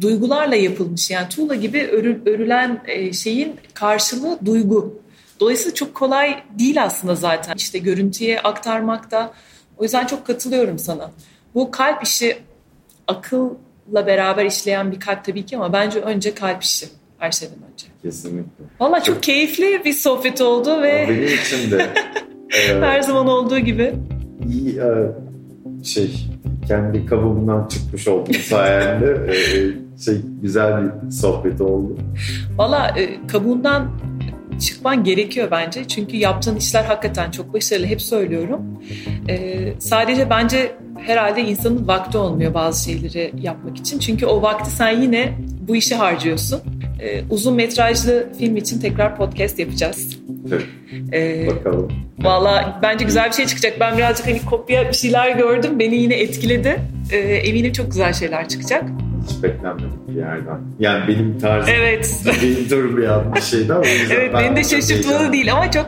duygularla 0.00 0.56
yapılmış. 0.56 1.10
Yani 1.10 1.28
tuğla 1.28 1.54
gibi 1.54 1.78
örü- 1.78 2.30
örülen 2.30 2.82
e, 2.86 3.12
şeyin 3.12 3.56
karşılığı 3.74 4.38
duygu. 4.44 5.02
Dolayısıyla 5.40 5.74
çok 5.74 5.94
kolay 5.94 6.42
değil 6.58 6.82
aslında 6.82 7.14
zaten 7.14 7.54
işte 7.56 7.78
görüntüye 7.78 8.40
aktarmakta. 8.40 9.32
O 9.78 9.82
yüzden 9.82 10.06
çok 10.06 10.26
katılıyorum 10.26 10.78
sana. 10.78 11.10
Bu 11.54 11.70
kalp 11.70 12.02
işi 12.02 12.36
akılla 13.08 14.06
beraber 14.06 14.44
işleyen 14.46 14.92
bir 14.92 15.00
kalp 15.00 15.24
tabii 15.24 15.46
ki 15.46 15.56
ama 15.56 15.72
bence 15.72 16.00
önce 16.00 16.34
kalp 16.34 16.62
işi 16.62 16.86
her 17.18 17.32
şeyden 17.32 17.58
önce. 17.72 17.86
Kesinlikle. 18.02 18.64
Valla 18.80 19.02
çok 19.02 19.22
keyifli 19.22 19.82
bir 19.84 19.92
sohbet 19.92 20.40
oldu 20.40 20.82
ve 20.82 21.06
Benim 21.08 21.24
için 21.24 21.70
de 21.70 21.90
e, 22.52 22.80
her 22.80 23.00
zaman 23.00 23.26
olduğu 23.26 23.58
gibi. 23.58 23.94
e, 24.78 24.88
şey 25.84 26.28
kendi 26.68 27.06
kabuğumdan 27.06 27.68
çıkmış 27.68 28.08
oldum 28.08 28.34
sayende 28.34 29.12
E, 29.32 29.98
şey 30.04 30.20
güzel 30.42 30.84
bir 30.84 31.10
sohbet 31.10 31.60
oldu. 31.60 31.96
Valla 32.56 32.88
e, 32.96 33.26
kabuğundan 33.26 33.90
çıkman 34.60 35.04
gerekiyor 35.04 35.48
bence. 35.50 35.88
Çünkü 35.88 36.16
yaptığın 36.16 36.56
işler 36.56 36.84
hakikaten 36.84 37.30
çok 37.30 37.54
başarılı. 37.54 37.86
Hep 37.86 38.02
söylüyorum. 38.02 38.60
E, 39.28 39.58
sadece 39.78 40.30
bence 40.30 40.72
herhalde 40.98 41.40
insanın 41.40 41.88
vakti 41.88 42.18
olmuyor 42.18 42.54
bazı 42.54 42.84
şeyleri 42.84 43.32
yapmak 43.40 43.76
için. 43.76 43.98
Çünkü 43.98 44.26
o 44.26 44.42
vakti 44.42 44.70
sen 44.70 45.00
yine 45.02 45.38
bu 45.68 45.76
işe 45.76 45.94
harcıyorsun. 45.94 46.60
E, 47.02 47.24
uzun 47.30 47.54
metrajlı 47.54 48.32
film 48.38 48.56
için 48.56 48.80
tekrar 48.80 49.16
podcast 49.16 49.58
yapacağız. 49.58 50.18
Tabii, 50.50 50.62
E, 51.16 51.46
bakalım. 51.50 51.92
Valla 52.18 52.80
bence 52.82 53.04
güzel 53.04 53.28
bir 53.28 53.32
şey 53.34 53.46
çıkacak. 53.46 53.76
Ben 53.80 53.96
birazcık 53.98 54.26
hani 54.26 54.44
kopya 54.44 54.88
bir 54.88 54.94
şeyler 54.94 55.36
gördüm. 55.36 55.78
Beni 55.78 55.96
yine 55.96 56.14
etkiledi. 56.14 56.80
E, 57.12 57.16
eminim 57.18 57.72
çok 57.72 57.86
güzel 57.86 58.12
şeyler 58.12 58.48
çıkacak. 58.48 58.84
Hiç 59.28 59.42
beklenmedik 59.42 60.08
bir 60.08 60.14
yerden. 60.14 60.60
Yani 60.78 61.08
benim 61.08 61.38
tarzım 61.38 61.74
Evet. 61.78 62.16
değil 62.42 62.70
durmayan 62.70 63.34
bir 63.34 63.40
şeydi 63.40 63.72
ama 63.72 63.82
Evet 64.10 64.30
ben 64.34 64.44
beni 64.44 64.56
de 64.56 64.62
çok 64.62 64.70
şaşırtmalı 64.82 65.32
değil 65.32 65.52
ama 65.52 65.70
çok 65.70 65.86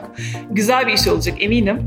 güzel 0.50 0.86
bir 0.86 0.92
iş 0.92 1.08
olacak 1.08 1.42
eminim. 1.42 1.78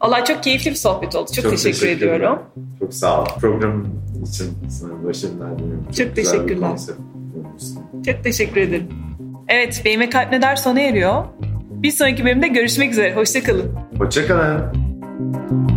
Allah 0.00 0.24
çok 0.24 0.42
keyifli 0.42 0.70
bir 0.70 0.76
sohbet 0.76 1.14
oldu. 1.16 1.30
Çok, 1.36 1.50
teşekkür 1.50 1.78
teşekkürler. 1.80 2.16
ediyorum. 2.16 2.38
Çok 2.80 2.94
sağ 2.94 3.22
ol. 3.22 3.26
Program 3.40 3.86
için 4.24 4.46
sana 4.68 5.04
başarılar 5.04 5.58
diliyorum. 5.58 5.86
Çok 5.98 6.06
bir 6.10 6.14
teşekkürler. 6.14 6.70
Bulmuşsun. 7.56 8.02
Çok 8.06 8.24
teşekkür 8.24 8.60
ederim. 8.60 8.88
Evet 9.48 9.82
Beyme 9.84 10.10
Kalp 10.10 10.32
Ne 10.32 10.42
Der 10.42 10.56
sona 10.56 10.80
eriyor. 10.80 11.24
Bir 11.70 11.90
sonraki 11.90 12.24
bölümde 12.24 12.48
görüşmek 12.48 12.92
üzere. 12.92 13.14
Hoşçakalın. 13.14 13.76
Hoşçakalın. 13.98 15.75